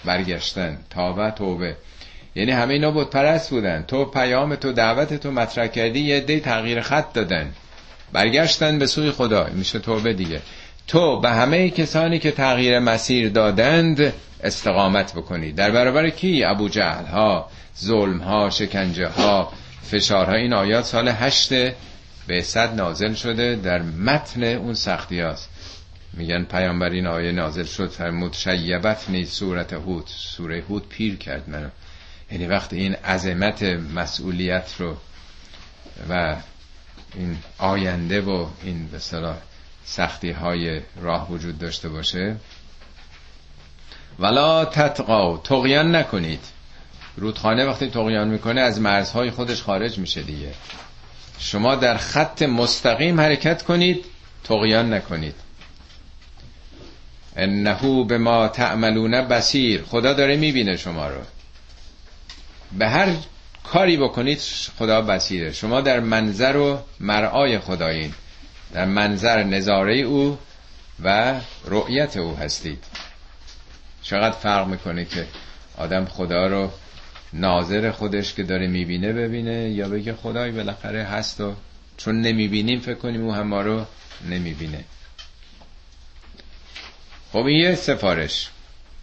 برگشتن. 0.04 0.78
تابه 0.90 1.30
توبه. 1.30 1.76
یعنی 2.34 2.52
همه 2.52 2.74
اینا 2.74 2.90
بود 2.90 3.10
پرست 3.10 3.50
بودن. 3.50 3.82
تو 3.82 4.04
پیام 4.04 4.54
تو 4.54 4.72
دعوت 4.72 5.14
تو 5.14 5.30
مطرح 5.30 5.66
کردی 5.66 6.00
یه 6.00 6.20
دی 6.20 6.40
تغییر 6.40 6.80
خط 6.80 7.12
دادن. 7.12 7.52
برگشتن 8.12 8.78
به 8.78 8.86
سوی 8.86 9.10
خدا. 9.10 9.46
میشه 9.52 9.78
توبه 9.78 10.12
دیگه. 10.12 10.40
تو 10.88 11.20
به 11.20 11.30
همه 11.30 11.70
کسانی 11.70 12.18
که 12.18 12.30
تغییر 12.30 12.78
مسیر 12.78 13.28
دادند 13.28 14.12
استقامت 14.42 15.12
بکنی. 15.12 15.52
در 15.52 15.70
برابر 15.70 16.10
کی؟ 16.10 16.44
ابو 16.44 16.68
جهل 16.68 17.06
ها 17.06 17.50
ظلم 17.80 18.18
ها 18.18 18.50
شکنجه 18.50 19.08
ها 19.08 19.52
فشارها 19.82 20.34
این 20.34 20.52
آیات 20.52 20.84
سال 20.84 21.08
هشت 21.08 21.52
به 22.26 22.42
صد 22.42 22.74
نازل 22.74 23.14
شده 23.14 23.56
در 23.56 23.82
متن 23.82 24.44
اون 24.44 24.74
سختی 24.74 25.20
هاست. 25.20 25.48
میگن 26.12 26.44
پیامبر 26.44 26.90
این 26.90 27.06
آیه 27.06 27.32
نازل 27.32 27.64
شد. 27.64 27.90
فرمود 27.90 28.32
شیبت 28.32 29.04
نیز 29.08 29.30
صورت 29.30 29.72
هود. 29.72 30.04
سوره 30.06 30.64
هود 30.68 30.88
پیر 30.88 31.16
کرد 31.16 31.50
منو. 31.50 31.68
یعنی 32.30 32.46
وقتی 32.46 32.76
این 32.76 32.94
عظمت 32.94 33.62
مسئولیت 33.62 34.74
رو 34.78 34.96
و 36.10 36.36
این 37.14 37.38
آینده 37.58 38.20
و 38.20 38.46
این 38.62 38.86
به 38.86 38.98
صلاح 38.98 39.36
سختی 39.84 40.30
های 40.30 40.80
راه 41.00 41.32
وجود 41.32 41.58
داشته 41.58 41.88
باشه 41.88 42.36
ولا 44.18 44.64
تتقاو 44.64 45.38
تقیان 45.38 45.96
نکنید. 45.96 46.40
رودخانه 47.16 47.64
وقتی 47.64 47.90
تقیان 47.90 48.28
می‌کنه 48.28 48.60
از 48.60 48.80
مرزهای 48.80 49.30
خودش 49.30 49.62
خارج 49.62 49.98
میشه 49.98 50.22
دیگه. 50.22 50.52
شما 51.38 51.74
در 51.74 51.96
خط 51.96 52.42
مستقیم 52.42 53.20
حرکت 53.20 53.62
کنید 53.62 54.04
تقیان 54.44 54.94
نکنید. 54.94 55.34
انه 57.36 58.04
به 58.04 58.18
ما 58.18 58.48
تعملون 58.48 59.28
بسیر 59.28 59.82
خدا 59.82 60.12
داره 60.12 60.36
می‌بینه 60.36 60.76
شما 60.76 61.08
رو. 61.08 61.20
به 62.78 62.88
هر 62.88 63.08
کاری 63.64 63.96
بکنید 63.96 64.40
خدا 64.78 65.02
بسیره 65.02 65.52
شما 65.52 65.80
در 65.80 66.00
منظر 66.00 66.56
و 66.56 66.82
مرعای 67.00 67.58
خدایین 67.58 68.14
در 68.72 68.84
منظر 68.84 69.42
نظاره 69.42 69.94
او 69.94 70.38
و 71.02 71.40
رؤیت 71.64 72.16
او 72.16 72.36
هستید. 72.36 72.84
چقدر 74.02 74.36
فرق 74.36 74.66
می‌کنه 74.66 75.04
که 75.04 75.26
آدم 75.78 76.04
خدا 76.04 76.46
رو 76.46 76.70
ناظر 77.32 77.90
خودش 77.90 78.34
که 78.34 78.42
داره 78.42 78.66
می‌بینه 78.66 79.12
ببینه 79.12 79.70
یا 79.70 79.88
بگه 79.88 80.14
خدای 80.14 80.50
بالاخره 80.50 81.04
هست 81.04 81.40
و 81.40 81.54
چون 81.96 82.20
نمی‌بینیم 82.20 82.80
فکر 82.80 82.94
کنیم 82.94 83.24
او 83.24 83.34
هم 83.34 83.46
ما 83.46 83.62
رو 83.62 83.86
نمی‌بینه. 84.28 84.84
خب 87.32 87.48
یه 87.48 87.74
سفارش. 87.74 88.50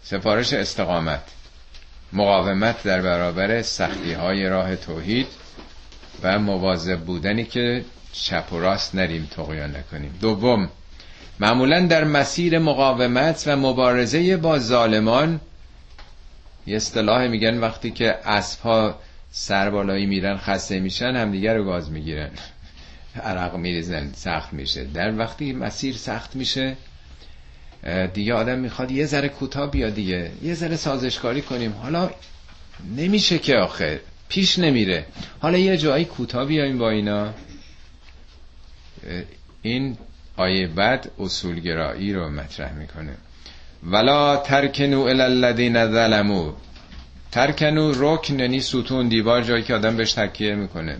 سفارش 0.02 0.52
استقامت. 0.52 1.22
مقاومت 2.12 2.82
در 2.82 3.02
برابر 3.02 3.62
سختی 3.62 4.12
های 4.12 4.48
راه 4.48 4.76
توحید 4.76 5.26
و 6.22 6.38
مواظب 6.38 7.00
بودنی 7.00 7.44
که 7.44 7.84
چپ 8.12 8.52
و 8.52 8.58
راست 8.58 8.94
نریم 8.94 9.28
تقیان 9.30 9.76
نکنیم. 9.76 10.14
دوم 10.20 10.70
معمولا 11.40 11.86
در 11.86 12.04
مسیر 12.04 12.58
مقاومت 12.58 13.44
و 13.46 13.56
مبارزه 13.56 14.36
با 14.36 14.58
ظالمان 14.58 15.40
یه 16.66 16.76
اصطلاح 16.76 17.26
میگن 17.26 17.58
وقتی 17.58 17.90
که 17.90 18.18
اسبها 18.24 18.98
سر 19.30 19.70
بالایی 19.70 20.06
میرن 20.06 20.36
خسته 20.36 20.80
میشن 20.80 21.16
همدیگه 21.16 21.52
رو 21.52 21.64
گاز 21.64 21.90
می‌گیرن. 21.90 22.30
عرق 23.24 23.56
میریزن 23.56 24.12
سخت 24.14 24.52
میشه. 24.52 24.84
در 24.84 25.18
وقتی 25.18 25.52
مسیر 25.52 25.94
سخت 25.94 26.36
میشه 26.36 26.76
دیگه 28.14 28.34
آدم 28.34 28.58
می‌خواد 28.58 28.90
یه 28.90 29.06
ذره 29.06 29.28
کوتاه 29.28 29.70
بیا 29.70 29.90
دیگه. 29.90 30.30
یه 30.42 30.54
ذره 30.54 30.76
سازشکاری 30.76 31.42
کنیم. 31.42 31.72
حالا 31.72 32.10
نمیشه 32.96 33.38
که 33.38 33.56
آخر 33.56 33.98
پیش 34.28 34.58
نمیره. 34.58 35.06
حالا 35.40 35.58
یه 35.58 35.76
جایی 35.76 36.04
کوتاه 36.04 36.44
بیایم 36.44 36.78
با 36.78 36.90
اینا. 36.90 37.34
این 39.62 39.96
آیه 40.36 40.66
بعد 40.66 41.10
اصولگرایی 41.18 42.12
رو 42.12 42.28
مطرح 42.28 42.72
می‌کنه. 42.72 43.14
ولا 43.82 44.36
ترکنو 44.36 45.00
الالذین 45.00 45.86
ظلمو 45.86 46.52
ترکنو 47.32 47.92
رکن 47.96 48.40
یعنی 48.40 48.60
ستون 48.60 49.08
دیوار 49.08 49.42
جایی 49.42 49.62
که 49.62 49.74
آدم 49.74 49.96
بهش 49.96 50.12
تکیه 50.12 50.54
می‌کنه. 50.54 50.96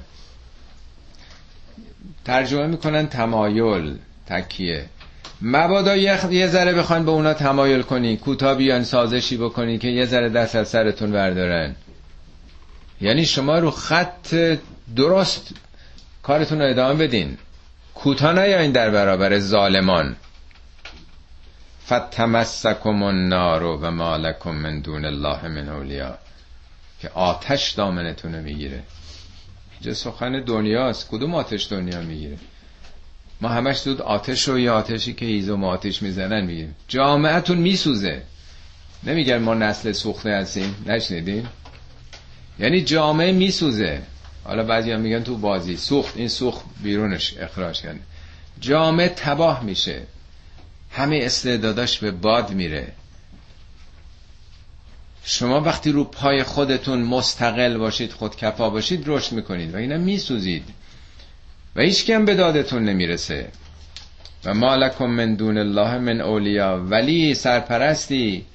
ترجمه 2.25 2.67
می‌کنن 2.67 3.07
تمایل 3.07 3.97
تکیه. 4.27 4.87
مبادا 5.43 5.97
یه 5.97 6.47
ذره 6.47 6.75
بخواین 6.75 7.05
به 7.05 7.11
اونا 7.11 7.35
تمایل 7.35 7.83
کنی 7.83 8.17
کوتا 8.17 8.55
بیان 8.55 8.85
سازشی 8.85 9.37
بکنی 9.37 9.79
که 9.79 9.89
یه 9.89 10.07
ذره 10.07 10.29
دست 10.29 10.57
از 10.57 10.69
سرتون 10.69 11.13
بردارن. 11.13 11.77
یعنی 13.01 13.27
شما 13.27 13.59
رو 13.59 13.71
خط 13.71 14.57
درست 14.97 15.55
کارتون 16.23 16.59
رو 16.59 16.71
ادامه 16.71 16.95
بدین. 17.07 17.39
کوتا 17.95 18.33
نیاین 18.33 18.73
در 18.73 18.91
برابر 18.91 19.39
ظالمان. 19.39 20.17
فتمسکم 21.87 23.03
النار 23.03 23.63
و 23.63 23.91
ما 23.91 24.17
لکم 24.17 24.51
من 24.51 24.81
دون 24.81 25.05
الله 25.05 25.49
من 25.49 25.69
اولیا. 25.69 26.19
که 27.01 27.11
آتش 27.15 27.71
دامنتون 27.71 28.35
رو 28.35 28.43
می‌گیره. 28.43 28.83
اینجا 29.73 29.95
سخن 29.95 30.41
دنیاست. 30.41 31.09
کدوم 31.11 31.35
آتش 31.35 31.73
دنیا 31.73 32.01
می‌گیره؟ 32.01 32.39
ما 33.41 33.49
همش 33.49 33.83
دود 33.85 34.03
آتش 34.03 34.49
رو 34.49 34.59
یا 34.59 34.75
آتشی 34.75 35.15
که 35.15 35.27
هیزم 35.27 35.65
آتش 35.65 36.03
می‌زنن 36.03 36.45
میگیم. 36.45 36.75
جامعتون 36.89 37.59
میسوزه. 37.59 38.23
نمیگن 39.05 39.39
ما 39.39 39.55
نسل 39.55 39.93
سوخته 39.93 40.31
هستیم. 40.31 40.85
نشنیدیم 40.87 41.49
یعنی 42.59 42.83
جامعه 42.83 43.33
میسوزه. 43.33 44.03
حالا 44.45 44.65
بعضی 44.65 44.91
هم 44.91 45.01
میگن 45.01 45.23
تو 45.23 45.37
بازی 45.37 45.77
سوخت 45.77 46.17
این 46.17 46.29
سوخت 46.29 46.65
بیرونش 46.83 47.35
اخراج 47.39 47.83
کنه 47.83 48.01
جامعه 48.61 49.09
تباه 49.09 49.65
میشه. 49.65 50.03
همه 50.91 51.21
استعداداش 51.23 51.99
به 51.99 52.11
باد 52.11 52.51
میره. 52.51 52.93
شما 55.25 55.61
وقتی 55.61 55.93
رو 55.93 56.05
پای 56.05 56.43
خودتون 56.43 57.03
مستقل 57.03 57.77
باشید 57.77 58.13
خودکفا 58.13 58.71
باشید 58.71 59.03
رشد 59.07 59.33
می‌کنید. 59.33 59.75
و 59.75 59.77
اینا 59.77 59.99
میسوزید. 59.99 60.65
و 61.79 61.81
هیچ 61.81 62.07
کم 62.07 62.25
به 62.25 62.35
دادتون 62.35 62.85
نمی‌رسه. 62.85 63.49
و 64.45 64.55
مالکم 64.55 65.07
من 65.07 65.35
دون 65.35 65.59
الله 65.59 65.99
من 65.99 66.21
اولیا 66.21 66.77
ولی 66.77 67.35
سرپرستی 67.35 68.47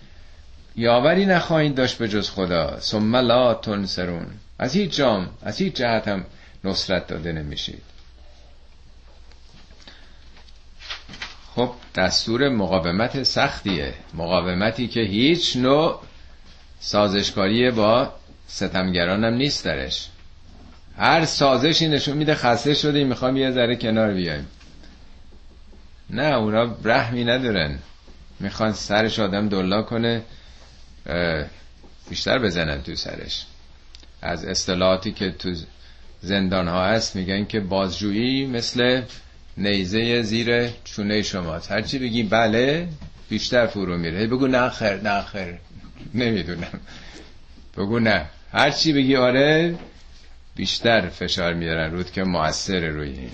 یاوری 0.76 1.26
نخواهید 1.26 1.76
داشت 1.76 1.98
به 1.98 2.08
جز 2.08 2.30
خدا. 2.30 2.80
ثم 2.80 3.16
لا 3.16 3.54
تنصرون. 3.54 4.26
از 4.60 4.76
هیچ 4.76 4.96
جام 4.96 5.30
از 5.42 5.58
هیچ 5.58 5.74
جهت 5.74 6.08
هم 6.08 6.26
نصرت 6.64 7.08
داده 7.08 7.32
نمیشید. 7.32 7.82
خب 11.56 11.72
دستور 11.96 12.50
مقاومت 12.50 13.24
سختیه. 13.24 13.94
مقاومتی 14.14 14.88
که 14.88 15.00
هیچ 15.00 15.58
نوع 15.58 16.02
سازشکاری 16.80 17.72
با 17.72 18.14
ستمگران 18.48 19.24
هم 19.24 19.34
نیست 19.34 19.66
درش. 19.66 20.10
هر 20.98 21.26
سازشی 21.26 21.88
نشون 21.88 22.18
میده 22.18 22.36
خسته 22.36 22.74
شده 22.74 23.04
می‌خوام 23.04 23.38
یه 23.38 23.52
ذره 23.52 23.76
کنار 23.76 24.14
بیایم. 24.14 24.48
نه 26.10 26.24
اونا 26.36 26.76
رحمی 26.84 27.24
ندارن. 27.24 27.80
می‌خوان 28.40 28.74
سرش 28.74 29.20
آدم 29.20 29.50
دلا 29.50 29.82
کنه 29.82 30.22
بیشتر 32.10 32.40
بزنن 32.40 32.82
تو 32.82 32.96
سرش. 32.96 33.46
از 34.22 34.46
اصطلاحاتی 34.46 35.12
که 35.12 35.32
تو 35.32 35.56
زندان 36.22 36.68
ها 36.68 36.86
هست 36.86 37.16
میگن 37.16 37.46
که 37.46 37.60
بازجویی 37.60 38.46
مثل 38.46 39.02
نیزه 39.58 40.22
زیر 40.22 40.70
چونه 40.84 41.22
شماست. 41.22 41.72
هرچی 41.72 42.00
بگی 42.00 42.24
بله 42.24 42.88
بیشتر 43.30 43.68
فرو 43.68 43.98
میره. 43.98 44.28
بگو 44.28 44.48
نه 44.48 44.70
خیر 44.70 44.96
نه 44.96 45.22
خیر. 45.22 45.54
نمی‌دونم. 46.14 46.80
بگو 47.78 48.00
نه. 48.00 48.26
هرچی 48.52 48.94
بگی 48.94 49.16
آره 49.16 49.76
بیشتر 50.56 51.10
فشار 51.10 51.54
میارن 51.54 51.92
رود 51.92 52.12
که 52.12 52.24
موثر 52.24 52.88
روی 52.88 53.10
این. 53.10 53.32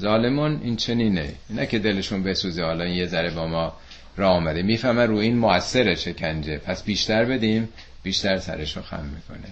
ظالمون 0.00 0.60
این 0.62 0.76
چنینه. 0.76 1.34
نه 1.50 1.66
که 1.66 1.78
دلشون 1.78 2.22
بسوزه 2.22 2.64
حالا 2.64 2.86
یه 2.86 3.06
ذره 3.06 3.30
با 3.30 3.46
ما 3.46 3.76
را 4.16 4.30
آمده 4.30 4.62
می‌فهمن 4.62 5.06
رو 5.06 5.16
این 5.16 5.36
موثر 5.36 5.94
شکنجه. 5.94 6.58
پس 6.58 6.82
بیشتر 6.82 7.24
بدیم 7.24 7.68
بیشتر 8.02 8.38
سرشو 8.38 8.82
خم 8.82 9.04
می‌کنه. 9.04 9.48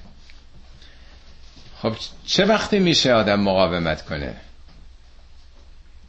خب 1.83 1.93
چه 2.27 2.45
وقتی 2.45 2.79
میشه 2.79 3.13
آدم 3.13 3.41
مقاومت 3.41 4.05
کنه؟ 4.05 4.35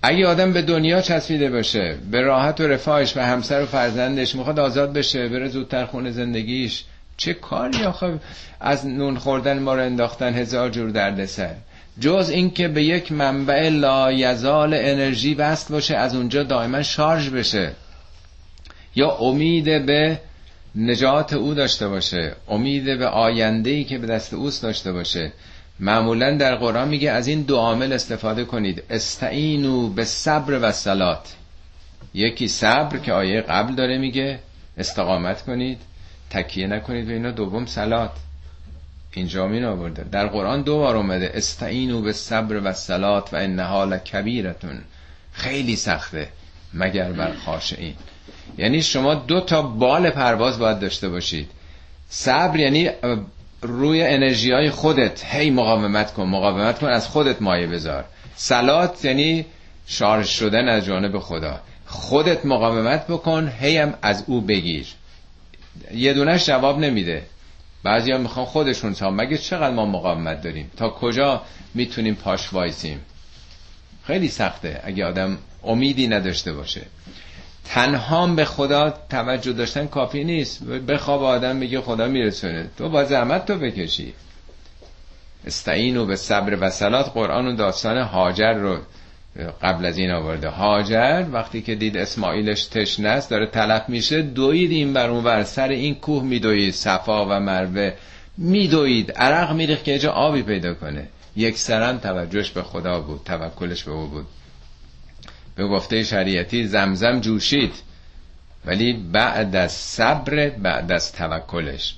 اگه 0.04 0.28
آدم 0.28 0.54
به 0.54 0.62
دنیا 0.62 1.02
چسبیده 1.02 1.50
باشه 1.50 1.98
به 2.12 2.22
راحت 2.22 2.62
و 2.62 2.68
رفاهش 2.68 3.18
و 3.18 3.20
همسر 3.20 3.64
و 3.64 3.66
فرزندش 3.66 4.36
می‌خواد 4.36 4.60
آزاد 4.60 4.94
بشه 4.94 5.30
بره 5.30 5.48
زودتر 5.48 5.86
خونه 5.86 6.12
زندگیش 6.12 6.84
چه 7.18 7.34
کاری 7.34 7.84
آخه 7.84 8.20
از 8.60 8.86
نون 8.88 9.18
خوردن 9.18 9.60
ما 9.60 9.76
رو 9.76 9.82
انداختن 9.82 10.34
هزار 10.34 10.70
جور 10.70 10.90
دردسر؟ 10.90 11.56
جز 12.00 12.30
اینکه 12.34 12.68
به 12.68 12.84
یک 12.84 13.12
منبع 13.12 13.70
لایزال 13.70 14.74
انرژی 14.74 15.34
وصل 15.34 15.74
باشه 15.74 15.96
از 15.96 16.16
اونجا 16.16 16.44
دائما 16.44 16.82
شارژ 16.84 17.30
بشه. 17.30 17.72
یا 18.96 19.12
امید 19.12 19.86
به 19.86 20.20
نجات 20.76 21.34
او 21.34 21.54
داشته 21.54 21.88
باشه. 21.88 22.36
امید 22.48 22.86
به 22.86 23.08
آینده 23.08 23.70
ای 23.70 23.84
که 23.84 23.98
به 23.98 24.08
دست 24.08 24.34
اوست 24.34 24.64
داشته 24.64 24.92
باشه. 24.92 25.32
معمولا 25.80 26.38
در 26.38 26.56
قرآن 26.56 26.88
میگه 26.88 27.12
از 27.12 27.28
این 27.28 27.42
دو 27.42 27.58
عامل 27.58 27.94
استفاده 27.94 28.46
کنید. 28.46 28.84
استعینو 28.90 29.90
به 29.90 30.06
صبر 30.06 30.60
و 30.62 30.72
سلات 30.72 31.36
یکی 32.14 32.48
صبر 32.48 32.98
که 32.98 33.14
آیه 33.14 33.42
قبل 33.42 33.76
داره 33.76 33.98
میگه 33.98 34.40
استقامت 34.78 35.42
کنید. 35.42 35.78
تکیه 36.32 36.68
نکنید 36.68 37.08
به 37.08 37.14
اینا. 37.14 37.32
دوم 37.32 37.66
سلات 37.66 38.12
اینجا 39.14 39.48
می 39.48 39.64
آورده. 39.64 40.04
در 40.04 40.28
قرآن 40.28 40.62
دو 40.62 40.78
بار 40.78 40.96
اومده. 40.96 41.32
استعینو 41.34 42.02
به 42.02 42.14
صبر 42.14 42.62
و 42.64 42.74
سلات 42.74 43.34
و 43.34 43.38
انها 43.38 43.86
لکبیرتون 43.86 44.82
خیلی 45.34 45.76
سخته. 45.76 46.30
مگر 46.74 47.12
بر 47.12 47.34
خاشعین 47.34 47.94
یعنی 48.58 48.82
شما 48.82 49.16
دو 49.16 49.42
تا 49.42 49.62
بال 49.62 50.10
پرواز 50.10 50.60
باید 50.60 50.80
داشته 50.80 51.10
باشید. 51.10 51.50
صبر 52.10 52.60
یعنی 52.60 52.90
روی 53.62 54.04
انرژی 54.04 54.52
های 54.52 54.70
خودت. 54.70 55.26
هی 55.26 55.50
مقاومت 55.50 56.14
کن. 56.14 56.26
مقاومت 56.26 56.80
کن. 56.80 56.88
از 56.88 57.08
خودت 57.08 57.42
مایه 57.42 57.68
بذار. 57.68 58.06
سلات 58.36 59.06
یعنی 59.06 59.46
شارژ 59.88 60.30
شدن 60.30 60.68
از 60.70 60.86
جانب 60.86 61.20
خدا. 61.20 61.60
خودت 61.86 62.46
مقاومت 62.46 63.08
بکن. 63.08 63.52
هی 63.60 63.78
هم 63.78 63.94
از 64.02 64.24
او 64.28 64.42
بگیر. 64.42 64.88
یه 65.94 66.14
دونش 66.14 66.46
جواب 66.46 66.80
نمیده. 66.80 67.24
بعضی 67.84 68.12
ها 68.12 68.18
می‌خوان 68.18 68.46
خودشون 68.46 68.94
تا 68.94 69.12
مگه 69.12 69.38
چقدر 69.38 69.76
ما 69.76 69.86
مقاومت 69.86 70.42
داریم؟ 70.42 70.72
تا 70.78 70.90
کجا 70.90 71.42
می‌تونیم 71.74 72.16
پاش 72.16 72.54
وایسیم؟ 72.54 73.00
خیلی 74.04 74.28
سخته 74.28 74.82
اگه 74.84 75.06
آدم 75.06 75.38
امیدی 75.64 76.08
نداشته 76.08 76.54
باشه. 76.54 76.82
تنها 77.66 78.28
به 78.28 78.46
خدا 78.46 78.94
توجه 79.10 79.54
داشتن 79.54 79.88
کافی 79.88 80.24
نیست. 80.24 80.64
بخواب 80.64 81.24
آدم 81.24 81.60
بگه 81.60 81.82
خدا 81.82 82.08
میرسونه. 82.08 82.70
تو 82.78 82.90
با 82.90 83.04
زحمت 83.04 83.46
تو 83.46 83.58
بکشی. 83.58 84.14
استعین 85.46 85.98
و 85.98 86.06
به 86.06 86.16
صبر 86.16 86.58
و 86.62 86.70
سلات 86.70 87.14
قرآن 87.14 87.48
و 87.48 87.56
داستان 87.56 87.98
هاجر 87.98 88.54
رو 88.54 88.78
قبل 89.62 89.86
از 89.86 89.98
این 89.98 90.12
آورده. 90.12 90.50
هاجر 90.50 91.26
وقتی 91.32 91.62
که 91.62 91.76
دید 91.76 91.98
اسماعیلش 91.98 92.66
تشنه 92.66 93.10
است 93.10 93.30
داره 93.30 93.46
تلف 93.46 93.90
میشه 93.90 94.22
دوید 94.22 94.72
این 94.72 94.94
بر 94.94 95.10
اون 95.10 95.24
بر 95.24 95.44
سر 95.44 95.68
این 95.68 95.96
کوه 95.96 96.24
میدوید 96.24 96.74
صفا 96.74 97.26
و 97.26 97.40
مروه 97.40 97.92
میدوید. 98.38 99.12
عرق 99.12 99.52
میریخت 99.52 99.84
که 99.84 100.00
جا 100.00 100.12
آبی 100.12 100.44
پیدا 100.44 100.74
کنه. 100.74 101.08
یک 101.36 101.58
سرم 101.58 101.98
توجهش 101.98 102.50
به 102.50 102.64
خدا 102.64 103.00
بود 103.00 103.22
توکلش 103.26 103.84
به 103.84 103.92
او 103.92 104.08
بود. 104.08 104.26
به 105.56 105.68
گفته 105.68 106.04
شریعتی 106.04 106.68
زمزم 106.68 107.20
جوشید. 107.20 107.74
ولی 108.66 108.94
بعد 108.94 109.56
از 109.56 109.72
صبر 109.72 110.50
بعد 110.50 110.92
از 110.92 111.12
توکلش. 111.12 111.96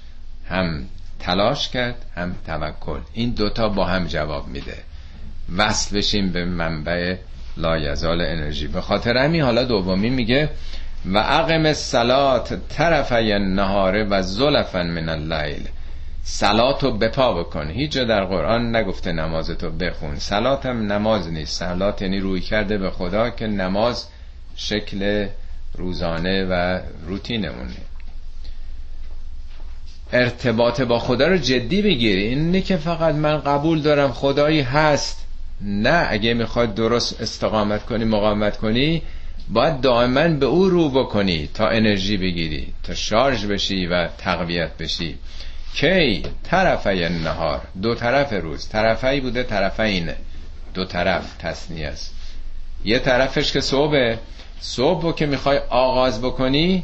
هم 0.49 0.85
تلاش 1.19 1.69
کرد 1.69 2.05
هم 2.15 2.35
توکل. 2.47 2.99
این 3.13 3.29
دوتا 3.29 3.69
با 3.69 3.85
هم 3.85 4.07
جواب 4.07 4.47
میده. 4.47 4.77
وصل 5.57 5.97
بشیم 5.97 6.31
به 6.31 6.45
منبع 6.45 7.15
لایزال 7.57 8.21
انرژی. 8.21 8.67
به 8.67 8.81
خاطر 8.81 9.17
همین 9.17 9.41
حالا 9.41 9.63
دومی 9.63 10.09
میگه 10.09 10.49
و 11.05 11.17
اقم 11.17 11.65
الصلات 11.65 12.67
طرفی 12.69 13.31
النهار 13.31 14.07
و 14.09 14.21
زلفا 14.21 14.83
من 14.83 15.09
اللیل. 15.09 15.67
سلات 16.23 16.83
رو 16.83 16.97
بپا 16.97 17.33
بکن. 17.33 17.69
هیچ 17.69 17.91
جا 17.91 18.03
در 18.03 18.23
قرآن 18.23 18.75
نگفته 18.75 19.11
نمازتو 19.11 19.69
بخون. 19.69 20.15
سلات 20.15 20.65
هم 20.65 20.91
نماز 20.91 21.27
نیست. 21.31 21.59
سلات 21.59 22.01
یعنی 22.01 22.19
روی 22.19 22.41
کرده 22.41 22.77
به 22.77 22.89
خدا 22.89 23.29
که 23.29 23.47
نماز 23.47 24.07
شکل 24.55 25.27
روزانه 25.77 26.45
و 26.45 26.79
روتینمونه. 27.07 27.73
ارتباط 30.13 30.81
با 30.81 30.99
خدا 30.99 31.27
رو 31.27 31.37
جدی 31.37 31.81
بگیری. 31.81 32.23
اینه 32.23 32.61
که 32.61 32.77
فقط 32.77 33.15
من 33.15 33.37
قبول 33.37 33.81
دارم 33.81 34.11
خدایی 34.11 34.61
هست. 34.61 35.22
نه 35.63 36.07
اگه 36.09 36.33
می‌خواد 36.33 36.75
درست 36.75 37.21
استقامت 37.21 37.85
کنی 37.85 38.05
مقاومت 38.05 38.57
کنی 38.57 39.01
باید 39.49 39.81
دائما 39.81 40.27
به 40.27 40.45
او 40.45 40.69
رو 40.69 40.89
بکنی 40.89 41.49
تا 41.53 41.67
انرژی 41.67 42.17
بگیری 42.17 42.73
تا 42.83 42.93
شارژ 42.93 43.45
بشی 43.45 43.87
و 43.87 44.07
تقویت 44.07 44.77
بشی. 44.77 45.17
کی؟ 45.73 46.23
طرفی 46.43 47.09
نهار 47.09 47.61
دو 47.81 47.95
طرف 47.95 48.33
روز. 48.33 48.69
طرفی 48.69 49.21
بوده 49.21 49.43
طرفین 49.43 50.09
دو 50.73 50.85
طرف 50.85 51.37
تصنیه 51.37 51.87
است. 51.87 52.15
یه 52.85 52.99
طرفش 52.99 53.51
که 53.51 53.61
صبح 53.61 54.15
صبح 54.59 55.15
که 55.15 55.25
می‌خوای 55.25 55.57
آغاز 55.69 56.21
بکنی 56.21 56.83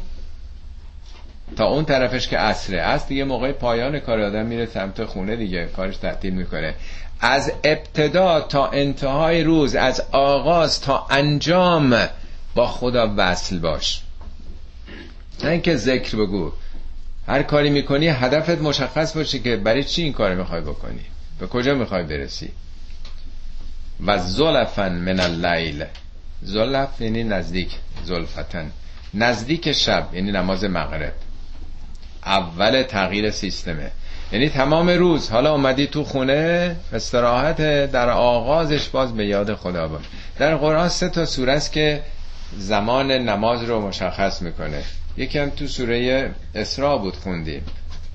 تا 1.56 1.66
اون 1.66 1.84
طرفش 1.84 2.28
که 2.28 2.38
عصره 2.38 2.80
است. 2.80 3.08
دیگه 3.08 3.24
موقع 3.24 3.52
پایان 3.52 3.98
کار 3.98 4.20
آدم 4.20 4.46
میره 4.46 4.66
سمت 4.66 5.04
خونه 5.04 5.36
دیگه 5.36 5.66
کارش 5.66 5.96
تعطیل 5.96 6.34
می‌کنه. 6.34 6.74
از 7.20 7.52
ابتدا 7.64 8.40
تا 8.40 8.66
انتهای 8.66 9.42
روز 9.42 9.74
از 9.74 10.02
آغاز 10.12 10.80
تا 10.80 11.06
انجام 11.10 12.08
با 12.54 12.66
خدا 12.66 13.14
وصل 13.16 13.58
باش. 13.58 14.00
نه 15.44 15.50
اینکه 15.50 15.76
ذکر 15.76 16.16
بگو. 16.16 16.52
هر 17.26 17.42
کاری 17.42 17.70
می‌کنی 17.70 18.08
هدفت 18.08 18.62
مشخص 18.62 19.16
باشه 19.16 19.38
که 19.38 19.56
برای 19.56 19.84
چی 19.84 20.02
این 20.02 20.12
کار 20.12 20.34
می‌خوای 20.34 20.60
بکنی؟ 20.60 21.04
به 21.40 21.46
کجا 21.46 21.74
می‌خوای 21.74 22.02
برسی؟ 22.02 22.50
و 24.06 24.18
زلفن 24.18 24.92
من 24.92 25.20
اللیل. 25.20 25.84
زلف 26.42 27.00
یعنی 27.00 27.24
نزدیک 27.24 27.76
زلفتن 28.04 28.72
نزدیک 29.14 29.72
شب 29.72 30.08
یعنی 30.12 30.32
نماز 30.32 30.64
مغرب. 30.64 31.12
اول 32.26 32.82
تغییر 32.82 33.30
سیستمه. 33.30 33.90
یعنی 34.32 34.48
تمام 34.48 34.90
روز. 34.90 35.30
حالا 35.30 35.52
اومدی 35.52 35.86
تو 35.86 36.04
خونه 36.04 36.76
استراحت 36.92 37.56
در 37.92 38.10
آغازش 38.10 38.88
باز 38.88 39.14
به 39.14 39.26
یاد 39.26 39.54
خدا 39.54 39.88
باش 39.88 40.02
در 40.38 40.56
قرآن 40.56 40.88
سه 40.88 41.08
تا 41.08 41.24
سوره 41.24 41.52
است 41.52 41.72
که 41.72 42.02
زمان 42.58 43.10
نماز 43.10 43.64
رو 43.64 43.80
مشخص 43.80 44.42
می‌کنه. 44.42 44.82
یکی 45.16 45.38
هم 45.38 45.50
تو 45.50 45.66
سوره 45.66 46.30
اسراء 46.54 46.98
بود 46.98 47.16
خوندیم. 47.16 47.62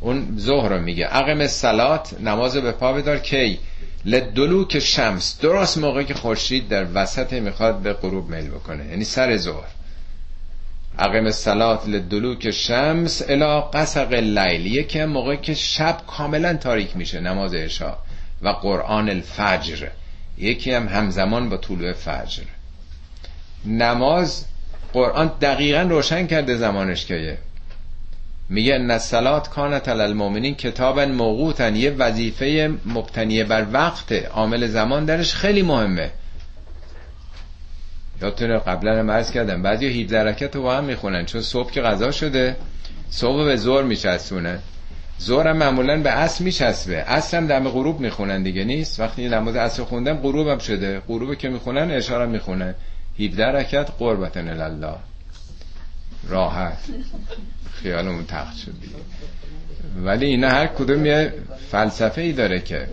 اون 0.01 0.35
ظهر 0.39 0.69
رو 0.69 0.81
میگه. 0.81 1.05
عقم 1.05 1.47
سلات 1.47 2.15
نماز 2.19 2.57
به 2.57 2.71
پا 2.71 2.93
بدار 2.93 3.17
کی؟ 3.17 3.59
لدلوک 4.05 4.79
شمس 4.79 5.39
درست 5.41 5.77
موقعی 5.77 6.05
که 6.05 6.13
خورشید 6.13 6.67
در 6.67 6.85
وسط 6.93 7.33
می‌خواد 7.33 7.79
به 7.79 7.93
غروب 7.93 8.29
میل 8.29 8.49
بکنه. 8.49 8.85
یعنی 8.85 9.03
سر 9.03 9.37
ظهر. 9.37 9.67
عقم 10.99 11.31
سلات 11.31 11.87
لدلوک 11.87 12.51
شمس 12.51 13.21
الا 13.29 13.61
قسق 13.61 14.07
اللیل. 14.11 14.65
یکی 14.65 14.99
هم 14.99 15.09
موقعی 15.09 15.37
که 15.37 15.53
شب 15.53 15.97
کاملا 16.07 16.53
تاریک 16.53 16.97
میشه 16.97 17.19
نماز 17.19 17.53
عشا 17.53 17.97
و 18.41 18.49
قرآن 18.49 19.09
الفجر. 19.09 19.87
یکی 20.37 20.71
هم 20.71 20.87
همزمان 20.87 21.49
با 21.49 21.57
طلوع 21.57 21.93
فجر. 21.93 22.43
نماز 23.65 24.45
قرآن 24.93 25.31
دقیقا 25.41 25.81
روشن 25.81 26.27
کرده 26.27 26.55
زمانش 26.55 27.05
که 27.05 27.37
میگه 28.49 28.75
ان 28.75 28.99
کانت 29.39 29.87
المؤمنین 29.87 30.55
کتابا 30.55 31.05
موقوتن 31.05 31.75
یه 31.75 31.91
وظیفه 31.91 32.73
مبتنی 32.85 33.43
بر 33.43 33.65
وقت. 33.71 34.11
عامل 34.11 34.67
زمان 34.67 35.05
درش 35.05 35.33
خیلی 35.33 35.61
مهمه. 35.61 36.11
یادتونه 38.21 38.57
قبلا 38.57 38.99
هم 38.99 39.11
عرض 39.11 39.31
کردم 39.31 39.61
بعضی 39.61 40.03
17 40.03 40.23
رکعت 40.23 40.55
رو 40.55 40.61
با 40.61 40.77
هم 40.77 40.83
می‌خونن 40.83 41.25
چون 41.25 41.41
صبح 41.41 41.71
که 41.71 41.81
غذا 41.81 42.11
شده 42.11 42.55
صبح 43.09 43.45
به 43.45 43.55
زور 43.55 43.83
میچسبونه. 43.83 44.59
زور 45.17 45.47
هم 45.47 45.57
معمولا 45.57 46.01
به 46.01 46.09
عصر 46.09 46.43
میچسبه. 46.43 47.03
عصر 47.03 47.37
هم 47.37 47.47
دم 47.47 47.69
غروب 47.69 47.99
می‌خونن 47.99 48.43
دیگه 48.43 48.63
نیست؟ 48.63 48.99
وقتی 48.99 49.27
نماز 49.27 49.55
عصر 49.55 49.83
خوندم 49.83 50.13
غروب 50.13 50.47
هم 50.47 50.57
شده. 50.57 50.99
غروب 50.99 51.35
که 51.35 51.49
می‌خونن 51.49 51.91
اشاره 51.91 52.25
می‌خونن. 52.25 52.75
17 53.19 53.45
رکعت 53.45 53.91
قربتن 53.99 54.61
الله 54.61 54.95
راحت. 56.29 56.77
خیالمون 57.71 58.25
تخت 58.25 58.57
شد 58.57 58.73
دیگه. 58.81 58.95
ولی 60.03 60.25
اینا 60.25 60.49
هر 60.49 60.67
کدوم 60.67 61.05
یه 61.05 61.33
فلسفه 61.71 62.21
ای 62.21 62.33
داره 62.33 62.59
که 62.59 62.87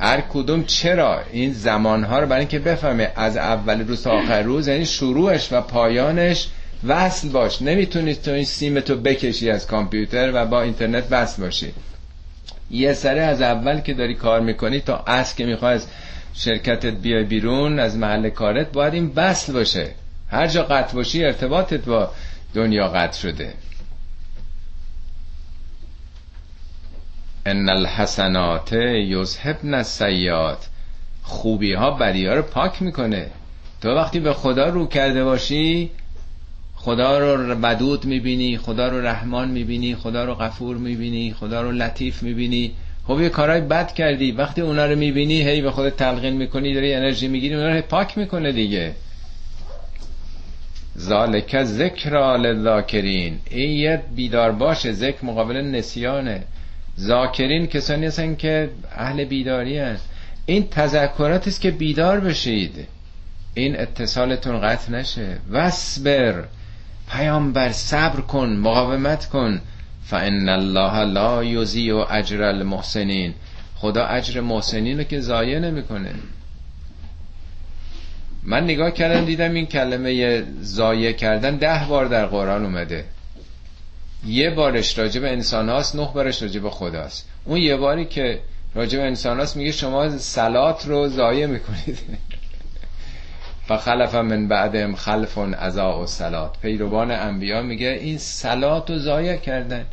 هر 0.00 0.20
کدوم 0.20 0.64
چرا 0.64 1.20
این 1.32 1.52
زمانها 1.52 2.18
رو 2.18 2.26
برای 2.26 2.40
اینکه 2.40 2.58
بفهمه 2.58 3.12
از 3.16 3.36
اول 3.36 3.88
روز 3.88 4.02
تا 4.02 4.10
آخر 4.10 4.42
روز 4.42 4.68
یعنی 4.68 4.86
شروعش 4.86 5.52
و 5.52 5.60
پایانش 5.60 6.48
وصل 6.86 7.28
باش. 7.28 7.62
نمی‌تونید 7.62 8.22
تو 8.22 8.30
این 8.30 8.44
سیم 8.44 8.80
تو 8.80 8.96
بکشی 8.96 9.50
از 9.50 9.66
کامپیوتر 9.66 10.30
و 10.34 10.46
با 10.46 10.62
اینترنت 10.62 11.04
وصل 11.10 11.42
باشی. 11.42 11.72
یه 12.70 12.92
سره 12.92 13.20
از 13.20 13.42
اول 13.42 13.80
که 13.80 13.94
داری 13.94 14.14
کار 14.14 14.40
می‌کنی 14.40 14.80
تا 14.80 15.04
از 15.06 15.36
که 15.36 15.46
می‌خوای 15.46 15.74
از 15.74 15.86
شرکتت 16.34 16.94
بیای 16.94 17.24
بیرون 17.24 17.78
از 17.78 17.96
محل 17.96 18.28
کارت 18.28 18.72
باید 18.72 18.94
این 18.94 19.12
وصل 19.16 19.52
باشه. 19.52 19.88
هر 20.30 20.46
جا 20.46 20.62
قطع 20.62 20.94
باشی 20.94 21.24
ارتباطت 21.24 21.84
با 21.84 22.10
دنیا 22.54 22.88
قطع 22.88 23.18
شده. 23.18 23.52
ان 27.46 27.68
الحسنات 27.68 28.72
یذهبن 28.72 29.74
السیئات. 29.74 30.68
خوبی 31.22 31.72
ها 31.72 31.90
بدی 31.90 32.26
ها 32.26 32.34
رو 32.34 32.42
پاک 32.42 32.82
می‌کنه. 32.82 33.26
تو 33.80 33.88
وقتی 33.88 34.20
به 34.20 34.32
خدا 34.32 34.68
رو 34.68 34.86
کرده 34.86 35.24
باشی 35.24 35.90
خدا 36.74 37.18
رو 37.18 37.54
ودود 37.62 38.04
می‌بینی 38.04 38.58
خدا 38.58 38.88
رو 38.88 39.06
رحمان 39.06 39.48
می‌بینی 39.48 39.94
خدا 39.94 40.24
رو 40.24 40.34
غفور 40.34 40.76
می‌بینی 40.76 41.32
خدا 41.32 41.62
رو 41.62 41.72
لطیف 41.72 42.22
می‌بینی. 42.22 42.72
خب 43.06 43.20
یه 43.20 43.28
کارهای 43.28 43.60
بد 43.60 43.94
کردی. 43.94 44.32
وقتی 44.32 44.60
اونا 44.60 44.86
رو 44.86 44.98
می‌بینی 44.98 45.42
هی 45.42 45.62
به 45.62 45.70
خودت 45.70 45.96
تلقین 45.96 46.36
می‌کنی 46.36 46.74
داری 46.74 46.94
انرژی 46.94 47.28
می‌گیری 47.28 47.54
اونا 47.54 47.74
رو 47.74 47.82
پاک 47.82 48.18
می‌کنه 48.18 48.52
دیگه. 48.52 48.92
ذالک 50.98 51.62
ذکر 51.64 52.36
للذاکرین. 52.36 53.38
این 53.50 53.70
یه 53.70 54.02
بیدار 54.16 54.52
باشه 54.52 54.92
ذکر 54.92 55.24
مقابل 55.24 55.56
نسیانه. 55.56 56.42
ذاکرین 57.00 57.66
کسانی 57.66 58.06
هستن 58.06 58.34
که 58.34 58.70
اهل 58.96 59.24
بیداری 59.24 59.78
هست. 59.78 60.08
این 60.46 60.68
تذکرات 60.68 61.48
است 61.48 61.60
که 61.60 61.70
بیدار 61.70 62.20
بشید. 62.20 62.86
این 63.54 63.80
اتصالتون 63.80 64.60
قطع 64.60 64.92
نشه. 64.92 65.38
وصبر 65.50 66.44
پیامبر 67.10 67.72
صبر 67.72 68.20
کن 68.20 68.48
مقاومت 68.48 69.26
کن. 69.26 69.60
فان 70.04 70.48
الله 70.48 71.04
لا 71.04 71.44
یضیع 71.44 72.12
اجر 72.12 72.42
المحسنین. 72.42 73.34
خدا 73.76 74.04
اجر 74.04 74.40
محسنین 74.40 74.98
رو 74.98 75.04
که 75.04 75.20
ضایع 75.20 75.58
نمی‌کنه. 75.58 76.10
من 78.42 78.64
نگاه 78.64 78.90
کردم 78.90 79.24
دیدم 79.24 79.54
این 79.54 79.66
کلمه 79.66 80.42
ضایع 80.62 81.12
کردن 81.12 81.56
ده 81.56 81.86
بار 81.88 82.06
در 82.06 82.26
قرآن 82.26 82.64
اومده. 82.64 83.04
یه 84.26 84.50
بارش 84.50 84.98
راجع 84.98 85.20
به 85.20 85.30
انسان 85.30 85.68
هاست 85.68 85.96
نه 85.96 86.08
بارش 86.14 86.42
راجع 86.42 86.60
به 86.60 86.70
خداست 86.70 87.28
اون 87.44 87.58
یه 87.58 87.76
باری 87.76 88.04
که 88.04 88.40
راجع 88.74 88.98
به 88.98 89.04
انسان 89.04 89.38
هاست 89.38 89.56
میگه 89.56 89.72
شما 89.72 90.18
سلات 90.18 90.86
رو 90.86 91.08
ضایع 91.08 91.46
می‌کنید. 91.46 91.98
فخلف 93.68 94.14
من 94.30 94.48
بعدهم 94.48 94.94
خلف 94.94 95.38
ازا 95.38 96.02
و 96.02 96.06
سلات 96.06 96.60
پیروان 96.62 97.10
انبیا 97.10 97.62
میگه 97.62 97.98
این 98.00 98.18
سلات 98.18 98.90
رو 98.90 98.98
ضایع 98.98 99.36
کردن. 99.36 99.84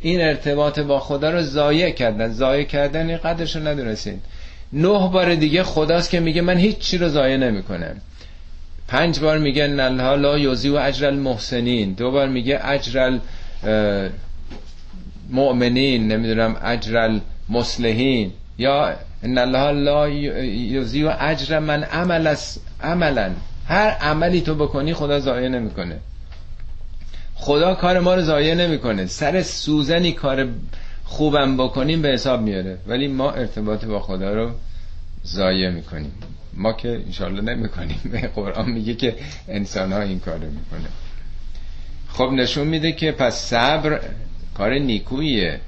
این 0.00 0.20
ارتباط 0.20 0.78
با 0.78 1.00
خدا 1.00 1.30
رو 1.30 1.42
ضایع 1.42 1.90
کردن. 1.90 2.32
ضایع 2.32 2.64
کردن 2.64 3.08
این 3.08 3.16
قدرش 3.16 3.56
رو 3.56 3.68
ندونستین. 3.68 4.20
نه 4.72 5.08
بار 5.08 5.34
دیگه 5.34 5.62
خداست 5.62 6.10
که 6.10 6.20
میگه 6.20 6.42
من 6.42 6.56
هیچ 6.56 6.78
چی 6.78 6.98
رو 6.98 7.08
ضایع 7.08 7.36
نمی‌کنم. 7.36 7.96
پنج 8.88 9.20
بار 9.20 9.38
میگه 9.38 9.66
نلها 9.66 10.14
لا 10.14 10.38
یوزی 10.38 10.68
و 10.68 10.76
اجر 10.76 11.06
المحسنین. 11.06 11.92
دو 11.92 12.10
بار 12.10 12.28
میگه 12.28 12.60
اجر 12.64 13.18
المؤمنین 15.30 16.08
نمی‌دونم 16.08 16.56
اجر 16.62 16.96
المصلحین 16.96 18.32
یا 18.58 18.94
ان 19.22 19.38
الله 19.38 19.70
لا 19.72 20.08
و 21.06 21.16
اجر 21.20 21.58
من 21.58 21.82
عمل 21.82 22.34
عملا. 22.82 23.30
هر 23.68 23.90
عملی 23.90 24.40
تو 24.40 24.54
بکنی 24.54 24.94
خدا 24.94 25.20
ضایع 25.20 25.48
نمی‌کنه. 25.48 25.98
خدا 27.34 27.74
کار 27.74 28.00
ما 28.00 28.14
رو 28.14 28.22
ضایع 28.22 28.54
نمی‌کنه. 28.54 29.06
سر 29.06 29.42
سوزنی 29.42 30.12
کار 30.12 30.48
خوبم 31.04 31.56
بکنیم 31.56 32.02
به 32.02 32.08
حساب 32.08 32.40
میاره 32.40 32.78
ولی 32.86 33.08
ما 33.08 33.30
ارتباط 33.30 33.84
با 33.84 34.00
خدا 34.00 34.34
رو 34.34 34.50
ضایع 35.26 35.70
می‌کنیم. 35.70 36.12
ما 36.54 36.72
که 36.72 36.88
انشالله 36.88 37.40
نمی‌کنیم. 37.54 38.00
قرآن 38.36 38.70
میگه 38.70 38.94
که 38.94 39.14
انسان 39.48 39.92
ها 39.92 40.00
این 40.00 40.20
کار 40.20 40.34
رو 40.34 40.50
می‌کنه. 40.50 40.88
خب 42.14 42.30
نشون 42.32 42.66
میده 42.66 42.92
که 42.92 43.12
پس 43.12 43.34
صبر 43.34 44.00
کار 44.54 44.78
نیکویه 44.78 45.60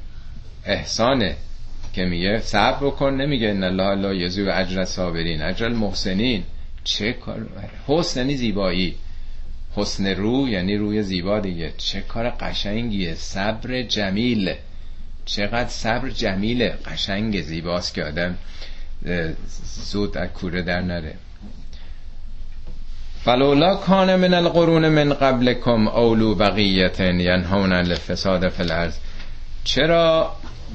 احسانه 0.65 1.37
که 1.93 2.05
میگه 2.05 2.41
صبر 2.41 2.87
بکن 2.87 3.15
نمیگه 3.15 3.49
ان 3.49 3.65
الله 3.65 3.95
لا 3.95 4.15
یزو 4.15 4.51
اجر 4.53 4.85
صابرین 4.85 5.43
اجر 5.43 5.67
المحسنین. 5.67 6.43
چه 6.85 7.13
کار؟ 7.13 7.47
حسن 7.87 8.21
یعنی 8.21 8.37
زیبایی. 8.37 8.95
حسن 9.75 10.07
رو 10.07 10.49
یعنی 10.49 10.77
روی 10.77 11.03
زیبا 11.03 11.41
دیگه. 11.41 11.73
چه 11.77 12.01
کار 12.01 12.31
قشنگیه. 12.31 13.15
صبر 13.15 13.83
جمیل. 13.83 14.55
چقدر 15.25 15.69
صبر 15.69 16.11
جمیله. 16.11 16.79
قشنگ 16.85 17.43
زیباست 17.43 17.95
که 17.95 18.05
آدم 18.05 18.39
زود 19.91 20.17
از 20.19 20.29
کوره 20.29 20.63
در 20.63 20.81
نره. 20.81 21.15
فلولا 23.27 23.75
کان 23.75 24.17
من 24.17 24.35
القرون 24.35 24.89
من 24.89 25.13
قبلکم 25.13 25.89
اولو 25.89 26.35
بقیت 26.35 27.01
ینهون 27.01 27.73
الفساد 27.73 28.49
فی 28.49 28.63
الارض. 28.63 28.97
چرا 29.65 30.33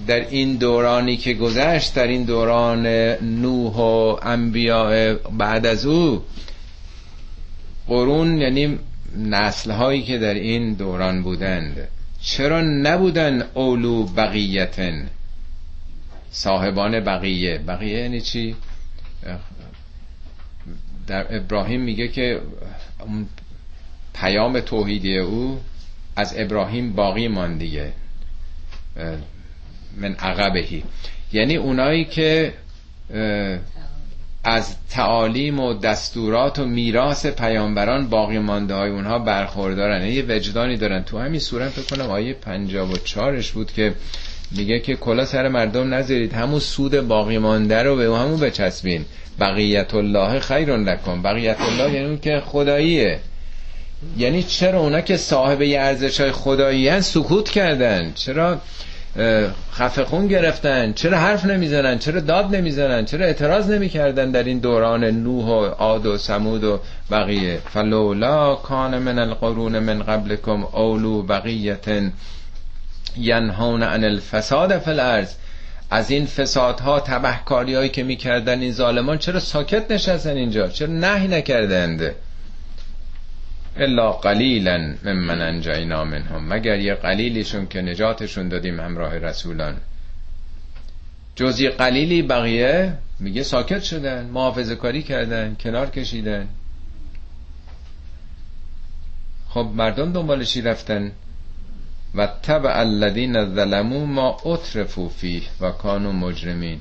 در 0.07 0.19
این 0.29 0.55
دورانی 0.55 1.17
که 1.17 1.33
گذشت 1.33 1.93
در 1.93 2.07
این 2.07 2.23
دوران 2.23 2.87
نوح 3.21 3.75
و 3.75 4.19
انبیاء 4.23 5.15
بعد 5.37 5.65
از 5.65 5.85
او 5.85 6.23
قرون 7.87 8.37
یعنی 8.37 8.79
نسل 9.17 9.71
هایی 9.71 10.01
که 10.01 10.17
در 10.17 10.33
این 10.33 10.73
دوران 10.73 11.23
بودند 11.23 11.87
چرا 12.21 12.61
نبودن 12.61 13.43
اولو 13.53 14.03
بقیتن؟ 14.03 15.09
صاحبان 16.31 16.99
بقیه. 16.99 17.57
بقیه 17.57 17.99
یعنی 17.99 18.21
چی؟ 18.21 18.55
در 21.07 21.35
ابراهیم 21.37 21.81
میگه 21.81 22.07
که 22.07 22.41
پیام 24.13 24.59
توحیدی 24.59 25.17
او 25.17 25.59
از 26.15 26.33
ابراهیم 26.37 26.93
باقی 26.93 27.27
مان 27.27 27.57
دیگه. 27.57 27.91
من 29.97 30.13
عقبهی. 30.13 30.83
یعنی 31.33 31.55
اونایی 31.55 32.05
که 32.05 32.53
از 34.43 34.75
تعالیم 34.89 35.59
و 35.59 35.73
دستورات 35.73 36.59
و 36.59 36.65
میراث 36.65 37.25
پیامبران 37.25 38.09
باقی 38.09 38.39
مانده 38.39 38.73
های 38.73 38.89
اونها 38.89 39.19
برخوردارن. 39.19 40.05
یه 40.07 40.25
وجدانی 40.27 40.77
دارن. 40.77 41.03
تو 41.03 41.19
همین 41.19 41.39
صورت 41.39 41.69
فکر 41.69 41.95
کنم 41.95 42.09
آیه 42.09 42.33
54 42.33 43.41
ش 43.41 43.51
بود 43.51 43.71
که 43.71 43.93
میگه 44.57 44.79
که 44.79 44.95
کلا 44.95 45.25
سر 45.25 45.47
مردم 45.47 45.93
نذارید. 45.93 46.33
همون 46.33 46.59
سود 46.59 47.07
باقی 47.07 47.37
مانده 47.37 47.83
رو 47.83 47.95
به 47.95 48.03
همون 48.03 48.39
بچسبین. 48.39 49.05
بقیت 49.39 49.93
الله 49.93 50.39
خیر 50.39 50.77
لکن 50.77 51.21
بقیت 51.21 51.61
الله 51.61 51.93
یعنی 51.93 52.05
اون 52.05 52.19
که 52.19 52.41
خداییه. 52.45 53.19
یعنی 54.17 54.43
چرا 54.43 54.79
اونا 54.79 55.01
که 55.01 55.17
صاحب 55.17 55.61
ارزش 55.61 56.21
های 56.21 56.31
خدایی 56.31 57.01
سکوت 57.01 57.49
کردن؟ 57.49 58.11
چرا 58.15 58.57
خفه 59.73 60.03
خون 60.03 60.27
گرفتن؟ 60.27 60.93
چرا 60.93 61.17
حرف 61.17 61.45
نمی‌زنن؟ 61.45 61.99
چرا 61.99 62.19
داد 62.19 62.55
نمی‌زنن؟ 62.55 63.05
چرا 63.05 63.25
اعتراض 63.25 63.69
نمی‌کردن 63.69 64.31
در 64.31 64.43
این 64.43 64.59
دوران 64.59 65.03
نوح 65.03 65.45
و 65.45 65.65
عاد 65.65 66.05
و 66.05 66.17
سمود 66.17 66.63
و 66.63 66.79
بقیه؟ 67.11 67.59
فلولا 67.73 68.55
کان 68.55 68.97
من 68.97 69.19
القرون 69.19 69.79
من 69.79 70.03
قبلكم 70.03 70.67
اولو 70.73 71.21
بقیت 71.21 71.87
ینهون 73.17 73.83
عن 73.83 74.03
الفساد 74.03 74.79
فی 74.79 74.91
الارض. 74.91 75.33
از 75.89 76.11
این 76.11 76.25
فسادها 76.25 76.99
تبهکاری 76.99 77.75
هایی 77.75 77.89
که 77.89 78.03
می‌کردن 78.03 78.61
این 78.61 78.71
ظالمان 78.71 79.17
چرا 79.17 79.39
ساکت 79.39 79.91
نشستن 79.91 80.35
اینجا؟ 80.35 80.67
چرا 80.67 80.87
نهی 80.87 81.27
نکردند؟ 81.27 82.11
الا 83.77 84.11
قلیلا 84.11 84.95
ممن 85.03 85.41
انجینا 85.41 86.05
منهم. 86.05 86.53
مگر 86.53 86.79
یه 86.79 86.93
قلیلیشون 86.93 87.67
که 87.67 87.81
نجاتشون 87.81 88.47
دادیم 88.47 88.79
همراه 88.79 89.17
رسولان. 89.17 89.77
جزی 91.35 91.69
قلیلی 91.69 92.21
بقیه 92.21 92.93
میگه 93.19 93.43
ساکت 93.43 93.83
شدن 93.83 94.25
محافظه 94.25 94.75
کاری 94.75 95.03
کردن 95.03 95.55
کنار 95.59 95.89
کشیدن. 95.89 96.47
خب 99.49 99.69
مردم 99.75 100.13
دنبالشی 100.13 100.61
رفتن؟ 100.61 101.11
و 102.15 102.27
تبع 102.43 102.79
الذین 102.79 103.55
ظلموا 103.55 104.05
ما 104.05 104.37
اترفوا 104.43 105.09
فیه 105.09 105.41
و 105.61 105.71
کانوا 105.71 106.11
مجرمین. 106.11 106.79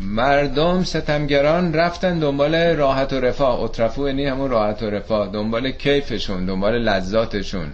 مردم 0.00 0.84
ستمگران 0.84 1.74
رفتن 1.74 2.18
دنبال 2.18 2.54
راحت 2.54 3.12
و 3.12 3.20
رفاه. 3.20 3.60
اطرفو 3.60 4.06
یعنی 4.06 4.26
همون 4.26 4.50
راحت 4.50 4.82
و 4.82 4.90
رفاه. 4.90 5.28
دنبال 5.32 5.70
کیفشون 5.70 6.46
دنبال 6.46 6.78
لذاتشون. 6.78 7.72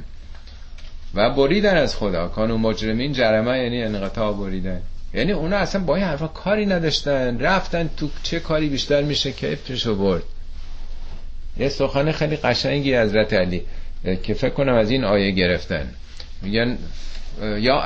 و 1.14 1.30
بریدن 1.30 1.76
از 1.76 1.96
خدا. 1.96 2.28
کانو 2.28 2.58
مجرمین 2.58 3.12
جرمه 3.12 3.58
یعنی 3.58 3.82
انقطاع 3.82 4.32
بریدن. 4.32 4.80
یعنی 5.14 5.32
اونا 5.32 5.56
اصلا 5.56 5.84
با 5.84 5.96
این 5.96 6.04
حرفا 6.04 6.26
کاری 6.26 6.66
نداشتن. 6.66 7.40
رفتن 7.40 7.90
تو 7.96 8.08
چه 8.22 8.40
کاری 8.40 8.68
بیشتر 8.68 9.02
میشه؟ 9.02 9.32
کیفشو 9.32 9.94
برد. 9.94 10.22
یه 11.58 11.68
سخن 11.68 12.12
خیلی 12.12 12.36
قشنگی 12.36 12.96
حضرت 12.96 13.32
علی 13.32 13.62
که 14.22 14.34
فکر 14.34 14.54
کنم 14.54 14.74
از 14.74 14.90
این 14.90 15.04
آیه 15.04 15.30
گرفتن. 15.30 15.88
میگن 16.42 16.78
یا 17.58 17.84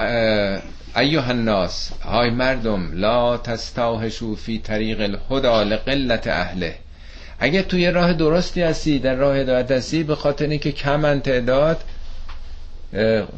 ایوه 0.96 1.28
الناس 1.28 1.90
های 2.04 2.30
مردم 2.30 2.92
لا 2.92 3.36
تستاهشو 3.36 4.36
فی 4.36 4.58
طریق 4.58 5.00
الهدا 5.00 5.62
لقلت 5.62 6.26
اهله. 6.26 6.74
اگه 7.38 7.62
توی 7.62 7.90
راه 7.90 8.12
درستی 8.12 8.62
هستی 8.62 8.98
در 8.98 9.14
راه 9.14 9.36
هدایت 9.36 9.70
هستی 9.70 10.02
به 10.02 10.16
خاطر 10.16 10.46
اینکه 10.46 10.72
کمن 10.72 11.20
تعداد 11.20 11.84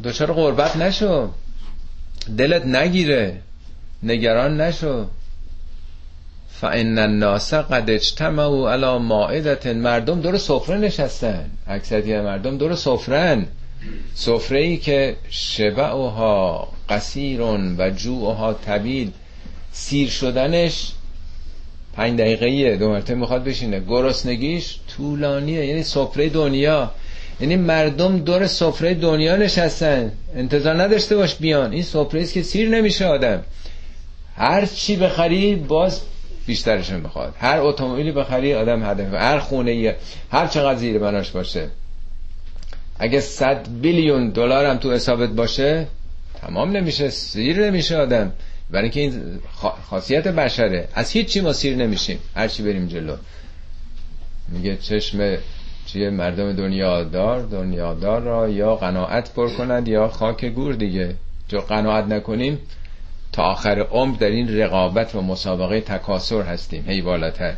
دچار 0.04 0.32
قربت 0.32 0.76
نشو. 0.76 1.30
دلت 2.38 2.66
نگیره. 2.66 3.40
نگران 4.02 4.60
نشو. 4.60 5.06
فان 6.50 6.98
الناس 6.98 7.54
قد 7.54 7.90
اجتمعوا 7.90 8.72
علی 8.72 8.98
مائده 8.98 9.72
مردم 9.72 10.20
دور 10.20 10.38
سفره 10.38 10.76
نشستن. 10.76 11.50
اکثریت 11.66 12.20
مردم 12.24 12.58
دور 12.58 12.74
سفرن. 12.74 13.46
سفره 14.14 14.58
ای 14.58 14.76
که 14.76 15.16
شبعها 15.30 16.68
قصیرون 16.88 17.76
و 17.78 17.90
جوعها 17.90 18.52
طویل 18.52 19.10
سیر 19.72 20.08
شدنش 20.08 20.92
پنج 21.96 22.18
دقیقه 22.18 22.76
دو 22.76 22.88
مرتبه 22.88 23.14
می‌خواد 23.14 23.44
بشینه. 23.44 23.80
گرسنگیش 23.80 24.78
طولانیه 24.96 25.66
یعنی 25.66 25.82
سفره 25.82 26.28
دنیا. 26.28 26.90
یعنی 27.40 27.56
مردم 27.56 28.18
دور 28.18 28.46
سفره 28.46 28.94
دنیا 28.94 29.36
نشستن. 29.36 30.12
انتظار 30.34 30.82
نداشته 30.82 31.16
باش 31.16 31.34
بیان. 31.34 31.72
این 31.72 31.82
سفره 31.82 32.20
است 32.20 32.32
که 32.32 32.42
سیر 32.42 32.68
نمیشه 32.68 33.06
آدم. 33.06 33.42
هر 34.36 34.66
چی 34.66 34.96
بخری 34.96 35.56
باز 35.56 36.00
بیشترشون 36.46 37.00
می‌خواد. 37.00 37.34
هر 37.38 37.60
اتومبیلی 37.60 38.12
بخری 38.12 38.54
آدم 38.54 38.90
هدف. 38.90 39.14
هر 39.14 39.38
خونه 39.38 39.96
هر 40.30 40.46
چقدر 40.46 40.78
زیر 40.78 40.98
بناش 40.98 41.30
باشه. 41.30 41.68
اگه 43.02 43.20
صد 43.20 43.68
بیلیون 43.80 44.28
دلار 44.28 44.66
هم 44.66 44.76
تو 44.76 44.92
حسابت 44.92 45.30
باشه 45.30 45.86
تمام 46.40 46.76
نمیشه 46.76 47.10
سیر 47.10 47.66
نمیشه 47.66 47.96
آدم. 47.96 48.32
برای 48.70 48.82
اینکه 48.82 49.00
این 49.00 49.38
خاصیت 49.90 50.28
بشره. 50.28 50.88
از 50.94 51.10
هیچ 51.10 51.26
چی 51.26 51.40
ما 51.40 51.52
سیر 51.52 51.76
نمیشیم. 51.76 52.18
هر 52.36 52.48
چی 52.48 52.62
بریم 52.62 52.86
جلو. 52.86 53.16
میگه 54.48 54.76
چشم 54.76 55.38
چیه؟ 55.86 56.10
مردم 56.10 56.52
دنیادار 56.52 57.42
دنیادار 57.42 58.22
را 58.22 58.48
یا 58.48 58.76
قناعت 58.76 59.34
پر 59.34 59.48
کنند 59.48 59.88
یا 59.88 60.08
خاک 60.08 60.44
گور 60.44 60.74
دیگه. 60.74 61.14
جو 61.48 61.60
قناعت 61.60 62.04
نکنیم 62.04 62.58
تا 63.32 63.42
آخر 63.42 63.78
عمر 63.80 64.16
در 64.16 64.30
این 64.30 64.58
رقابت 64.58 65.14
و 65.14 65.20
مسابقه 65.20 65.80
تکاسر 65.80 66.42
هستیم. 66.42 66.84
هی 66.86 67.02
بالاتر. 67.02 67.54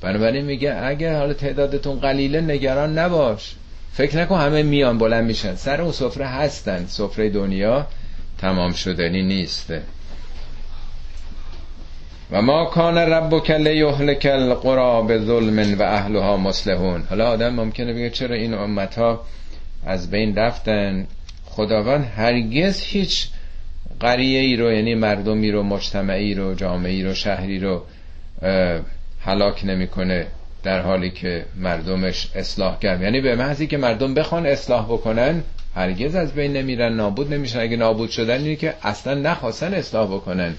بنابراین 0.00 0.44
میگه 0.44 0.76
اگه 0.82 1.16
حالا 1.16 1.32
تعدادتون 1.32 1.98
قلیله 1.98 2.40
نگران 2.40 2.98
نباش. 2.98 3.54
فکر 3.92 4.16
نکن 4.16 4.40
همه 4.40 4.62
میان 4.62 4.98
بلند 4.98 5.24
میشن. 5.24 5.54
سر 5.54 5.80
اون 5.80 5.92
سفره 5.92 6.26
هستن. 6.26 6.86
سفره 6.86 7.30
دنیا 7.30 7.86
تمام 8.38 8.72
شدنی 8.72 9.22
نیست 9.22 9.72
و 12.30 12.42
ما 12.42 12.64
کان 12.64 12.98
ربک 12.98 13.50
لیهلک 13.50 14.26
القرى 14.30 15.06
بظلم 15.08 15.78
و 15.78 15.82
اهلها 15.82 16.36
مصلحون. 16.36 17.02
حالا 17.10 17.30
آدم 17.30 17.54
ممکنه 17.54 17.92
بگه 17.92 18.10
چرا 18.10 18.34
این 18.34 18.54
امت 18.54 18.98
ها 18.98 19.24
از 19.86 20.10
بین 20.10 20.36
رفتن؟ 20.36 21.06
خداوند 21.46 22.04
هرگز 22.16 22.80
هیچ 22.80 23.28
قریه 24.00 24.40
ای 24.40 24.56
رو 24.56 24.72
یعنی 24.72 24.94
مردمی 24.94 25.50
رو 25.50 25.62
مجتمعی 25.62 26.34
رو 26.34 26.54
جامعی 26.54 27.02
رو 27.02 27.14
شهری 27.14 27.58
رو 27.58 27.82
هلاک 29.20 29.64
نمی‌کنه. 29.64 30.26
در 30.68 30.80
حالی 30.80 31.10
که 31.10 31.44
مردمش 31.56 32.30
اصلاح 32.34 32.78
کرد. 32.78 33.02
یعنی 33.02 33.20
به 33.20 33.34
محضی 33.34 33.66
که 33.66 33.76
مردم 33.76 34.14
بخوان 34.14 34.46
اصلاح 34.46 34.84
بکنن 34.84 35.42
هرگز 35.74 36.14
از 36.14 36.32
بین 36.32 36.52
نمیرن 36.52 36.92
نابود 36.92 37.34
نمیشن. 37.34 37.60
اگه 37.60 37.76
نابود 37.76 38.10
شدن 38.10 38.42
اینه 38.42 38.56
که 38.56 38.74
اصلا 38.82 39.14
نخواستن 39.14 39.74
اصلاح 39.74 40.14
بکنن. 40.14 40.54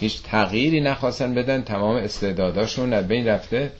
هیچ 0.00 0.22
تغییری 0.22 0.80
نخواستن 0.80 1.34
بدن 1.34 1.62
تمام 1.62 1.96
استعداداشون 1.96 2.92
از 2.92 3.08
بین 3.08 3.26
رفته. 3.26 3.70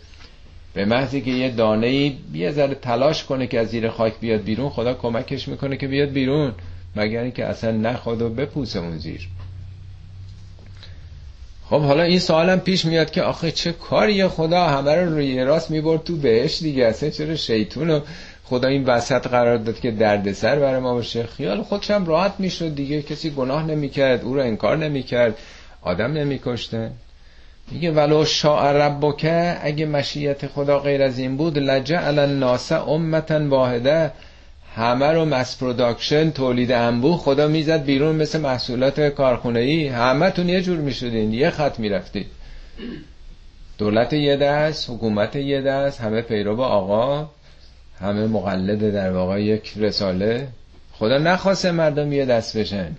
به 0.75 0.85
محضی 0.85 1.21
که 1.21 1.31
یه 1.31 1.51
دانه 1.51 1.87
ای 1.87 2.17
یه 2.35 2.51
ذره 2.51 2.75
تلاش 2.75 3.25
کنه 3.25 3.47
که 3.47 3.61
از 3.61 3.69
زیر 3.69 3.89
خاک 3.89 4.13
بیاد 4.21 4.43
بیرون 4.43 4.69
خدا 4.69 4.95
کمکش 4.95 5.49
می‌کنه 5.49 5.77
که 5.77 5.89
بیاد 5.89 6.09
بیرون. 6.09 6.55
مگر 6.97 7.23
اینکه 7.23 7.45
اصلا 7.45 7.73
نخواد 7.73 8.23
و 8.23 8.29
بپوسه 8.29 8.79
اون 8.79 8.99
زیر. 8.99 9.29
خب 11.71 11.81
حالا 11.81 12.03
این 12.03 12.19
سوالم 12.19 12.61
پیش 12.61 12.85
میاد 12.85 13.11
که 13.11 13.23
آخه 13.23 13.51
چه 13.51 13.73
کاری؟ 13.73 14.29
خدا 14.29 14.65
همه 14.65 14.95
رو 14.95 15.15
روی 15.15 15.45
راست 15.45 15.71
می‌برد 15.71 16.05
تو 16.05 16.17
بهش 16.17 16.59
دیگه 16.59 16.85
اصلا 16.85 17.11
چرا 17.11 17.37
شیطون 17.37 18.03
خدا 18.45 18.69
این 18.69 18.85
وسط 18.85 19.27
قرار 19.27 19.57
داد 19.57 19.81
که 19.81 19.91
دردسر 19.91 20.59
برای 20.59 20.81
ما 20.81 20.95
باشه؟ 20.95 21.23
خیال 21.23 21.63
خودشم 21.63 22.07
راحت 22.07 22.33
می‌شد 22.39 22.75
دیگه 22.75 23.03
کسی 23.03 23.31
گناه 23.31 23.67
نمی‌کرد 23.67 24.25
او 24.25 24.35
رو 24.35 24.41
انکار 24.41 24.77
نمی‌کرد 24.77 25.39
آدم 25.83 26.13
نمیکشته. 26.13 26.91
میگه 27.71 27.91
ولو 27.91 28.25
شاء 28.25 28.73
ربک 28.73 29.27
اگه 29.63 29.87
مشیت 29.87 30.47
خدا 30.47 30.79
غیر 30.79 31.03
از 31.03 31.19
این 31.19 31.37
بود 31.37 31.59
لجعل 31.59 32.19
الناس 32.19 32.73
امة 32.73 33.49
واحدة. 33.49 34.11
همه 34.79 35.07
رو 35.07 35.25
mass 35.25 35.59
production 35.59 36.31
تولید 36.31 36.73
انبوه 36.73 37.17
خدا 37.19 37.49
می‌زد 37.49 37.85
بیرون 37.85 38.17
مثل 38.17 38.41
محصولات 38.41 39.01
کارخونه 39.01 39.61
ای 39.61 39.89
همه 39.89 40.31
تون 40.31 40.49
یه 40.49 40.63
جور 40.63 40.79
می‌شدین 40.79 41.33
یه 41.33 41.51
خط 41.51 41.79
می‌رفتید. 41.79 42.27
دولت 43.79 44.13
یه 44.13 44.37
دست 44.37 44.91
حکومت 44.91 45.37
یه 45.37 45.61
دست 45.61 46.01
همه 46.01 46.23
پیرو 46.23 46.61
آقا 46.61 47.29
همه 48.01 48.27
مقلد 48.27 48.93
در 48.93 49.13
واقع 49.13 49.43
یک 49.43 49.73
رساله. 49.77 50.49
خدا 50.93 51.19
نخواسته 51.19 51.71
مردم 51.71 52.13
یه 52.13 52.25
دست 52.25 52.57
بشن. 52.57 52.97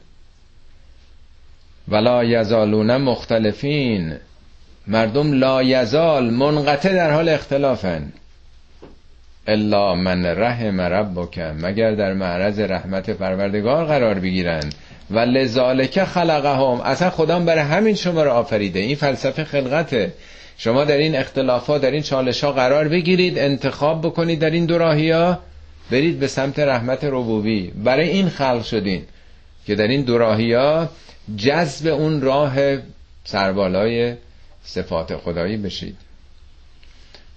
ولا 1.87 2.23
یزالون 2.23 2.97
مختلفین. 2.97 4.13
مردم 4.87 5.33
لا 5.33 5.63
یزال 5.63 6.29
منقطع 6.29 6.93
در 6.93 7.11
حال 7.11 7.29
اختلافن. 7.29 8.11
الا 9.49 9.95
من 9.95 10.25
رحم 10.25 10.81
ربک 10.81 11.39
مگر 11.39 11.91
در 11.91 12.13
معرض 12.13 12.59
رحمت 12.59 13.09
پروردگار 13.09 13.85
قرار 13.85 14.19
بگیرند. 14.19 14.75
و 15.11 15.19
لذالک 15.19 16.03
خلقهم. 16.03 16.81
اصلا 16.81 17.09
خدا 17.09 17.39
برای 17.39 17.63
همین 17.63 17.95
شما 17.95 18.23
رو 18.23 18.31
آفریده. 18.31 18.79
این 18.79 18.95
فلسفه 18.95 19.43
خلقته. 19.43 20.13
شما 20.57 20.85
در 20.85 20.97
این 20.97 21.15
اختلافات 21.15 21.81
در 21.81 21.91
این 21.91 22.01
چالش 22.01 22.43
ها 22.43 22.51
قرار 22.51 22.87
بگیرید 22.87 23.39
انتخاب 23.39 24.01
بکنید 24.01 24.39
در 24.39 24.49
این 24.49 24.65
دو 24.65 24.79
ها 24.79 25.39
برید 25.91 26.19
به 26.19 26.27
سمت 26.27 26.59
رحمت 26.59 27.03
ربوبی. 27.03 27.71
برای 27.83 28.09
این 28.09 28.29
خلق 28.29 28.63
شدین 28.63 29.01
که 29.67 29.75
در 29.75 29.87
این 29.87 30.01
دو 30.01 30.23
ها 30.23 30.89
جذب 31.37 31.87
اون 31.87 32.21
راه 32.21 32.55
سربالای 33.23 34.13
صفات 34.63 35.15
خدایی 35.15 35.57
بشید. 35.57 36.08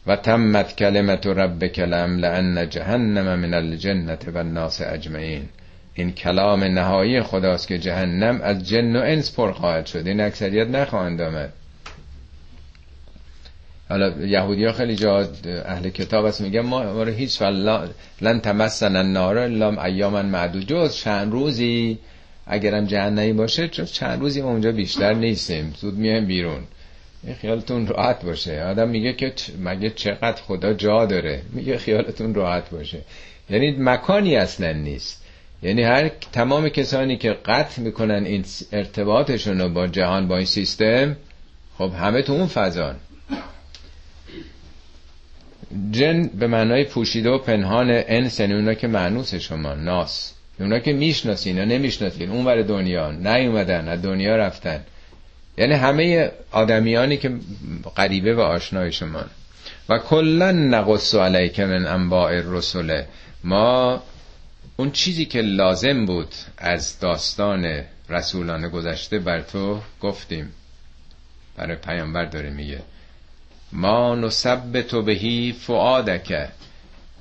و 0.06 0.16
تمت 0.16 0.76
کلمت 0.76 1.26
ربک 1.26 1.78
لان 1.78 2.68
جهنم 2.68 3.38
من 3.38 3.54
الجنت 3.54 4.28
و 4.28 4.38
الناس 4.38 4.80
اجمعین. 4.80 5.48
این 5.94 6.12
کلام 6.12 6.64
نهایی 6.64 7.22
خداست 7.22 7.68
که 7.68 7.78
جهنم 7.78 8.40
از 8.40 8.68
جن 8.68 8.96
و 8.96 9.00
انس 9.00 9.34
پر 9.34 9.52
خواهد 9.52 9.86
شد. 9.86 10.06
این 10.06 10.20
اکثریت 10.20 10.68
نخواهند 10.68 11.20
آمد. 11.20 11.52
حالا 13.88 14.26
یهودی 14.26 14.72
خیلی 14.72 14.96
جا 14.96 15.28
اهل 15.64 15.88
کتاب 15.88 16.26
هست 16.26 16.40
میگن 16.40 16.60
ما, 16.60 16.82
رو 16.82 17.12
هیچ 17.12 17.42
لن 18.20 18.40
تمسن 18.40 18.96
النار 18.96 19.38
الا 19.38 19.84
ایاما 19.84 20.22
معدود. 20.22 20.66
جز 20.66 20.94
چند 20.94 21.32
روزی 21.32 21.98
اگرم 22.46 22.84
جهنمی 22.84 23.32
باشه 23.32 23.68
چند 23.68 24.20
روزی 24.20 24.42
ما 24.42 24.50
اونجا 24.50 24.72
بیشتر 24.72 25.14
نیستیم. 25.14 25.74
زود 25.80 25.94
میایم 25.94 26.26
بیرون. 26.26 26.60
خیالتون 27.40 27.86
راحت 27.86 28.24
باشه. 28.24 28.62
آدم 28.62 28.88
میگه 28.88 29.12
که 29.12 29.32
مگه 29.60 29.90
چقدر 29.90 30.42
خدا 30.42 30.72
جا 30.72 31.06
داره؟ 31.06 31.42
میگه 31.52 31.78
خیالتون 31.78 32.34
راحت 32.34 32.70
باشه. 32.70 32.98
یعنی 33.50 33.76
مکانی 33.78 34.36
اصلا 34.36 34.72
نیست. 34.72 35.24
یعنی 35.62 35.82
هر 35.82 36.08
تمام 36.08 36.68
کسانی 36.68 37.16
که 37.16 37.32
قطع 37.32 37.82
می‌کنن 37.82 38.24
این 38.24 38.44
ارتباطشون 38.72 39.60
رو 39.60 39.68
با 39.68 39.86
جهان 39.86 40.28
با 40.28 40.36
این 40.36 40.46
سیستم 40.46 41.16
خب 41.78 41.92
همه 42.00 42.22
تو 42.22 42.32
اون 42.32 42.46
فضان. 42.46 42.96
جن 45.90 46.26
به 46.26 46.46
معنای 46.46 46.84
پوشیده 46.84 47.30
و 47.30 47.38
پنهان 47.38 47.90
انس 47.90 48.40
یعنی 48.40 48.54
اونا 48.54 48.74
که 48.74 48.86
معنوس 48.86 49.34
شما 49.34 49.74
ناس. 49.74 50.32
اونا 50.60 50.78
که 50.78 50.92
می‌شناسین 50.92 51.56
یا 51.56 51.64
نمی‌شناسین 51.64 52.30
اون 52.30 52.62
دنیا. 52.62 53.10
نیومدن 53.10 53.88
از 53.88 54.02
دنیا 54.02 54.36
رفتن. 54.36 54.84
یعنی 55.58 55.74
همه 55.74 56.32
آدمیانی 56.50 57.16
که 57.16 57.38
قریبه 57.94 58.34
و 58.34 58.40
آشنای 58.40 58.92
شما. 58.92 59.24
و 59.88 59.98
کلا 59.98 60.52
نقص 60.52 61.14
علیک 61.14 61.60
من 61.60 61.86
انباء 61.86 62.30
الرسل. 62.30 63.02
ما 63.44 64.02
اون 64.76 64.90
چیزی 64.90 65.24
که 65.24 65.40
لازم 65.40 66.06
بود 66.06 66.34
از 66.58 67.00
داستان 67.00 67.82
رسولان 68.08 68.68
گذشته 68.68 69.18
بر 69.18 69.40
تو 69.40 69.80
گفتیم. 70.00 70.52
برای 71.56 71.76
پیامبر 71.76 72.24
داره 72.24 72.50
میگه. 72.50 72.78
ما 73.72 74.14
نثبت 74.14 74.94
بهی 74.94 75.52
فعادک 75.52 76.48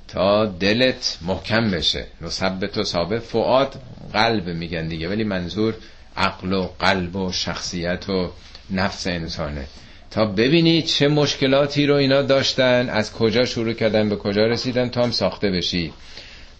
تا 0.08 0.46
دلت 0.46 1.18
محکم 1.22 1.70
بشه. 1.70 2.06
نثبت 2.20 2.78
و 2.78 2.84
ثابت. 2.84 3.18
فعاد 3.18 3.82
قلب 4.12 4.48
میگن 4.48 4.88
دیگه. 4.88 5.08
ولی 5.08 5.24
منظور 5.24 5.74
عقل 6.16 6.52
و 6.52 6.68
قلب 6.78 7.16
و 7.16 7.32
شخصیت 7.32 8.08
و 8.08 8.30
نفس 8.70 9.06
انسانه. 9.06 9.66
تا 10.10 10.24
ببینی 10.24 10.82
چه 10.82 11.08
مشکلاتی 11.08 11.86
رو 11.86 11.94
اینا 11.94 12.22
داشتن 12.22 12.88
از 12.88 13.12
کجا 13.12 13.44
شروع 13.44 13.72
کردن 13.72 14.08
به 14.08 14.16
کجا 14.16 14.46
رسیدن 14.46 14.88
تا 14.88 15.02
هم 15.02 15.10
ساخته 15.10 15.50
بشی. 15.50 15.92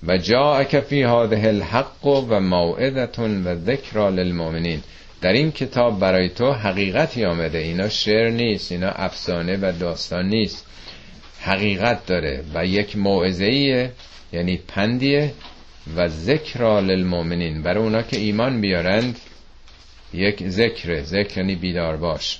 و 0.07 0.18
جا 0.18 0.64
فی 0.64 1.03
هذه 1.03 1.48
الحق 1.48 2.07
و 2.07 2.40
موعدتون 2.40 3.46
و 3.46 3.55
ذکر 3.55 4.11
للمؤمنین. 4.11 4.80
در 5.20 5.32
این 5.32 5.53
کتاب 5.53 6.00
برای 6.00 6.28
تو 6.28 6.53
حقیقتی 6.53 7.24
آمده. 7.24 7.59
اینا 7.59 7.88
شعر 7.88 8.30
نیست 8.30 8.72
اینا 8.72 8.88
افسانه 8.88 9.57
و 9.57 9.72
داستان 9.80 10.28
نیست. 10.28 10.66
حقیقت 11.40 12.07
داره 12.07 12.44
و 12.55 12.66
یک 12.66 12.96
موعظه 12.96 13.90
یعنی 14.32 14.61
پندیه 14.68 15.32
و 15.96 16.09
ذکر 16.09 16.80
للمؤمنین. 16.80 17.62
برای 17.62 17.82
اونا 17.82 18.03
که 18.03 18.18
ایمان 18.18 18.61
بیارند 18.61 19.18
یک 20.14 20.48
ذکر 20.48 21.02
ذکر 21.02 21.38
یعنی 21.38 21.54
بیدار 21.54 21.96
باش. 21.96 22.38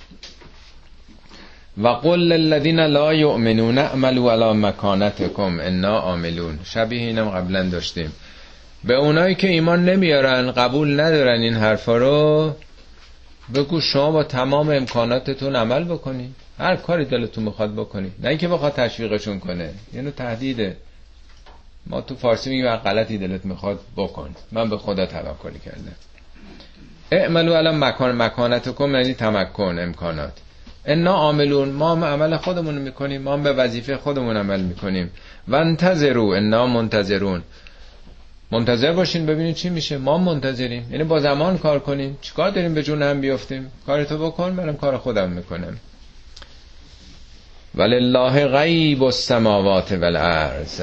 و 1.79 1.89
قل 1.89 2.19
للذین 2.19 2.81
لا 2.81 3.15
یؤمنون 3.15 3.79
اعملوا 3.79 4.33
علی 4.33 4.59
مکانتکم 4.59 5.61
انا 5.61 5.99
عاملون. 5.99 6.59
شبیه 6.65 7.01
اینم 7.01 7.31
قبلا 7.31 7.69
داشتیم. 7.69 8.13
به 8.85 8.95
اونایی 8.95 9.35
که 9.35 9.49
ایمان 9.49 9.85
نمیارن 9.85 10.53
قبول 10.53 11.01
ندارن 11.01 11.41
این 11.41 11.55
حرفا 11.55 11.97
رو 11.97 12.53
بگو 13.55 13.81
شما 13.81 14.11
با 14.11 14.25
تمام 14.25 14.71
امکاناتتون 14.71 15.57
عمل 15.57 15.85
بکنی. 15.85 16.35
هر 16.59 16.77
کاری 16.77 17.05
دلتون 17.05 17.45
می‌خواد 17.45 17.75
بکنی. 17.75 18.13
نه 18.23 18.29
اینکه 18.29 18.49
بخواد 18.49 18.73
تشویقشون 18.73 19.41
کنه. 19.41 19.71
یعنی 19.95 20.11
تهدیده. 20.11 20.77
ما 21.87 22.01
تو 22.01 22.15
فارسی 22.15 22.51
میگیم 22.51 22.77
غلطی 22.77 23.19
دلت 23.19 23.45
می‌خواد 23.45 23.81
بکن. 23.97 24.31
من 24.53 24.71
به 24.71 24.79
خدا 24.79 25.07
توکل 25.07 25.59
کردم. 25.65 25.95
اعملو 27.13 27.53
الان 27.53 27.79
مکان 27.79 28.23
مکانتکم 28.23 28.95
یعنی 28.95 29.15
تمکن 29.15 29.79
امکانات. 29.79 30.33
انا 30.85 31.13
عاملون 31.13 31.69
ما 31.69 32.07
عمل 32.07 32.37
خودمون 32.37 32.75
می‌کنیم 32.75 33.23
ما 33.23 33.37
به 33.37 33.53
وظیفه 33.53 33.97
خودمون 33.97 34.37
عمل 34.37 34.61
می‌کنیم. 34.61 35.11
و 35.49 35.57
انتظرو 35.57 36.27
انا 36.27 36.67
منتظرون. 36.67 37.43
منتظر 38.51 38.93
باشین 38.93 39.27
ببینید 39.27 39.55
چی 39.55 39.71
میشه. 39.71 39.99
ما 39.99 40.19
منتظریم. 40.19 40.89
یعنی 40.91 41.05
با 41.05 41.21
زمان 41.21 41.59
کار 41.59 41.79
کنیم 41.79 42.19
چیکار 42.21 42.51
داریم 42.51 42.75
به 42.75 42.83
جون 42.83 43.03
هم 43.03 43.21
بیفتیم 43.21 43.73
کارتو 43.87 44.19
بکن 44.19 44.51
منم 44.51 44.77
کار 44.77 44.97
خودم 44.99 45.31
می‌کنم. 45.31 45.77
ولله 47.75 48.47
غیب 48.47 49.03
السماوات 49.03 49.93
والارض. 49.93 50.81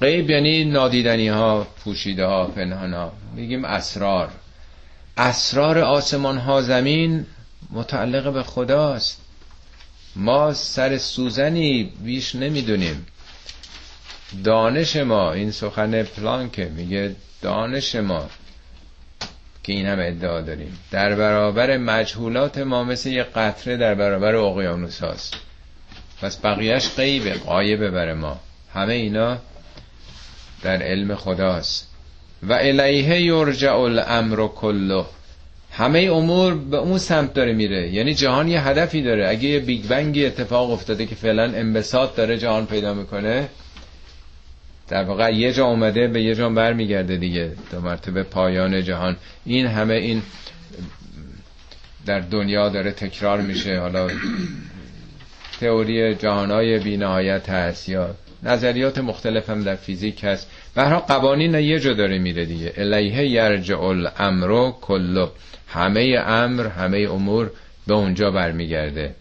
غیب 0.00 0.30
یعنی 0.30 0.64
نادیدنی 0.64 1.28
ها 1.28 1.66
پوشیده 1.84 2.26
ها 2.26 2.44
پنهان 2.46 2.94
ها 2.94 3.12
میگیم 3.36 3.64
اسرار. 3.64 4.28
اسرار 5.16 5.78
آسمان 5.78 6.38
ها 6.38 6.62
زمین 6.62 7.26
متعلق 7.70 8.32
به 8.32 8.42
خداست. 8.42 9.20
ما 10.16 10.54
سر 10.54 10.98
سوزنی 10.98 11.92
بیش 12.04 12.34
نمی‌دونیم. 12.34 13.06
دانش 14.44 14.96
ما 14.96 15.32
این 15.32 15.50
سخن 15.50 16.02
پلانکه 16.02 16.64
میگه 16.64 17.16
دانش 17.42 17.94
ما 17.94 18.28
که 19.62 19.72
این 19.72 19.86
هم 19.86 19.98
ادعا 20.00 20.40
داریم. 20.40 20.78
در 20.90 21.14
برابر 21.14 21.76
مجهولات 21.76 22.58
ما 22.58 22.84
مثل 22.84 23.08
یه 23.08 23.22
قطره 23.22 23.76
در 23.76 23.94
برابر 23.94 24.34
اقیانوس 24.34 25.02
هاست. 25.02 25.34
پس 26.22 26.36
بقیهش 26.36 26.88
غیبه 26.96 27.34
قایبه 27.34 27.90
بر 27.90 28.14
ما. 28.14 28.40
همه 28.74 28.94
اینا 28.94 29.38
در 30.62 30.82
علم 30.82 31.14
خداست. 31.14 31.93
و 32.48 32.52
الیه 32.52 33.20
یرجع 33.20 33.74
الامر 33.74 34.46
کله. 34.46 35.04
همه 35.72 35.98
امور 35.98 36.54
به 36.54 36.76
اون 36.76 36.98
سمت 36.98 37.34
داره 37.34 37.52
میره. 37.52 37.88
یعنی 37.88 38.14
جهان 38.14 38.48
یه 38.48 38.68
هدفی 38.68 39.02
داره. 39.02 39.28
اگه 39.28 39.48
یه 39.48 39.60
بیگ 39.60 39.86
بنگی 39.86 40.26
اتفاق 40.26 40.70
افتاده 40.70 41.06
که 41.06 41.14
فعلا 41.14 41.42
انبساط 41.42 42.16
داره 42.16 42.38
جهان 42.38 42.66
پیدا 42.66 42.94
می‌کنه 42.94 43.48
در 44.88 45.04
واقع 45.04 45.34
یه 45.34 45.52
جا 45.52 45.66
اومده 45.66 46.08
به 46.08 46.22
یه 46.22 46.34
جا 46.34 46.48
برمیگرده 46.48 47.16
دیگه 47.16 47.52
تا 47.70 47.80
مرتبه 47.80 48.22
پایان 48.22 48.82
جهان. 48.82 49.16
این 49.44 49.66
همه 49.66 49.94
این 49.94 50.22
در 52.06 52.20
دنیا 52.20 52.68
داره 52.68 52.92
تکرار 52.92 53.40
میشه. 53.40 53.78
حالا 53.78 54.08
تئوری 55.60 56.14
جهانهای 56.14 56.78
بینهایت 56.78 57.48
هست 57.48 57.88
یا 57.88 58.14
نظریات 58.42 58.98
مختلف 58.98 59.50
هم 59.50 59.62
در 59.62 59.74
فیزیک 59.74 60.24
هست. 60.24 60.50
برها 60.74 61.00
قوانین 61.00 61.54
یه 61.54 61.80
جا 61.80 61.92
داره 61.92 62.18
میره 62.18 62.44
دیگه. 62.44 62.72
الیه 62.76 63.30
یرجع 63.30 63.80
الامر 63.80 64.70
کله 64.70 65.28
همه 65.68 66.22
امر 66.26 66.66
همه 66.66 66.98
امور 66.98 67.50
به 67.86 67.94
اونجا 67.94 68.30
برمیگرده. 68.30 69.14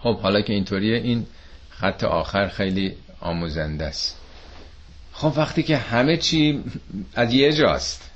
خب 0.00 0.18
حالا 0.18 0.40
که 0.40 0.52
اینطوریه 0.52 0.96
این 0.96 1.26
خط 1.70 2.04
آخر 2.04 2.48
خیلی 2.48 2.92
آموزنده 3.20 3.84
است. 3.84 4.20
خب 5.12 5.32
وقتی 5.36 5.62
که 5.62 5.76
همه 5.76 6.16
چی 6.16 6.64
از 7.14 7.34
یه 7.34 7.52
جاست. 7.52 8.10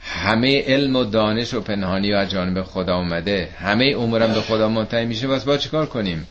همه 0.00 0.62
علم 0.66 0.96
و 0.96 1.04
دانش 1.04 1.54
و 1.54 1.60
پنهانی 1.60 2.12
و 2.12 2.16
از 2.16 2.30
جانب 2.30 2.62
خدا 2.62 2.96
اومده. 2.96 3.48
همه 3.58 3.94
امورم 3.98 4.34
به 4.34 4.40
خدا 4.40 4.68
منتهی 4.68 5.06
میشه. 5.06 5.28
بس 5.28 5.44
با 5.44 5.56
چیکار 5.56 5.86
کنیم؟ 5.86 6.26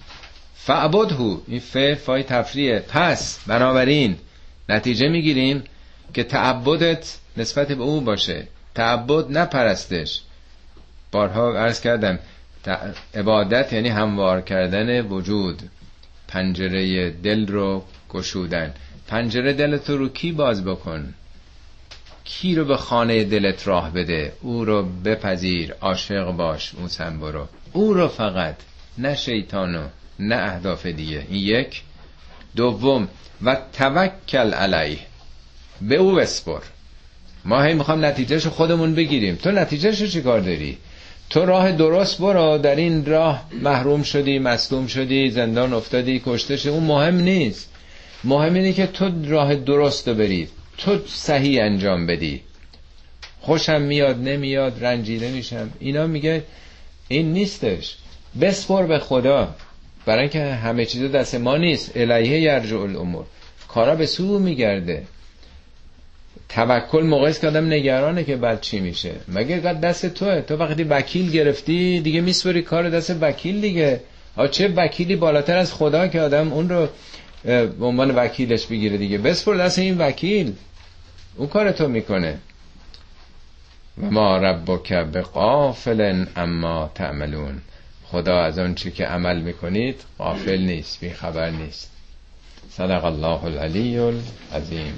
فعبدهو. 0.56 1.38
این 1.48 1.60
ف 1.60 1.78
فای 1.94 2.24
تفریه 2.24 2.80
پس 2.80 3.40
بنابراین 3.48 4.18
نتیجه 4.70 5.08
می‌گیریم 5.08 5.64
که 6.14 6.24
تعبدت 6.24 7.18
نسبت 7.38 7.68
به 7.72 7.84
او 7.84 8.02
باشه. 8.02 8.48
تعبد 8.76 9.38
نپرستش 9.38 10.22
بارها 11.12 11.58
عرض 11.58 11.82
کردم 11.82 12.20
عبادت 13.16 13.74
یعنی 13.74 13.90
هموار 13.90 14.42
کردن 14.42 15.02
وجود. 15.02 15.62
پنجره 16.28 17.10
دل 17.10 17.48
رو 17.48 17.84
گشودن. 18.10 18.74
پنجره 19.08 19.54
دلت 19.54 19.90
رو 19.90 20.10
کی 20.10 20.32
باز 20.32 20.66
بکن؟ 20.66 21.14
کی 22.24 22.56
رو 22.56 22.66
به 22.66 22.78
خانه 22.78 23.24
دلت 23.24 23.68
راه 23.68 23.94
بده؟ 23.94 24.34
او 24.42 24.66
رو 24.66 24.84
بپذیر 24.84 25.74
عاشق 25.82 26.32
باش 26.32 26.74
سن 26.88 27.20
برو. 27.20 27.48
او 27.74 27.94
رو 27.94 28.08
فقط 28.08 28.56
نه 28.98 29.16
شیطانو 29.16 29.88
نه 30.20 30.36
اهداف 30.36 30.86
دیگه. 30.86 31.26
این 31.30 31.44
یک. 31.44 31.84
دوم 32.56 33.08
و 33.44 33.58
توکل 33.74 34.54
علیه. 34.54 35.00
به 35.82 35.96
او 35.96 36.12
بسپر. 36.12 36.62
ما 37.46 37.64
هی 37.64 37.74
می‌خوام 37.74 38.06
نتیجهش 38.06 38.48
خودمون 38.48 38.96
بگیریم. 38.96 39.36
تو 39.36 39.52
نتیجهش 39.52 40.04
چی 40.04 40.22
کار 40.22 40.40
داری؟ 40.40 40.78
تو 41.30 41.46
راه 41.46 41.72
درست 41.72 42.18
برو. 42.18 42.58
در 42.58 42.76
این 42.76 43.06
راه 43.06 43.44
محروم 43.62 44.04
شدی 44.04 44.40
مصدوم 44.40 44.88
شدی 44.88 45.32
زندان 45.32 45.74
افتادی 45.74 46.22
کشته 46.26 46.58
شدی 46.58 46.70
اون 46.70 46.84
مهم 46.84 47.16
نیست. 47.16 47.70
مهم 48.24 48.54
اینه 48.54 48.74
که 48.74 48.88
تو 48.88 49.12
راه 49.26 49.56
درست 49.56 50.08
رو 50.08 50.14
بری. 50.14 50.48
تو 50.78 51.00
صحیح 51.08 51.64
انجام 51.64 52.06
بدی. 52.08 52.42
خوشم 53.42 53.82
میاد 53.82 54.18
نمیاد 54.18 54.86
رنجیده 54.86 55.32
میشم. 55.32 55.70
اینا 55.80 56.08
میگه 56.08 56.44
این 57.08 57.34
نیستش. 57.34 57.96
بسپر 58.42 58.84
به 58.84 59.00
خدا. 59.00 59.56
برای 60.08 60.22
اینکه 60.22 60.44
همه 60.44 60.86
چیز 60.86 61.12
دست 61.12 61.36
ما 61.36 61.58
نیست. 61.58 61.98
الیه 61.98 62.40
یرجع 62.40 62.78
الامور. 62.78 63.26
کارا 63.68 63.96
به 63.96 64.06
سو 64.06 64.40
میگرده. 64.40 65.04
توکل 66.50 67.04
موقعی 67.04 67.34
که 67.34 67.48
آدم 67.48 67.68
نگرانه 67.74 68.24
که 68.24 68.36
بعد 68.36 68.62
چی 68.62 68.80
میشه. 68.80 69.12
مگه 69.28 69.58
دست 69.60 70.06
توه؟ 70.06 70.42
تو 70.42 70.56
وقتی 70.58 70.84
وکیل 70.84 71.32
گرفتی 71.32 72.00
دیگه 72.00 72.22
میسپری 72.22 72.62
کار 72.62 72.90
دست 72.90 73.16
وکیل 73.22 73.62
دیگه. 73.62 74.02
ها 74.38 74.48
چه 74.48 74.68
وکیلی 74.68 75.16
بالاتر 75.16 75.58
از 75.58 75.74
خدا 75.74 76.08
که 76.08 76.22
آدم 76.22 76.54
اون 76.54 76.70
رو 76.70 76.88
به 77.80 77.86
عنوان 77.86 78.16
وکیلش 78.16 78.66
بگیره 78.66 78.98
دیگه. 78.98 79.18
بسپر 79.18 79.56
دست 79.56 79.80
این 79.80 79.98
وکیل. 79.98 80.54
اون 81.36 81.48
کار 81.48 81.72
تو 81.72 81.88
می‌کنه. 81.88 82.38
و 84.02 84.12
ما 84.12 84.38
ربک 84.38 84.94
به 84.94 85.22
قافل 85.22 86.26
اما 86.36 86.92
تعملون. 86.96 87.62
خدا 88.12 88.42
از 88.42 88.60
آن 88.60 88.76
چی 88.76 88.92
که 88.92 89.06
عمل 89.06 89.40
می‌کنید 89.42 90.02
غافل 90.20 90.58
نیست 90.58 91.00
بی 91.00 91.10
خبر 91.10 91.50
نیست. 91.50 91.92
صدق 92.70 93.06
الله 93.06 93.44
العلی 93.44 93.98
العظیم. 93.98 94.94